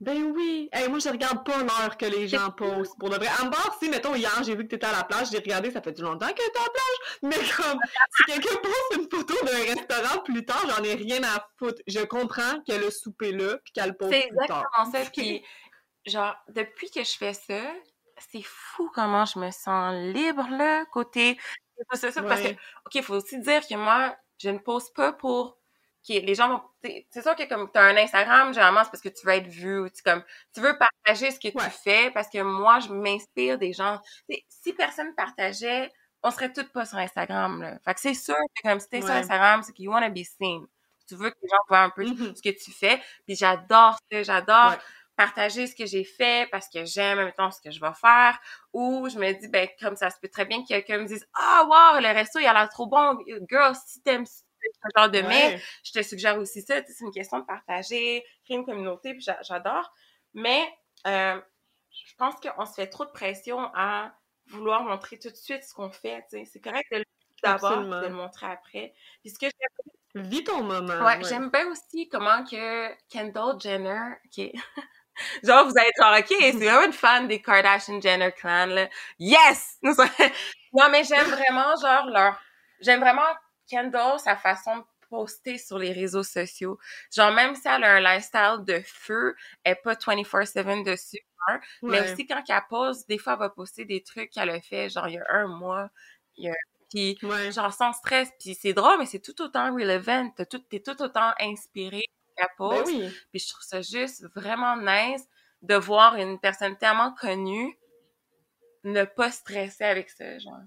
ben 0.00 0.32
oui. 0.34 0.70
Hey, 0.72 0.88
moi, 0.88 0.98
je 0.98 1.10
regarde 1.10 1.44
pas 1.44 1.58
l'heure 1.58 1.98
que 1.98 2.06
les 2.06 2.26
gens 2.26 2.50
posent. 2.50 2.94
Pour 2.98 3.10
de 3.10 3.16
vrai. 3.16 3.28
En 3.42 3.46
bas, 3.48 3.58
si, 3.78 3.90
mettons, 3.90 4.14
hier, 4.14 4.32
j'ai 4.44 4.56
vu 4.56 4.64
que 4.64 4.68
t'étais 4.68 4.86
à 4.86 4.92
la 4.92 5.04
plage, 5.04 5.28
j'ai 5.30 5.38
regardé, 5.38 5.70
ça 5.70 5.82
fait 5.82 5.92
du 5.92 6.00
longtemps 6.00 6.28
que 6.28 6.36
t'es 6.36 6.58
à 6.58 6.62
la 6.62 6.70
plage. 6.70 7.20
Mais 7.22 7.36
comme, 7.54 7.78
si 8.16 8.24
quelqu'un 8.24 8.56
pose 8.62 8.98
une 8.98 9.10
photo 9.10 9.34
d'un 9.44 9.74
restaurant 9.74 10.22
plus 10.22 10.44
tard, 10.46 10.64
j'en 10.70 10.82
ai 10.82 10.94
rien 10.94 11.22
à 11.22 11.46
foutre. 11.58 11.82
Je 11.86 12.00
comprends 12.00 12.62
qu'elle 12.62 12.82
a 12.82 12.90
soupé 12.90 13.32
là, 13.32 13.58
puis 13.62 13.74
qu'elle 13.74 13.94
pose 13.94 14.08
plus 14.08 14.20
tard. 14.46 14.64
C'est 14.90 15.00
exactement 15.00 15.04
ça. 15.04 15.10
Puis, 15.10 15.44
genre, 16.06 16.34
depuis 16.48 16.90
que 16.90 17.04
je 17.04 17.16
fais 17.18 17.34
ça, 17.34 17.60
c'est 18.32 18.42
fou 18.42 18.90
comment 18.94 19.26
je 19.26 19.38
me 19.38 19.50
sens 19.50 19.94
libre, 20.14 20.48
là, 20.50 20.86
côté... 20.86 21.36
C'est 21.92 22.10
ça, 22.12 22.22
parce 22.22 22.42
que, 22.42 22.48
OK, 22.48 22.94
il 22.94 23.02
faut 23.02 23.14
aussi 23.14 23.38
dire 23.40 23.66
que 23.66 23.74
moi, 23.74 24.16
je 24.38 24.50
ne 24.50 24.58
pose 24.58 24.90
pas 24.92 25.12
pour 25.12 25.60
les 26.08 26.34
gens 26.34 26.48
vont 26.48 26.62
c'est 26.82 27.22
sûr 27.22 27.36
que 27.36 27.48
comme 27.48 27.70
tu 27.70 27.78
as 27.78 27.82
un 27.82 27.96
Instagram 27.96 28.52
généralement 28.52 28.82
c'est 28.84 28.90
parce 28.90 29.02
que 29.02 29.08
tu 29.08 29.26
veux 29.26 29.34
être 29.34 29.46
vu 29.46 29.90
tu 29.94 30.02
comme 30.02 30.22
tu 30.54 30.60
veux 30.60 30.76
partager 30.78 31.30
ce 31.30 31.38
que 31.38 31.48
tu 31.48 31.70
fais 31.70 32.10
parce 32.12 32.28
que 32.28 32.42
moi 32.42 32.80
je 32.80 32.88
m'inspire 32.88 33.58
des 33.58 33.72
gens. 33.72 34.00
Si 34.48 34.72
personne 34.72 35.14
partageait 35.14 35.90
on 36.22 36.30
serait 36.30 36.52
toutes 36.52 36.72
pas 36.72 36.84
sur 36.84 36.98
Instagram 36.98 37.62
là. 37.62 37.78
Fait 37.84 37.94
que 37.94 38.00
c'est 38.00 38.14
sûr 38.14 38.34
que 38.34 38.68
comme 38.68 38.80
si 38.80 38.88
t'es 38.88 39.00
sur 39.00 39.10
Instagram 39.10 39.62
c'est 39.62 39.72
que 39.72 39.82
you 39.82 39.92
wanna 39.92 40.08
be 40.08 40.22
seen. 40.24 40.66
Tu 41.06 41.16
veux 41.16 41.30
que 41.30 41.36
les 41.42 41.48
gens 41.48 41.58
voient 41.68 41.80
un 41.80 41.90
peu 41.90 42.04
mm-hmm. 42.04 42.36
ce 42.36 42.42
que 42.42 42.56
tu 42.56 42.70
fais. 42.72 43.00
Puis 43.26 43.36
j'adore 43.36 43.98
j'adore 44.10 44.76
partager 45.20 45.66
ce 45.66 45.74
que 45.74 45.84
j'ai 45.84 46.04
fait 46.04 46.48
parce 46.50 46.68
que 46.70 46.86
j'aime 46.86 47.18
en 47.18 47.24
même 47.24 47.32
temps 47.32 47.50
ce 47.50 47.60
que 47.60 47.70
je 47.70 47.78
vais 47.78 47.92
faire 48.00 48.38
ou 48.72 49.06
je 49.10 49.18
me 49.18 49.32
dis 49.38 49.48
ben 49.48 49.68
comme 49.78 49.94
ça 49.94 50.08
se 50.08 50.18
peut 50.18 50.28
très 50.28 50.46
bien 50.46 50.62
que 50.62 50.68
quelqu'un 50.68 50.98
me 50.98 51.04
dise 51.04 51.26
ah 51.34 51.64
wow 51.64 52.00
le 52.00 52.14
resto 52.14 52.38
il 52.38 52.46
a 52.46 52.54
l'air 52.54 52.70
trop 52.70 52.86
bon 52.86 53.18
girl 53.50 53.74
si 53.74 54.00
t'aimes 54.02 54.24
genre 54.96 55.10
de 55.10 55.20
mai, 55.22 55.60
je 55.82 55.92
te 55.92 56.02
suggère 56.02 56.38
aussi 56.38 56.62
ça. 56.62 56.82
C'est 56.86 57.04
une 57.04 57.12
question 57.12 57.38
de 57.38 57.44
partager, 57.44 58.22
créer 58.44 58.58
une 58.58 58.64
communauté, 58.64 59.14
puis 59.14 59.24
j'adore. 59.42 59.90
Mais 60.34 60.62
euh, 61.06 61.40
je 61.90 62.14
pense 62.16 62.34
qu'on 62.36 62.66
se 62.66 62.74
fait 62.74 62.88
trop 62.88 63.04
de 63.04 63.10
pression 63.10 63.58
à 63.74 64.12
vouloir 64.48 64.82
montrer 64.82 65.18
tout 65.18 65.30
de 65.30 65.36
suite 65.36 65.64
ce 65.64 65.72
qu'on 65.72 65.90
fait. 65.90 66.24
C'est 66.30 66.60
correct 66.60 66.86
de 66.92 66.98
le 66.98 67.04
d'abord 67.42 67.80
de 67.80 68.06
le 68.06 68.10
montrer 68.10 68.48
après. 68.48 68.92
Puis 69.22 69.30
ce 69.30 69.38
que 69.38 69.46
Vis 70.14 70.42
ton 70.42 70.64
moment. 70.64 71.04
Ouais, 71.04 71.22
j'aime 71.22 71.50
bien 71.50 71.68
aussi 71.68 72.08
comment 72.08 72.44
que 72.44 72.92
Kendall 73.08 73.60
Jenner, 73.60 74.16
qui 74.32 74.52
genre, 75.44 75.66
vous 75.66 75.74
allez 75.78 75.90
genre, 75.98 76.18
OK, 76.18 76.26
c'est 76.28 76.52
vraiment 76.52 76.84
une 76.84 76.92
fan 76.92 77.28
des 77.28 77.40
Kardashian 77.40 78.00
Jenner 78.00 78.32
clan, 78.32 78.66
là. 78.66 78.88
Yes! 79.18 79.78
non, 79.82 80.88
mais 80.90 81.04
j'aime 81.04 81.28
vraiment, 81.28 81.74
genre, 81.80 82.06
leur... 82.06 82.40
J'aime 82.80 83.00
vraiment 83.00 83.26
Kendall, 83.68 84.18
sa 84.18 84.36
façon 84.36 84.78
de 84.78 84.84
poster 85.10 85.58
sur 85.58 85.78
les 85.78 85.92
réseaux 85.92 86.22
sociaux. 86.22 86.78
Genre, 87.14 87.32
même 87.32 87.54
si 87.54 87.68
elle 87.68 87.84
a 87.84 87.94
un 87.94 88.00
lifestyle 88.00 88.64
de 88.66 88.80
feu, 88.84 89.34
elle 89.64 89.72
n'est 89.72 89.80
pas 89.82 89.94
24-7 89.94 90.84
dessus. 90.84 91.20
Hein. 91.48 91.60
Mais 91.82 92.00
aussi, 92.00 92.26
quand 92.26 92.42
elle 92.48 92.62
pose, 92.68 93.06
des 93.06 93.18
fois, 93.18 93.34
elle 93.34 93.40
va 93.40 93.50
poster 93.50 93.84
des 93.84 94.02
trucs 94.02 94.30
qu'elle 94.30 94.50
a 94.50 94.60
fait, 94.60 94.88
genre, 94.88 95.08
il 95.08 95.14
y 95.14 95.18
a 95.18 95.24
un 95.30 95.46
mois. 95.48 95.90
Il 96.36 96.44
y 96.44 96.48
a 96.50 96.54
puis 96.90 97.16
genre 97.52 97.72
sans 97.72 97.92
stress 97.92 98.30
puis 98.40 98.54
c'est 98.54 98.72
drôle 98.72 98.98
mais 98.98 99.06
c'est 99.06 99.20
tout 99.20 99.40
autant 99.42 99.72
relevant 99.72 100.30
t'es 100.30 100.46
tout, 100.46 100.58
tout 100.84 101.02
autant 101.02 101.32
inspiré 101.40 102.02
qu'elle 102.48 102.84
ben 102.86 103.12
puis 103.30 103.40
je 103.40 103.48
trouve 103.48 103.62
ça 103.62 103.82
juste 103.82 104.26
vraiment 104.34 104.76
nice 104.76 105.26
de 105.62 105.74
voir 105.74 106.16
une 106.16 106.38
personne 106.38 106.76
tellement 106.78 107.12
connue 107.14 107.78
ne 108.84 109.04
pas 109.04 109.30
stresser 109.30 109.84
avec 109.84 110.10
ça 110.10 110.38
genre. 110.38 110.62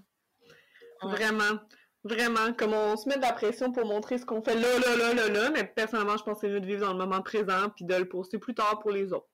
Vraiment. 1.02 1.60
Vraiment, 2.06 2.52
comme 2.52 2.74
on 2.74 2.98
se 2.98 3.08
met 3.08 3.16
de 3.16 3.22
la 3.22 3.32
pression 3.32 3.72
pour 3.72 3.86
montrer 3.86 4.18
ce 4.18 4.26
qu'on 4.26 4.42
fait 4.42 4.54
là, 4.54 4.78
là, 4.78 4.94
là, 4.94 5.14
là, 5.14 5.28
là, 5.28 5.50
mais 5.50 5.64
personnellement, 5.64 6.18
je 6.18 6.22
pense 6.22 6.34
que 6.34 6.46
c'est 6.46 6.52
mieux 6.52 6.60
de 6.60 6.66
vivre 6.66 6.82
dans 6.82 6.92
le 6.92 6.98
moment 6.98 7.22
présent 7.22 7.70
puis 7.74 7.86
de 7.86 7.94
le 7.94 8.06
poster 8.06 8.38
plus 8.38 8.54
tard 8.54 8.78
pour 8.80 8.90
les 8.90 9.14
autres. 9.14 9.26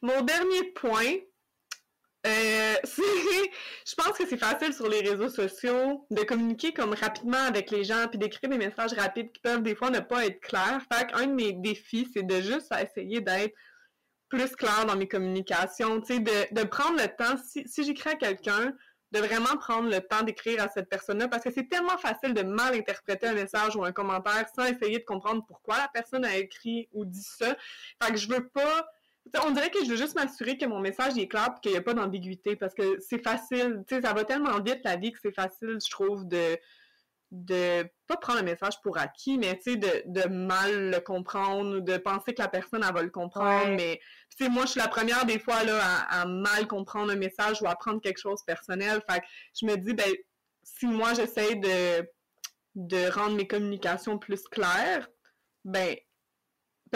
Mon 0.00 0.22
dernier 0.22 0.70
point, 0.74 1.16
euh, 2.26 2.74
je 3.86 3.94
pense 3.94 4.16
que 4.16 4.26
c'est 4.26 4.38
facile 4.38 4.72
sur 4.72 4.88
les 4.88 5.00
réseaux 5.00 5.28
sociaux 5.28 6.06
de 6.10 6.22
communiquer 6.22 6.72
comme 6.72 6.94
rapidement 6.94 7.42
avec 7.46 7.70
les 7.70 7.84
gens 7.84 8.06
puis 8.08 8.18
d'écrire 8.18 8.48
des 8.50 8.58
messages 8.58 8.94
rapides 8.94 9.30
qui 9.32 9.40
peuvent 9.40 9.62
des 9.62 9.74
fois 9.74 9.90
ne 9.90 10.00
pas 10.00 10.26
être 10.26 10.40
clairs. 10.40 10.80
Fait 10.92 11.06
qu'un 11.06 11.26
de 11.26 11.34
mes 11.34 11.52
défis, 11.52 12.08
c'est 12.14 12.22
de 12.22 12.40
juste 12.40 12.72
essayer 12.80 13.20
d'être 13.20 13.54
plus 14.28 14.56
clair 14.56 14.86
dans 14.86 14.96
mes 14.96 15.06
communications, 15.06 16.00
tu 16.00 16.14
sais, 16.14 16.20
de, 16.20 16.64
prendre 16.64 16.96
le 16.96 17.08
temps. 17.08 17.36
Si, 17.44 17.68
si 17.68 17.84
j'écris 17.84 18.10
à 18.10 18.14
quelqu'un, 18.14 18.74
de 19.14 19.20
vraiment 19.20 19.56
prendre 19.58 19.88
le 19.88 20.00
temps 20.00 20.22
d'écrire 20.22 20.62
à 20.62 20.68
cette 20.68 20.88
personne-là 20.88 21.28
parce 21.28 21.44
que 21.44 21.52
c'est 21.52 21.68
tellement 21.68 21.96
facile 21.98 22.34
de 22.34 22.42
mal 22.42 22.74
interpréter 22.74 23.28
un 23.28 23.34
message 23.34 23.76
ou 23.76 23.84
un 23.84 23.92
commentaire 23.92 24.46
sans 24.56 24.64
essayer 24.64 24.98
de 24.98 25.04
comprendre 25.04 25.44
pourquoi 25.46 25.78
la 25.78 25.88
personne 25.88 26.24
a 26.24 26.36
écrit 26.36 26.88
ou 26.92 27.04
dit 27.04 27.22
ça. 27.22 27.54
Fait 28.02 28.10
que 28.12 28.16
je 28.18 28.28
veux 28.28 28.48
pas 28.48 28.88
on 29.44 29.50
dirait 29.50 29.70
que 29.70 29.84
je 29.84 29.90
veux 29.90 29.96
juste 29.96 30.14
m'assurer 30.14 30.58
que 30.58 30.66
mon 30.66 30.80
message 30.80 31.16
est 31.18 31.28
clair 31.28 31.48
et 31.56 31.60
qu'il 31.60 31.72
n'y 31.72 31.78
a 31.78 31.82
pas 31.82 31.94
d'ambiguïté 31.94 32.56
parce 32.56 32.74
que 32.74 32.98
c'est 33.00 33.22
facile, 33.22 33.84
tu 33.88 33.96
sais, 33.96 34.02
ça 34.02 34.12
va 34.12 34.24
tellement 34.24 34.60
vite 34.60 34.80
la 34.84 34.96
vie 34.96 35.12
que 35.12 35.18
c'est 35.20 35.34
facile, 35.34 35.78
je 35.84 35.90
trouve, 35.90 36.26
de 36.26 36.58
de 37.34 37.84
pas 38.06 38.16
prendre 38.16 38.38
le 38.38 38.44
message 38.44 38.80
pour 38.82 38.96
acquis, 38.96 39.38
mais 39.38 39.56
tu 39.56 39.72
sais, 39.72 39.76
de, 39.76 40.02
de, 40.06 40.28
mal 40.28 40.90
le 40.90 41.00
comprendre, 41.00 41.80
de 41.80 41.96
penser 41.96 42.32
que 42.32 42.40
la 42.40 42.48
personne, 42.48 42.84
elle 42.86 42.94
va 42.94 43.02
le 43.02 43.10
comprendre, 43.10 43.74
mais 43.76 44.00
tu 44.36 44.44
sais, 44.44 44.50
moi, 44.50 44.66
je 44.66 44.72
suis 44.72 44.80
la 44.80 44.86
première 44.86 45.26
des 45.26 45.40
fois, 45.40 45.64
là, 45.64 45.80
à, 46.08 46.26
mal 46.26 46.68
comprendre 46.68 47.10
un 47.10 47.16
message 47.16 47.60
ou 47.60 47.66
à 47.66 47.74
prendre 47.74 48.00
quelque 48.00 48.20
chose 48.20 48.42
personnel, 48.46 49.02
fait 49.10 49.20
que 49.20 49.26
je 49.60 49.66
me 49.66 49.76
dis, 49.76 49.94
ben, 49.94 50.12
si 50.62 50.86
moi, 50.86 51.12
j'essaie 51.14 51.56
de, 51.56 52.08
de 52.76 53.10
rendre 53.10 53.36
mes 53.36 53.48
communications 53.48 54.16
plus 54.16 54.44
claires, 54.44 55.08
ben, 55.64 55.96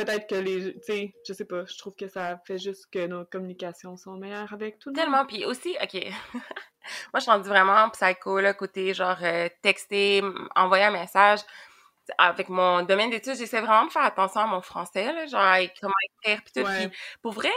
peut-être 0.04 0.28
que 0.28 0.34
les, 0.34 0.74
tu 0.74 0.80
sais, 0.82 1.14
je 1.26 1.32
sais 1.32 1.44
pas, 1.44 1.64
je 1.66 1.76
trouve 1.76 1.94
que 1.94 2.08
ça 2.08 2.38
fait 2.46 2.58
juste 2.58 2.86
que 2.90 3.06
nos 3.06 3.24
communications 3.24 3.96
sont 3.96 4.16
meilleures 4.16 4.52
avec 4.52 4.78
tout 4.78 4.90
le 4.90 4.94
monde. 4.94 5.04
Tellement, 5.04 5.26
puis 5.26 5.44
aussi, 5.44 5.76
ok, 5.82 6.06
Moi, 7.12 7.16
je 7.16 7.20
suis 7.20 7.30
rendue 7.30 7.48
vraiment 7.48 7.88
psycho, 7.90 8.40
là, 8.40 8.54
côté 8.54 8.94
genre 8.94 9.18
euh, 9.22 9.48
texter, 9.62 10.22
envoyer 10.56 10.84
un 10.84 10.90
message. 10.90 11.40
Avec 12.16 12.48
mon 12.48 12.82
domaine 12.82 13.10
d'études, 13.10 13.36
j'essaie 13.36 13.60
vraiment 13.60 13.84
de 13.84 13.92
faire 13.92 14.04
attention 14.04 14.40
à 14.40 14.46
mon 14.46 14.62
français, 14.62 15.12
là, 15.12 15.26
genre 15.26 15.68
comment 15.78 15.92
écrire, 16.22 16.42
pis 16.42 16.52
tout. 16.54 16.66
pour 17.20 17.32
vrai, 17.32 17.52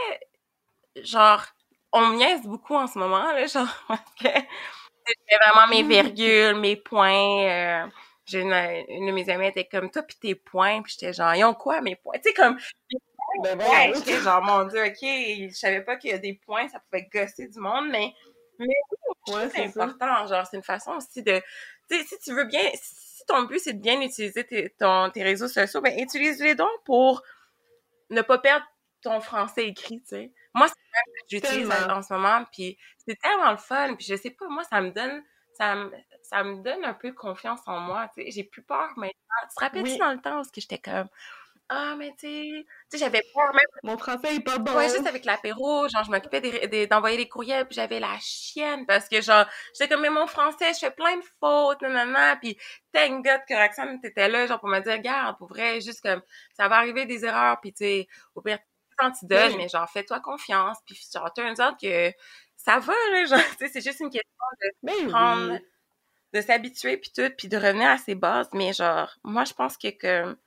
genre, 0.98 1.46
on 1.94 2.08
me 2.08 2.18
niaise 2.18 2.42
beaucoup 2.44 2.76
en 2.76 2.88
ce 2.88 3.00
moment, 3.00 3.32
là, 3.32 3.46
genre, 3.48 3.68
parce 3.88 4.02
que 4.22 4.28
j'ai 4.28 5.38
vraiment 5.38 5.68
mes 5.68 5.84
virgules, 5.84 6.56
mes 6.56 6.76
points. 6.76 7.48
Euh, 7.48 7.88
j'ai 8.32 8.41
une, 8.41 8.53
une, 8.53 9.07
de 9.07 9.11
mes 9.11 9.29
amies 9.29 9.47
était 9.47 9.65
comme 9.65 9.91
toi 9.91 10.03
puis 10.03 10.17
tes 10.19 10.36
points 10.36 10.82
puis 10.82 10.95
j'étais 10.97 11.13
genre 11.13 11.36
ils 11.36 11.43
ont 11.43 11.53
quoi 11.53 11.82
mes 11.82 11.95
points? 11.95 12.17
Tu 12.17 12.29
sais 12.29 12.34
comme 12.34 12.57
ben 13.43 13.93
j'étais 13.95 14.19
genre 14.19 14.41
mon 14.41 14.65
dieu 14.65 14.84
ok 14.84 14.99
je 15.01 15.53
savais 15.53 15.82
pas 15.82 15.95
qu'il 15.95 16.11
y 16.11 16.13
a 16.13 16.17
des 16.17 16.34
points 16.34 16.67
ça 16.67 16.79
pouvait 16.79 17.07
gosser 17.13 17.47
du 17.47 17.59
monde 17.59 17.89
mais 17.89 18.13
mais 18.59 19.49
c'est 19.49 19.65
important. 19.65 20.25
Genre, 20.27 20.45
c'est 20.45 20.57
une 20.57 20.63
façon 20.63 20.91
aussi 20.91 21.23
de. 21.23 21.41
Tu 21.89 21.97
sais, 21.97 22.03
si 22.05 22.19
tu 22.19 22.34
veux 22.34 22.45
bien. 22.45 22.61
Si 22.73 23.25
ton 23.27 23.43
but, 23.43 23.59
c'est 23.59 23.73
de 23.73 23.82
bien 23.82 24.01
utiliser 24.01 24.43
tes, 24.43 24.69
ton, 24.71 25.09
tes 25.11 25.23
réseaux 25.23 25.47
sociaux, 25.47 25.82
ben 25.82 25.97
utilise-les 25.99 26.55
donc 26.55 26.71
pour 26.86 27.21
ne 28.09 28.21
pas 28.21 28.39
perdre 28.39 28.65
ton 29.01 29.19
français 29.21 29.67
écrit, 29.67 30.01
tu 30.01 30.07
sais. 30.07 30.32
Moi, 30.53 30.67
c'est 30.67 30.73
que 30.73 31.47
j'utilise 31.47 31.69
en 31.71 32.01
ce 32.01 32.13
moment, 32.13 32.45
puis 32.51 32.77
c'est 32.97 33.15
tellement 33.19 33.51
le 33.51 33.57
fun, 33.57 33.95
puis 33.95 34.05
je 34.05 34.15
sais 34.15 34.32
pas, 34.32 34.47
moi, 34.49 34.63
ça 34.63 34.82
me 34.82 34.89
donne 34.89 35.23
ça 35.54 35.76
me, 35.76 35.91
ça 36.24 36.43
me 36.43 36.62
donne 36.64 36.84
un 36.86 36.93
peu 36.93 37.14
confiance 37.14 37.62
en 37.66 37.80
moi, 37.80 38.10
tu 38.16 38.24
sais. 38.24 38.32
J'ai 38.32 38.43
plus 38.43 38.62
peur 38.62 38.89
maintenant. 38.97 39.12
Tu 39.49 39.56
te 39.56 39.64
rappelles-tu 39.64 39.97
dans 39.97 40.12
le 40.12 40.22
temps 40.22 40.41
où 40.41 40.43
j'étais 40.56 40.80
comme 40.80 41.08
ah, 41.74 41.95
mais 41.97 42.14
tu 42.20 42.66
sais, 42.89 42.97
j'avais 42.97 43.22
peur 43.34 43.54
même. 43.54 43.64
Mon 43.84 43.97
français 43.97 44.36
est 44.36 44.41
pas 44.41 44.58
bon. 44.58 44.76
Ouais, 44.76 44.89
juste 44.89 45.08
avec 45.08 45.24
l'apéro, 45.24 45.88
genre, 45.88 46.04
je 46.04 46.12
m'occupais 46.12 46.86
d'envoyer 46.88 47.16
des 47.16 47.30
courriels, 47.30 47.66
puis 47.66 47.76
j'avais 47.76 48.02
la 48.02 48.18
chienne, 48.20 48.86
parce 48.86 49.08
que, 49.08 49.22
genre, 49.22 49.45
j'étais 49.74 49.88
comme, 49.88 50.02
mais 50.02 50.10
mon 50.10 50.28
français, 50.28 50.74
je 50.74 50.80
fais 50.80 50.91
plein 50.91 51.16
de 51.16 51.24
fautes, 51.39 51.82
nanana, 51.82 52.36
puis 52.36 52.58
thank 52.91 53.24
God 53.24 53.39
que 53.47 53.54
Roxane, 53.54 54.02
t'étais 54.02 54.28
là, 54.28 54.47
genre, 54.47 54.60
pour 54.60 54.68
me 54.68 54.82
dire, 54.82 54.91
regarde, 54.91 55.38
pour 55.38 55.47
vrai, 55.47 55.80
juste 55.80 56.02
comme, 56.02 56.22
ça 56.58 56.68
va 56.68 56.76
arriver 56.76 57.06
des 57.06 57.24
erreurs, 57.24 57.62
puis 57.62 57.72
tu 57.72 57.86
sais, 57.86 58.08
au 58.36 58.41
pire, 58.41 58.60
quand 58.97 59.12
tu 59.12 59.26
donnes, 59.26 59.56
mais 59.56 59.70
genre, 59.70 59.89
fais-toi 59.89 60.20
confiance, 60.20 60.78
puis 60.86 60.99
genre, 61.14 61.32
turns 61.34 61.62
out 61.62 61.76
que 61.82 62.12
ça 62.64 62.80
va, 62.80 62.93
là, 63.12 63.26
genre, 63.26 63.39
c'est 63.59 63.82
juste 63.82 63.99
une 63.99 64.09
question 64.09 64.45
de 64.62 64.70
ben 64.84 65.09
prendre, 65.09 65.59
de 66.34 66.41
s'habituer, 66.41 66.97
puis 66.97 67.12
tout, 67.14 67.30
puis 67.38 67.47
de 67.47 67.57
revenir 67.57 67.89
à 67.89 67.97
ses 67.97 68.16
bases, 68.16 68.49
mais 68.53 68.74
genre, 68.74 69.14
moi, 69.24 69.45
je 69.45 69.53
pense 69.53 69.78
que, 69.78 69.89
que 69.89 70.38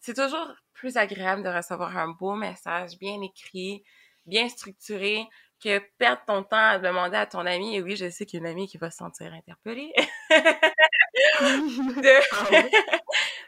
c'est 0.00 0.14
toujours 0.14 0.54
plus 0.72 0.96
agréable 0.96 1.42
de 1.42 1.48
recevoir 1.48 1.96
un 1.96 2.08
beau 2.08 2.34
message 2.34 2.98
bien 2.98 3.20
écrit, 3.22 3.82
bien 4.26 4.48
structuré, 4.48 5.26
que 5.62 5.80
perdre 5.98 6.22
ton 6.26 6.42
temps 6.44 6.56
à 6.56 6.78
demander 6.78 7.16
à 7.16 7.26
ton 7.26 7.44
ami, 7.44 7.76
et 7.76 7.82
oui, 7.82 7.96
je 7.96 8.08
sais 8.08 8.24
qu'il 8.26 8.40
y 8.40 8.42
a 8.44 8.46
une 8.46 8.52
amie 8.52 8.68
qui 8.68 8.78
va 8.78 8.90
se 8.90 8.98
sentir 8.98 9.32
interpellée, 9.34 9.92
de, 10.30 12.12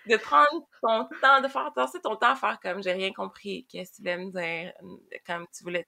de 0.10 0.16
prendre 0.16 0.66
ton 0.82 1.08
temps, 1.22 1.40
de 1.40 1.48
faire 1.48 1.72
ton 2.02 2.16
temps 2.16 2.32
à 2.32 2.36
faire 2.36 2.58
comme 2.60 2.82
j'ai 2.82 2.92
rien 2.92 3.12
compris, 3.12 3.64
qu'est-ce 3.70 3.92
que 3.92 3.96
tu 3.96 4.02
voulais 4.02 4.16
me 4.18 4.32
dire, 4.32 4.72
comme 5.24 5.46
tu 5.56 5.62
voulais, 5.62 5.86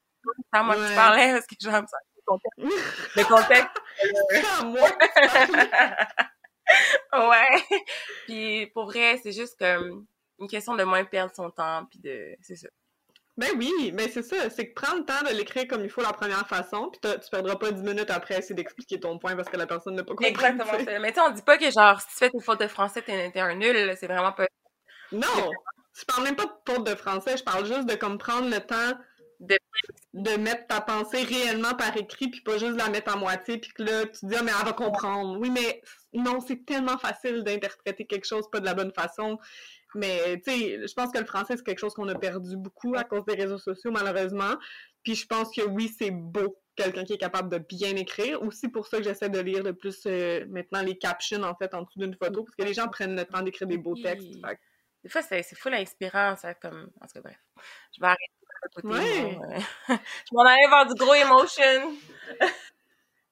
c'est 0.54 0.62
moi 0.62 0.76
que 0.76 0.88
tu 0.88 0.94
parlais, 0.94 1.32
parce 1.32 1.46
que 1.46 1.56
j'aime 1.58 1.86
ça, 1.88 1.96
le 2.06 2.11
contexte. 2.26 2.58
Le 3.16 3.24
contexte. 3.24 3.82
ouais. 7.12 7.80
Puis 8.26 8.66
pour 8.68 8.86
vrai, 8.86 9.18
c'est 9.22 9.32
juste 9.32 9.58
comme 9.58 10.06
une 10.38 10.48
question 10.48 10.74
de 10.74 10.84
moins 10.84 11.04
perdre 11.04 11.32
son 11.34 11.50
temps, 11.50 11.86
puis 11.90 11.98
de... 12.00 12.34
C'est 12.40 12.56
ça. 12.56 12.68
Ben 13.38 13.48
oui, 13.56 13.92
mais 13.94 14.08
c'est 14.08 14.22
ça, 14.22 14.50
c'est 14.50 14.68
que 14.68 14.74
prends 14.74 14.94
le 14.94 15.04
temps 15.06 15.22
de 15.26 15.34
l'écrire 15.34 15.66
comme 15.66 15.82
il 15.82 15.88
faut 15.88 16.02
la 16.02 16.12
première 16.12 16.46
façon, 16.46 16.90
puis 16.90 17.00
tu 17.00 17.30
perdras 17.30 17.56
pas 17.56 17.70
dix 17.72 17.82
minutes 17.82 18.10
après 18.10 18.34
à 18.34 18.38
essayer 18.38 18.54
d'expliquer 18.54 19.00
ton 19.00 19.18
point 19.18 19.34
parce 19.34 19.48
que 19.48 19.56
la 19.56 19.66
personne 19.66 19.94
n'a 19.94 20.02
pas 20.02 20.10
compris. 20.10 20.26
Exactement. 20.26 21.00
Mais 21.00 21.12
tu 21.12 21.14
sais, 21.14 21.26
on 21.26 21.30
dit 21.30 21.40
pas 21.40 21.56
que 21.56 21.70
genre, 21.70 21.98
si 22.00 22.08
tu 22.08 22.14
fais 22.14 22.28
tes 22.28 22.40
fautes 22.40 22.60
de 22.60 22.66
français, 22.66 23.00
t'es 23.00 23.32
un 23.40 23.54
nul, 23.54 23.94
c'est 23.98 24.06
vraiment 24.06 24.32
pas... 24.32 24.46
Non! 25.12 25.50
Je 25.94 26.04
parle 26.04 26.24
même 26.24 26.36
pas 26.36 26.44
de 26.44 26.52
faute 26.66 26.86
de 26.86 26.94
français, 26.94 27.36
je 27.36 27.44
parle 27.44 27.64
juste 27.64 27.86
de 27.86 27.94
comme 27.94 28.18
prendre 28.18 28.50
le 28.50 28.60
temps 28.60 28.98
de, 29.42 29.58
de 30.14 30.36
mettre 30.36 30.66
ta 30.68 30.80
pensée 30.80 31.22
réellement 31.24 31.74
par 31.74 31.96
écrit, 31.96 32.28
puis 32.28 32.40
pas 32.40 32.58
juste 32.58 32.76
la 32.76 32.88
mettre 32.88 33.12
à 33.12 33.16
moitié, 33.16 33.58
puis 33.58 33.72
que 33.72 33.82
là, 33.82 34.06
tu 34.06 34.20
te 34.20 34.26
dis, 34.26 34.36
ah, 34.36 34.42
mais 34.42 34.52
elle 34.58 34.64
va 34.64 34.72
comprendre. 34.72 35.38
Oui, 35.38 35.50
mais 35.50 35.82
non, 36.12 36.40
c'est 36.40 36.64
tellement 36.64 36.96
facile 36.96 37.42
d'interpréter 37.42 38.06
quelque 38.06 38.26
chose 38.26 38.48
pas 38.50 38.60
de 38.60 38.64
la 38.64 38.74
bonne 38.74 38.92
façon. 38.92 39.38
Mais, 39.94 40.40
tu 40.44 40.50
sais, 40.50 40.86
je 40.86 40.94
pense 40.94 41.12
que 41.12 41.18
le 41.18 41.26
français, 41.26 41.56
c'est 41.56 41.64
quelque 41.64 41.80
chose 41.80 41.92
qu'on 41.92 42.08
a 42.08 42.14
perdu 42.14 42.56
beaucoup 42.56 42.94
à 42.96 43.04
cause 43.04 43.24
des 43.24 43.34
réseaux 43.34 43.58
sociaux, 43.58 43.90
malheureusement. 43.90 44.54
Puis 45.02 45.16
je 45.16 45.26
pense 45.26 45.54
que 45.54 45.62
oui, 45.62 45.92
c'est 45.98 46.12
beau, 46.12 46.56
quelqu'un 46.76 47.04
qui 47.04 47.14
est 47.14 47.18
capable 47.18 47.50
de 47.50 47.58
bien 47.58 47.94
écrire. 47.96 48.40
Aussi 48.42 48.68
pour 48.68 48.86
ça 48.86 48.98
que 48.98 49.04
j'essaie 49.04 49.28
de 49.28 49.40
lire 49.40 49.64
de 49.64 49.72
plus 49.72 50.02
euh, 50.06 50.46
maintenant 50.48 50.82
les 50.82 50.96
captions, 50.96 51.42
en 51.42 51.54
fait, 51.56 51.74
en 51.74 51.82
dessous 51.82 51.98
d'une 51.98 52.14
photo, 52.14 52.44
parce 52.44 52.54
que 52.54 52.62
les 52.62 52.74
gens 52.74 52.88
prennent 52.88 53.16
le 53.16 53.24
temps 53.24 53.42
d'écrire 53.42 53.66
des 53.66 53.76
beaux 53.76 53.96
textes. 53.96 54.28
Des 55.02 55.08
fois, 55.08 55.20
c'est 55.22 55.42
full 55.56 55.74
inspirant, 55.74 56.36
ça, 56.36 56.54
comme... 56.54 56.88
En 57.00 57.06
tout 57.06 57.14
cas, 57.14 57.20
bref. 57.22 57.38
Je 57.94 58.00
vais 58.00 58.06
arrêter 58.06 58.41
côté. 58.74 58.88
Ouais. 58.88 59.38
Euh, 59.90 59.94
je 60.30 60.34
m'en 60.34 60.42
allais 60.42 60.68
vers 60.68 60.86
du 60.86 60.94
gros 60.94 61.14
emotion. 61.14 61.96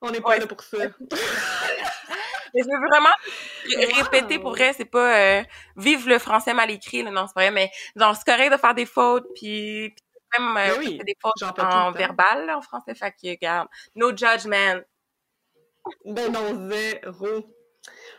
On 0.01 0.11
n'est 0.11 0.21
pas 0.21 0.39
là 0.39 0.47
pour 0.47 0.63
ça. 0.63 0.79
mais 2.55 2.63
je 2.63 2.67
veux 2.67 2.89
vraiment 2.89 3.97
répéter 3.97 4.39
pour 4.39 4.53
vrai, 4.53 4.73
c'est 4.73 4.85
pas 4.85 5.17
euh, 5.17 5.43
vivre 5.77 6.09
le 6.09 6.19
français 6.19 6.55
mal 6.55 6.71
écrit, 6.71 7.03
là, 7.03 7.11
non, 7.11 7.27
c'est 7.27 7.35
vrai, 7.35 7.51
mais 7.51 7.71
genre, 7.97 8.17
c'est 8.17 8.25
correct 8.25 8.53
de 8.53 8.57
faire 8.57 8.75
des 8.75 8.87
fautes, 8.87 9.27
puis, 9.35 9.95
même 10.39 10.57
euh, 10.57 10.77
ben 10.79 10.99
des 11.05 11.17
fautes 11.21 11.59
en 11.59 11.93
verbal, 11.93 12.51
en 12.51 12.63
français, 12.63 12.95
fait 12.95 13.13
que, 13.13 13.31
regarde, 13.31 13.69
no 13.95 14.11
judgment. 14.11 14.81
Ben 16.05 16.33
non, 16.33 16.69
zéro. 16.69 17.47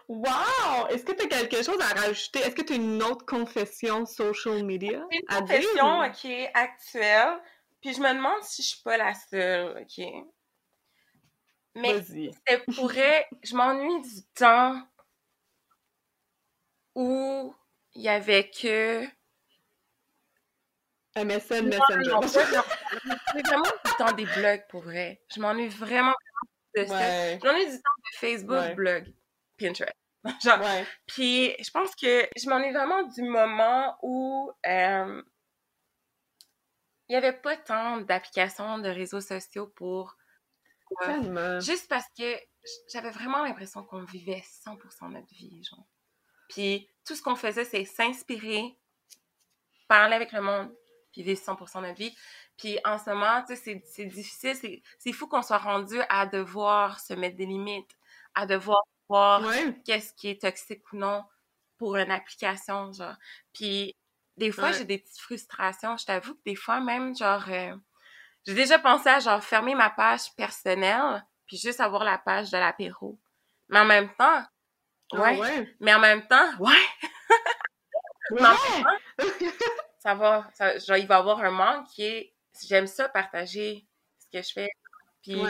Wow! 0.08 0.88
Est-ce 0.90 1.06
que 1.06 1.14
tu 1.14 1.24
as 1.24 1.28
quelque 1.28 1.64
chose 1.64 1.80
à 1.80 2.00
rajouter? 2.00 2.40
Est-ce 2.40 2.56
que 2.56 2.62
tu 2.62 2.74
as 2.74 2.76
une 2.76 3.02
autre 3.04 3.26
confession 3.26 4.06
social 4.06 4.64
media? 4.64 5.06
Une 5.12 5.40
confession, 5.40 6.12
qui 6.12 6.34
est 6.34 6.52
actuelle, 6.54 7.40
puis 7.82 7.94
je 7.94 8.00
me 8.00 8.14
demande 8.14 8.42
si 8.44 8.62
je 8.62 8.68
suis 8.70 8.82
pas 8.84 8.98
la 8.98 9.14
seule, 9.14 9.78
ok? 9.82 10.06
Mais 11.76 12.02
c'est 12.04 12.66
pourrait, 12.76 13.28
je 13.44 13.56
m'ennuie 13.56 14.02
du 14.02 14.24
temps 14.36 14.82
où 16.96 17.56
il 17.94 18.02
y 18.02 18.10
avait 18.10 18.50
que 18.50 19.06
MSN, 21.16 21.68
Messenger. 21.68 22.28
C'est 22.32 23.46
vraiment 23.46 23.64
du 23.64 23.92
temps 23.98 24.12
des 24.14 24.26
blogs 24.26 24.66
pour 24.70 24.82
vrai. 24.82 25.22
Je 25.34 25.42
m'ennuie 25.42 25.68
vraiment 25.68 26.14
de 26.76 26.86
ça. 26.86 27.38
Je 27.38 27.46
m'ennuie 27.46 27.66
du 27.66 27.76
temps 27.76 27.92
de 27.98 28.18
Facebook, 28.18 28.76
blog, 28.76 29.14
Pinterest. 29.62 29.96
Genre, 30.44 30.60
Puis 31.08 31.56
je 31.60 31.72
pense 31.72 31.96
que 31.96 32.28
je 32.38 32.50
m'ennuie 32.50 32.72
vraiment 32.72 33.04
du 33.04 33.24
moment 33.24 33.98
où 34.04 34.52
euh, 34.68 35.24
il 37.08 37.12
n'y 37.12 37.16
avait 37.16 37.34
pas 37.34 37.58
tant 37.58 37.98
d'applications 37.98 38.78
de 38.80 38.90
réseaux 38.90 39.22
sociaux 39.22 39.68
pour 39.68 40.16
Juste 41.62 41.88
parce 41.88 42.06
que 42.18 42.38
j'avais 42.92 43.12
vraiment 43.12 43.44
l'impression 43.44 43.84
qu'on 43.84 44.04
vivait 44.04 44.44
100% 44.66 45.12
notre 45.12 45.34
vie, 45.34 45.64
genre. 45.64 45.86
Puis 46.50 46.90
tout 47.06 47.16
ce 47.16 47.22
qu'on 47.22 47.36
faisait, 47.36 47.66
c'est 47.66 47.86
s'inspirer, 47.86 48.78
parler 49.88 50.16
avec 50.16 50.32
le 50.34 50.42
monde, 50.42 50.74
puis 51.12 51.24
vivre 51.24 51.40
100% 51.40 51.82
notre 51.82 51.98
vie. 51.98 52.16
Puis 52.58 52.78
en 52.84 52.98
ce 52.98 53.10
moment, 53.10 53.44
tu 53.48 53.56
sais, 53.56 53.82
c'est 53.86 54.06
difficile, 54.06 54.82
c'est 55.00 55.14
fou 55.14 55.28
qu'on 55.28 55.42
soit 55.42 55.58
rendu 55.58 56.00
à 56.10 56.26
devoir 56.26 57.00
se 57.00 57.14
mettre 57.14 57.38
des 57.38 57.46
limites, 57.46 57.92
à 58.36 58.46
devoir 58.46 58.82
voir 59.12 59.44
qu'est-ce 59.84 60.14
qui 60.14 60.30
est 60.30 60.42
toxique 60.42 60.84
ou 60.94 60.98
non 60.98 61.26
pour 61.78 61.98
une 61.98 62.12
application, 62.12 62.94
genre. 62.94 63.16
Puis 63.54 63.94
des 64.38 64.52
fois, 64.52 64.72
j'ai 64.72 64.86
des 64.86 65.00
petites 65.00 65.20
frustrations. 65.20 65.98
Je 65.98 66.06
t'avoue 66.06 66.34
que 66.36 66.44
des 66.46 66.56
fois, 66.56 66.80
même, 66.80 67.16
genre... 67.16 67.44
Euh, 67.50 67.76
j'ai 68.46 68.54
déjà 68.54 68.80
pensé 68.80 69.10
à 69.10 69.20
genre 69.20 69.44
fermer 69.44 69.76
ma 69.76 69.90
page 69.90 70.34
personnelle 70.36 71.24
puis 71.46 71.58
juste 71.58 71.82
avoir 71.82 72.04
la 72.04 72.18
page 72.18 72.50
de 72.50 72.58
l'apéro. 72.58 73.20
Mais 73.70 73.80
en 73.80 73.86
même 73.86 74.10
temps, 74.16 74.44
ah 75.14 75.34
ouais. 75.34 75.76
Mais 75.82 75.94
en 75.94 76.00
même 76.00 76.26
temps, 76.28 76.50
ouais. 76.60 76.88
ça 80.00 80.16
va, 80.16 80.48
ça, 80.54 80.78
genre, 80.78 80.98
il 80.98 81.06
va 81.06 81.16
y 81.16 81.20
avoir 81.20 81.40
un 81.42 81.52
manque 81.52 81.88
qui 81.90 82.04
est, 82.04 82.34
j'aime 82.66 82.88
ça 82.88 83.10
partager 83.10 83.86
ce 84.20 84.28
que 84.32 84.42
je 84.42 84.54
fais. 84.54 84.70
Puis, 85.22 85.42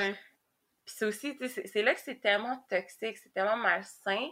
puis 0.86 0.95
c'est 0.97 1.05
aussi, 1.05 1.38
c'est 1.47 1.84
là 1.84 1.93
que 1.93 2.01
c'est 2.01 2.19
tellement 2.19 2.65
toxique, 2.69 3.17
c'est 3.17 3.34
tellement 3.34 3.57
malsain, 3.57 4.29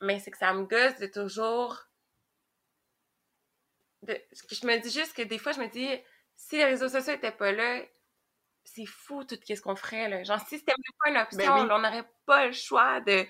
mais 0.00 0.20
c'est 0.20 0.30
que 0.30 0.38
ça 0.38 0.52
me 0.52 0.64
gosse 0.64 0.98
de 0.98 1.06
toujours. 1.06 1.76
De, 4.02 4.16
je 4.32 4.66
me 4.66 4.78
dis 4.78 4.90
juste 4.90 5.14
que 5.14 5.22
des 5.22 5.38
fois, 5.38 5.52
je 5.52 5.60
me 5.60 5.68
dis, 5.68 5.88
si 6.36 6.56
les 6.56 6.64
réseaux 6.64 6.88
sociaux 6.88 7.14
étaient 7.14 7.32
pas 7.32 7.52
là, 7.52 7.82
c'est 8.64 8.86
fou 8.86 9.24
tout 9.24 9.36
ce 9.44 9.60
qu'on 9.60 9.76
ferait, 9.76 10.08
là. 10.08 10.22
Genre, 10.22 10.40
si 10.40 10.58
c'était 10.58 10.72
même 10.72 10.94
pas 11.02 11.10
une 11.10 11.38
ben 11.38 11.48
option, 11.48 11.74
on 11.74 11.78
n'aurait 11.80 12.08
pas 12.26 12.46
le 12.46 12.52
choix 12.52 13.00
de 13.00 13.26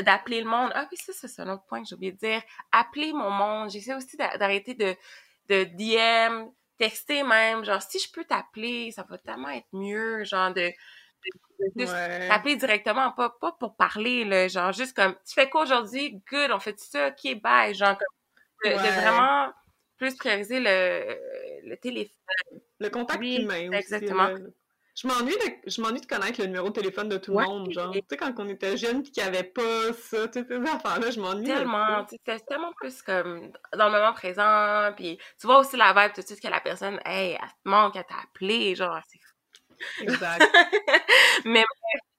d'appeler 0.00 0.40
le 0.40 0.48
monde. 0.48 0.72
Ah 0.74 0.88
oui, 0.90 0.96
ça, 0.96 1.12
c'est 1.12 1.42
un 1.42 1.52
autre 1.52 1.64
point 1.66 1.82
que 1.82 1.88
j'ai 1.88 1.94
oublié 1.94 2.12
de 2.12 2.16
dire. 2.16 2.42
Appeler 2.72 3.12
mon 3.12 3.30
monde. 3.30 3.70
J'essaie 3.70 3.94
aussi 3.94 4.16
d'arrêter 4.16 4.74
de, 4.74 4.96
de 5.48 5.64
DM, 5.64 6.48
texter 6.78 7.22
même. 7.22 7.64
Genre, 7.64 7.82
si 7.82 7.98
je 7.98 8.10
peux 8.10 8.24
t'appeler, 8.24 8.90
ça 8.92 9.04
va 9.08 9.18
tellement 9.18 9.50
être 9.50 9.68
mieux. 9.72 10.24
Genre, 10.24 10.54
de, 10.54 10.72
t'appeler 12.28 12.56
directement, 12.56 13.12
pas, 13.12 13.30
pas 13.40 13.52
pour 13.52 13.76
parler, 13.76 14.24
là. 14.24 14.48
Genre, 14.48 14.72
juste 14.72 14.96
comme, 14.96 15.14
tu 15.26 15.34
fais 15.34 15.48
quoi 15.48 15.62
aujourd'hui? 15.62 16.22
Good, 16.30 16.50
on 16.50 16.60
fait 16.60 16.78
ça, 16.78 17.08
ok, 17.08 17.40
bye. 17.40 17.74
Genre, 17.74 17.96
de 18.64 18.70
vraiment 18.70 19.52
plus 19.96 20.16
prioriser 20.16 20.60
le, 20.60 21.16
le 21.68 21.76
téléphone. 21.76 22.14
Le 22.80 22.88
contact 22.88 23.22
humain 23.22 23.68
aussi. 23.68 23.76
Exactement. 23.76 24.28
Je 24.96 25.08
m'ennuie 25.08 25.34
de, 25.34 25.68
je 25.68 25.80
m'ennuie 25.82 26.00
de 26.00 26.06
connaître 26.06 26.40
le 26.40 26.46
numéro 26.46 26.68
de 26.68 26.72
téléphone 26.72 27.08
de 27.08 27.16
tout 27.16 27.36
le 27.36 27.44
monde, 27.44 27.68
genre. 27.72 27.90
Tu 27.92 28.00
sais, 28.08 28.16
quand 28.16 28.32
on 28.38 28.48
était 28.48 28.76
jeune 28.76 29.02
pis 29.02 29.10
qu'il 29.10 29.24
n'y 29.24 29.28
avait 29.28 29.42
pas 29.42 29.92
ça, 29.92 30.28
tu 30.28 30.40
sais, 30.40 30.46
ces 30.48 30.54
affaires-là, 30.54 31.10
je 31.10 31.18
m'ennuie. 31.18 31.46
Tellement, 31.46 32.04
tu 32.04 32.16
sais, 32.24 32.38
tellement 32.46 32.72
plus 32.74 33.02
comme 33.02 33.50
dans 33.76 33.86
le 33.86 33.92
moment 33.92 34.12
présent, 34.12 34.92
puis 34.96 35.18
tu 35.40 35.48
vois 35.48 35.58
aussi 35.58 35.76
la 35.76 35.92
vibe 35.92 36.14
tout 36.14 36.20
de 36.20 36.26
suite 36.26 36.40
que 36.40 36.46
la 36.46 36.60
personne, 36.60 37.00
hey, 37.04 37.32
elle 37.32 37.48
te 37.48 37.68
manque, 37.68 37.96
elle 37.96 38.04
t'a 38.04 38.20
appelé, 38.22 38.76
genre, 38.76 39.00
c'est 39.08 39.18
Exact. 40.00 40.42
mais 41.44 41.64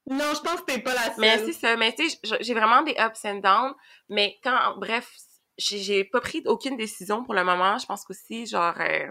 non, 0.07 0.33
je 0.33 0.41
pense 0.41 0.61
que 0.61 0.65
t'es 0.65 0.79
pas 0.79 0.93
la 0.93 1.03
seule. 1.03 1.13
Mais 1.19 1.37
c'est 1.39 1.53
ça, 1.53 1.75
mais 1.77 1.93
tu 1.93 2.09
sais, 2.09 2.19
j'ai 2.41 2.53
vraiment 2.53 2.81
des 2.83 2.95
ups 2.99 3.25
and 3.25 3.39
downs, 3.39 3.73
mais 4.09 4.37
quand, 4.43 4.77
bref, 4.77 5.11
j'ai 5.57 6.03
pas 6.03 6.21
pris 6.21 6.43
aucune 6.45 6.77
décision 6.77 7.23
pour 7.23 7.33
le 7.33 7.43
moment. 7.43 7.77
Je 7.77 7.85
pense 7.85 8.03
qu'aussi, 8.03 8.45
genre, 8.45 8.75
euh, 8.79 9.07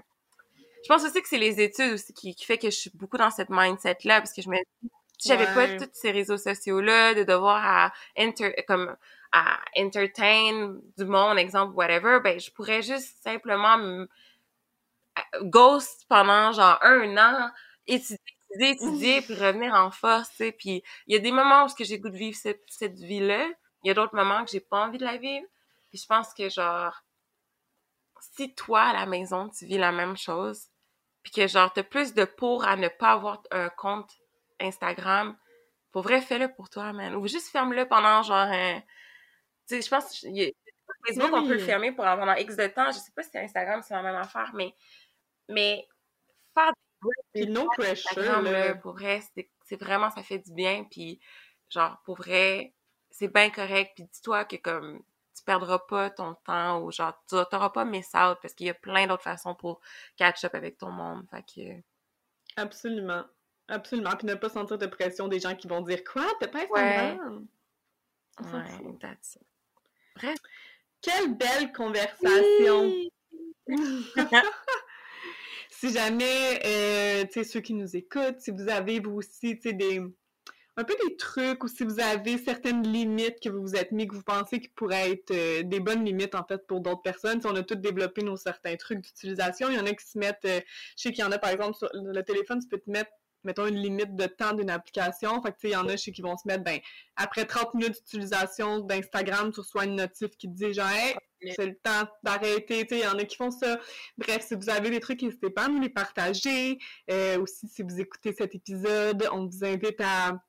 je 0.56 0.88
pense 0.88 1.04
aussi 1.04 1.20
que 1.20 1.28
c'est 1.28 1.38
les 1.38 1.60
études 1.60 1.94
aussi 1.94 2.12
qui, 2.12 2.34
qui 2.34 2.44
fait 2.44 2.58
que 2.58 2.70
je 2.70 2.76
suis 2.76 2.90
beaucoup 2.94 3.16
dans 3.16 3.30
cette 3.30 3.48
mindset-là, 3.50 4.20
parce 4.20 4.32
que 4.32 4.42
je 4.42 4.48
me 4.48 4.56
si 5.18 5.28
j'avais 5.28 5.46
pas 5.54 5.68
tous 5.78 5.90
ces 5.92 6.10
réseaux 6.10 6.36
sociaux-là, 6.36 7.14
de 7.14 7.22
devoir 7.24 7.62
à 7.64 7.92
comme, 8.66 8.94
à 9.32 9.58
entertain 9.76 10.76
du 10.98 11.04
monde, 11.04 11.38
exemple, 11.38 11.74
whatever, 11.74 12.20
ben, 12.22 12.38
je 12.38 12.50
pourrais 12.50 12.82
juste 12.82 13.22
simplement 13.22 14.06
ghost 15.42 16.04
pendant, 16.08 16.52
genre, 16.52 16.78
un 16.82 17.16
an, 17.16 17.50
étudier, 17.86 18.18
étudier, 18.54 18.70
étudier, 18.70 19.20
puis 19.22 19.34
revenir 19.34 19.74
en 19.74 19.90
force, 19.90 20.30
tu 20.30 20.36
sais. 20.36 20.52
Puis 20.52 20.82
il 21.06 21.14
y 21.14 21.16
a 21.16 21.20
des 21.20 21.32
moments 21.32 21.64
où 21.64 21.68
j'ai 21.78 21.98
goût 21.98 22.10
de 22.10 22.16
vivre 22.16 22.36
cette, 22.36 22.62
cette 22.68 22.98
vie-là. 22.98 23.48
Il 23.82 23.88
y 23.88 23.90
a 23.90 23.94
d'autres 23.94 24.14
moments 24.14 24.44
que 24.44 24.50
j'ai 24.50 24.60
pas 24.60 24.86
envie 24.86 24.98
de 24.98 25.04
la 25.04 25.16
vivre. 25.16 25.46
Puis 25.90 25.98
je 25.98 26.06
pense 26.06 26.32
que, 26.34 26.48
genre, 26.48 27.04
si 28.20 28.54
toi, 28.54 28.82
à 28.82 28.92
la 28.92 29.06
maison, 29.06 29.48
tu 29.50 29.66
vis 29.66 29.78
la 29.78 29.92
même 29.92 30.16
chose, 30.16 30.68
puis 31.22 31.32
que, 31.32 31.46
genre, 31.46 31.72
t'as 31.72 31.82
plus 31.82 32.14
de 32.14 32.24
pour 32.24 32.64
à 32.64 32.76
ne 32.76 32.88
pas 32.88 33.12
avoir 33.12 33.42
un 33.50 33.68
compte 33.68 34.10
Instagram, 34.60 35.36
pour 35.92 36.02
vrai, 36.02 36.20
fais-le 36.20 36.52
pour 36.52 36.70
toi, 36.70 36.92
man. 36.92 37.14
Ou 37.14 37.28
juste 37.28 37.50
ferme-le 37.50 37.86
pendant, 37.86 38.22
genre, 38.22 38.36
un... 38.38 38.80
Tu 39.68 39.76
sais, 39.76 39.82
je 39.82 39.88
pense 39.88 40.22
y 40.22 40.44
a 40.44 40.50
Facebook, 41.06 41.30
on 41.32 41.46
peut 41.46 41.54
le 41.54 41.58
fermer 41.58 41.92
pour 41.92 42.04
pendant 42.04 42.34
X 42.34 42.56
de 42.56 42.66
temps. 42.66 42.90
Je 42.90 42.98
sais 42.98 43.12
pas 43.14 43.22
si 43.22 43.36
Instagram, 43.38 43.82
c'est 43.82 43.94
la 43.94 44.02
même 44.02 44.16
affaire, 44.16 44.50
mais, 44.54 44.74
mais 45.48 45.86
faire 46.54 46.72
Et 47.34 47.46
no 47.46 47.66
pressure, 47.68 48.42
là, 48.42 48.74
pour 48.76 48.92
vrai, 48.92 49.20
c'est 49.64 49.80
vraiment, 49.80 50.10
ça 50.10 50.22
fait 50.22 50.38
du 50.38 50.52
bien. 50.52 50.84
Puis, 50.90 51.20
genre, 51.68 52.00
pour 52.04 52.16
vrai, 52.16 52.74
c'est 53.10 53.32
bien 53.32 53.50
correct. 53.50 53.92
Puis 53.94 54.04
dis-toi 54.04 54.44
que, 54.44 54.56
comme, 54.56 55.02
tu 55.36 55.42
perdras 55.44 55.80
pas 55.80 56.10
ton 56.10 56.34
temps 56.44 56.80
ou, 56.80 56.92
genre, 56.92 57.12
tu 57.28 57.36
t'auras 57.50 57.70
pas 57.70 57.84
miss 57.84 58.08
out 58.14 58.38
parce 58.40 58.54
qu'il 58.54 58.66
y 58.66 58.70
a 58.70 58.74
plein 58.74 59.06
d'autres 59.06 59.22
façons 59.22 59.54
pour 59.54 59.80
catch 60.16 60.44
up 60.44 60.54
avec 60.54 60.78
ton 60.78 60.90
monde. 60.90 61.24
Fait 61.30 61.42
que, 61.42 61.82
Absolument. 62.56 63.24
Absolument. 63.68 64.10
Puis 64.16 64.26
ne 64.26 64.34
pas 64.34 64.48
sentir 64.48 64.78
de 64.78 64.86
pression 64.86 65.26
des 65.28 65.40
gens 65.40 65.56
qui 65.56 65.66
vont 65.66 65.80
dire 65.80 66.04
Quoi? 66.04 66.26
T'as 66.38 66.48
pas 66.48 66.66
Ouais. 66.66 66.80
Instagram? 66.80 67.46
Ouais, 68.40 68.98
that's 69.00 69.36
it. 69.36 70.40
Quelle 71.00 71.34
belle 71.34 71.72
conversation! 71.72 72.82
Oui. 72.82 73.12
si 75.78 75.92
jamais, 75.92 76.60
euh, 76.64 77.24
tu 77.24 77.32
sais, 77.32 77.44
ceux 77.44 77.60
qui 77.60 77.74
nous 77.74 77.96
écoutent, 77.96 78.40
si 78.40 78.50
vous 78.50 78.68
avez 78.68 79.00
vous 79.00 79.12
aussi, 79.12 79.56
tu 79.56 79.62
sais, 79.62 79.72
des 79.72 80.00
un 80.76 80.84
peu 80.84 80.94
des 81.06 81.16
trucs 81.16 81.62
ou 81.62 81.68
si 81.68 81.84
vous 81.84 82.00
avez 82.00 82.36
certaines 82.36 82.82
limites 82.82 83.38
que 83.40 83.48
vous 83.48 83.62
vous 83.62 83.76
êtes 83.76 83.92
mis, 83.92 84.08
que 84.08 84.14
vous 84.14 84.24
pensez 84.24 84.58
qui 84.60 84.68
pourraient 84.68 85.12
être 85.12 85.30
euh, 85.30 85.62
des 85.62 85.78
bonnes 85.78 86.04
limites, 86.04 86.34
en 86.34 86.44
fait, 86.44 86.66
pour 86.66 86.80
d'autres 86.80 87.02
personnes. 87.02 87.40
Si 87.40 87.46
on 87.46 87.54
a 87.54 87.62
tous 87.62 87.76
développé 87.76 88.22
nos 88.22 88.36
certains 88.36 88.74
trucs 88.76 89.00
d'utilisation, 89.00 89.68
il 89.70 89.76
y 89.76 89.78
en 89.78 89.86
a 89.86 89.92
qui 89.92 90.04
se 90.04 90.18
mettent, 90.18 90.44
euh, 90.46 90.60
je 90.96 91.02
sais 91.02 91.12
qu'il 91.12 91.24
y 91.24 91.26
en 91.26 91.30
a, 91.30 91.38
par 91.38 91.50
exemple, 91.50 91.76
sur 91.76 91.88
le 91.94 92.20
téléphone, 92.22 92.58
tu 92.60 92.68
peux 92.68 92.78
te 92.78 92.90
mettre 92.90 93.12
mettons 93.44 93.66
une 93.66 93.76
limite 93.76 94.16
de 94.16 94.26
temps 94.26 94.52
d'une 94.52 94.70
application. 94.70 95.40
Fait 95.42 95.52
que, 95.52 95.56
tu 95.56 95.60
sais, 95.62 95.68
il 95.68 95.72
y 95.72 95.76
en 95.76 95.88
a, 95.88 95.96
sais, 95.96 96.12
qui 96.12 96.22
vont 96.22 96.36
se 96.36 96.46
mettre, 96.46 96.64
ben, 96.64 96.78
après 97.16 97.44
30 97.44 97.74
minutes 97.74 97.94
d'utilisation 97.94 98.80
d'Instagram, 98.80 99.52
tu 99.52 99.60
reçois 99.60 99.84
une 99.84 99.96
notif 99.96 100.30
qui 100.36 100.48
te 100.48 100.54
dit, 100.54 100.72
genre, 100.72 100.90
hey, 100.90 101.14
c'est 101.52 101.66
le 101.66 101.76
temps 101.76 102.08
d'arrêter. 102.22 102.86
Tu 102.86 102.94
sais, 102.94 103.00
il 103.00 103.04
y 103.04 103.06
en 103.06 103.18
a 103.18 103.24
qui 103.24 103.36
font 103.36 103.50
ça. 103.50 103.78
Bref, 104.18 104.44
si 104.46 104.54
vous 104.54 104.70
avez 104.70 104.90
des 104.90 105.00
trucs, 105.00 105.22
n'hésitez 105.22 105.50
pas 105.50 105.64
à 105.64 105.68
nous 105.68 105.80
les 105.80 105.90
partager. 105.90 106.78
Euh, 107.10 107.38
aussi, 107.40 107.68
si 107.68 107.82
vous 107.82 108.00
écoutez 108.00 108.32
cet 108.32 108.54
épisode, 108.54 109.28
on 109.32 109.46
vous 109.46 109.64
invite 109.64 110.00
à, 110.00 110.40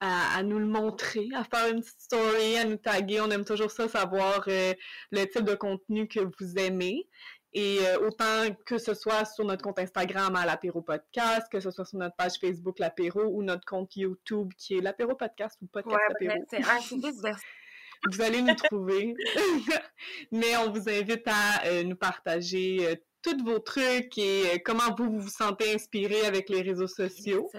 à, 0.00 0.36
à 0.36 0.42
nous 0.42 0.58
le 0.58 0.66
montrer, 0.66 1.28
à 1.34 1.44
faire 1.44 1.72
une 1.72 1.80
petite 1.80 2.00
story, 2.00 2.56
à 2.56 2.64
nous 2.64 2.76
taguer. 2.76 3.20
On 3.20 3.30
aime 3.30 3.44
toujours 3.44 3.70
ça, 3.70 3.88
savoir 3.88 4.44
euh, 4.48 4.74
le 5.10 5.24
type 5.24 5.44
de 5.44 5.54
contenu 5.54 6.08
que 6.08 6.20
vous 6.20 6.56
aimez. 6.56 7.08
Et 7.54 7.78
euh, 7.80 8.06
autant 8.06 8.54
que 8.66 8.76
ce 8.76 8.92
soit 8.94 9.24
sur 9.24 9.44
notre 9.44 9.62
compte 9.62 9.78
Instagram 9.78 10.36
à 10.36 10.44
l'apéro 10.44 10.82
podcast, 10.82 11.46
que 11.50 11.60
ce 11.60 11.70
soit 11.70 11.86
sur 11.86 11.98
notre 11.98 12.14
page 12.16 12.34
Facebook 12.40 12.78
l'apéro 12.78 13.22
ou 13.22 13.42
notre 13.42 13.64
compte 13.64 13.96
YouTube 13.96 14.52
qui 14.58 14.76
est 14.76 14.80
l'apéro 14.80 15.14
podcast 15.14 15.56
ou 15.62 15.66
podcast 15.66 15.96
Ouais, 15.96 16.28
apéro. 16.28 16.44
c'est 16.50 16.62
un. 16.62 17.36
Vous 18.12 18.22
allez 18.22 18.42
nous 18.42 18.54
trouver. 18.54 19.16
Mais 20.32 20.56
on 20.58 20.70
vous 20.70 20.88
invite 20.88 21.26
à 21.26 21.64
euh, 21.66 21.82
nous 21.82 21.96
partager 21.96 22.86
euh, 22.86 22.94
tous 23.22 23.42
vos 23.42 23.58
trucs 23.58 24.16
et 24.18 24.62
comment 24.64 24.94
vous, 24.96 25.10
vous 25.10 25.20
vous 25.22 25.28
sentez 25.28 25.74
inspiré 25.74 26.24
avec 26.24 26.48
les 26.48 26.62
réseaux 26.62 26.86
sociaux. 26.86 27.50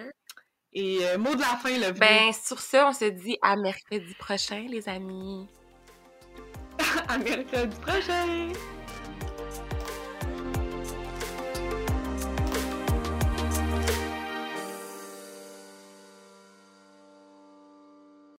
Et 0.72 1.00
mot 1.18 1.36
de 1.36 1.42
la 1.42 1.58
fin, 1.58 1.78
le 1.78 1.92
Ben, 1.92 2.32
sur 2.32 2.62
ce, 2.62 2.78
on 2.78 2.94
se 2.94 3.06
dit 3.06 3.38
à 3.42 3.58
mercredi 3.58 4.14
prochain, 4.18 4.66
les 4.70 4.88
amis. 4.88 5.50
à 7.10 7.18
mercredi 7.18 7.76
prochain! 7.82 8.54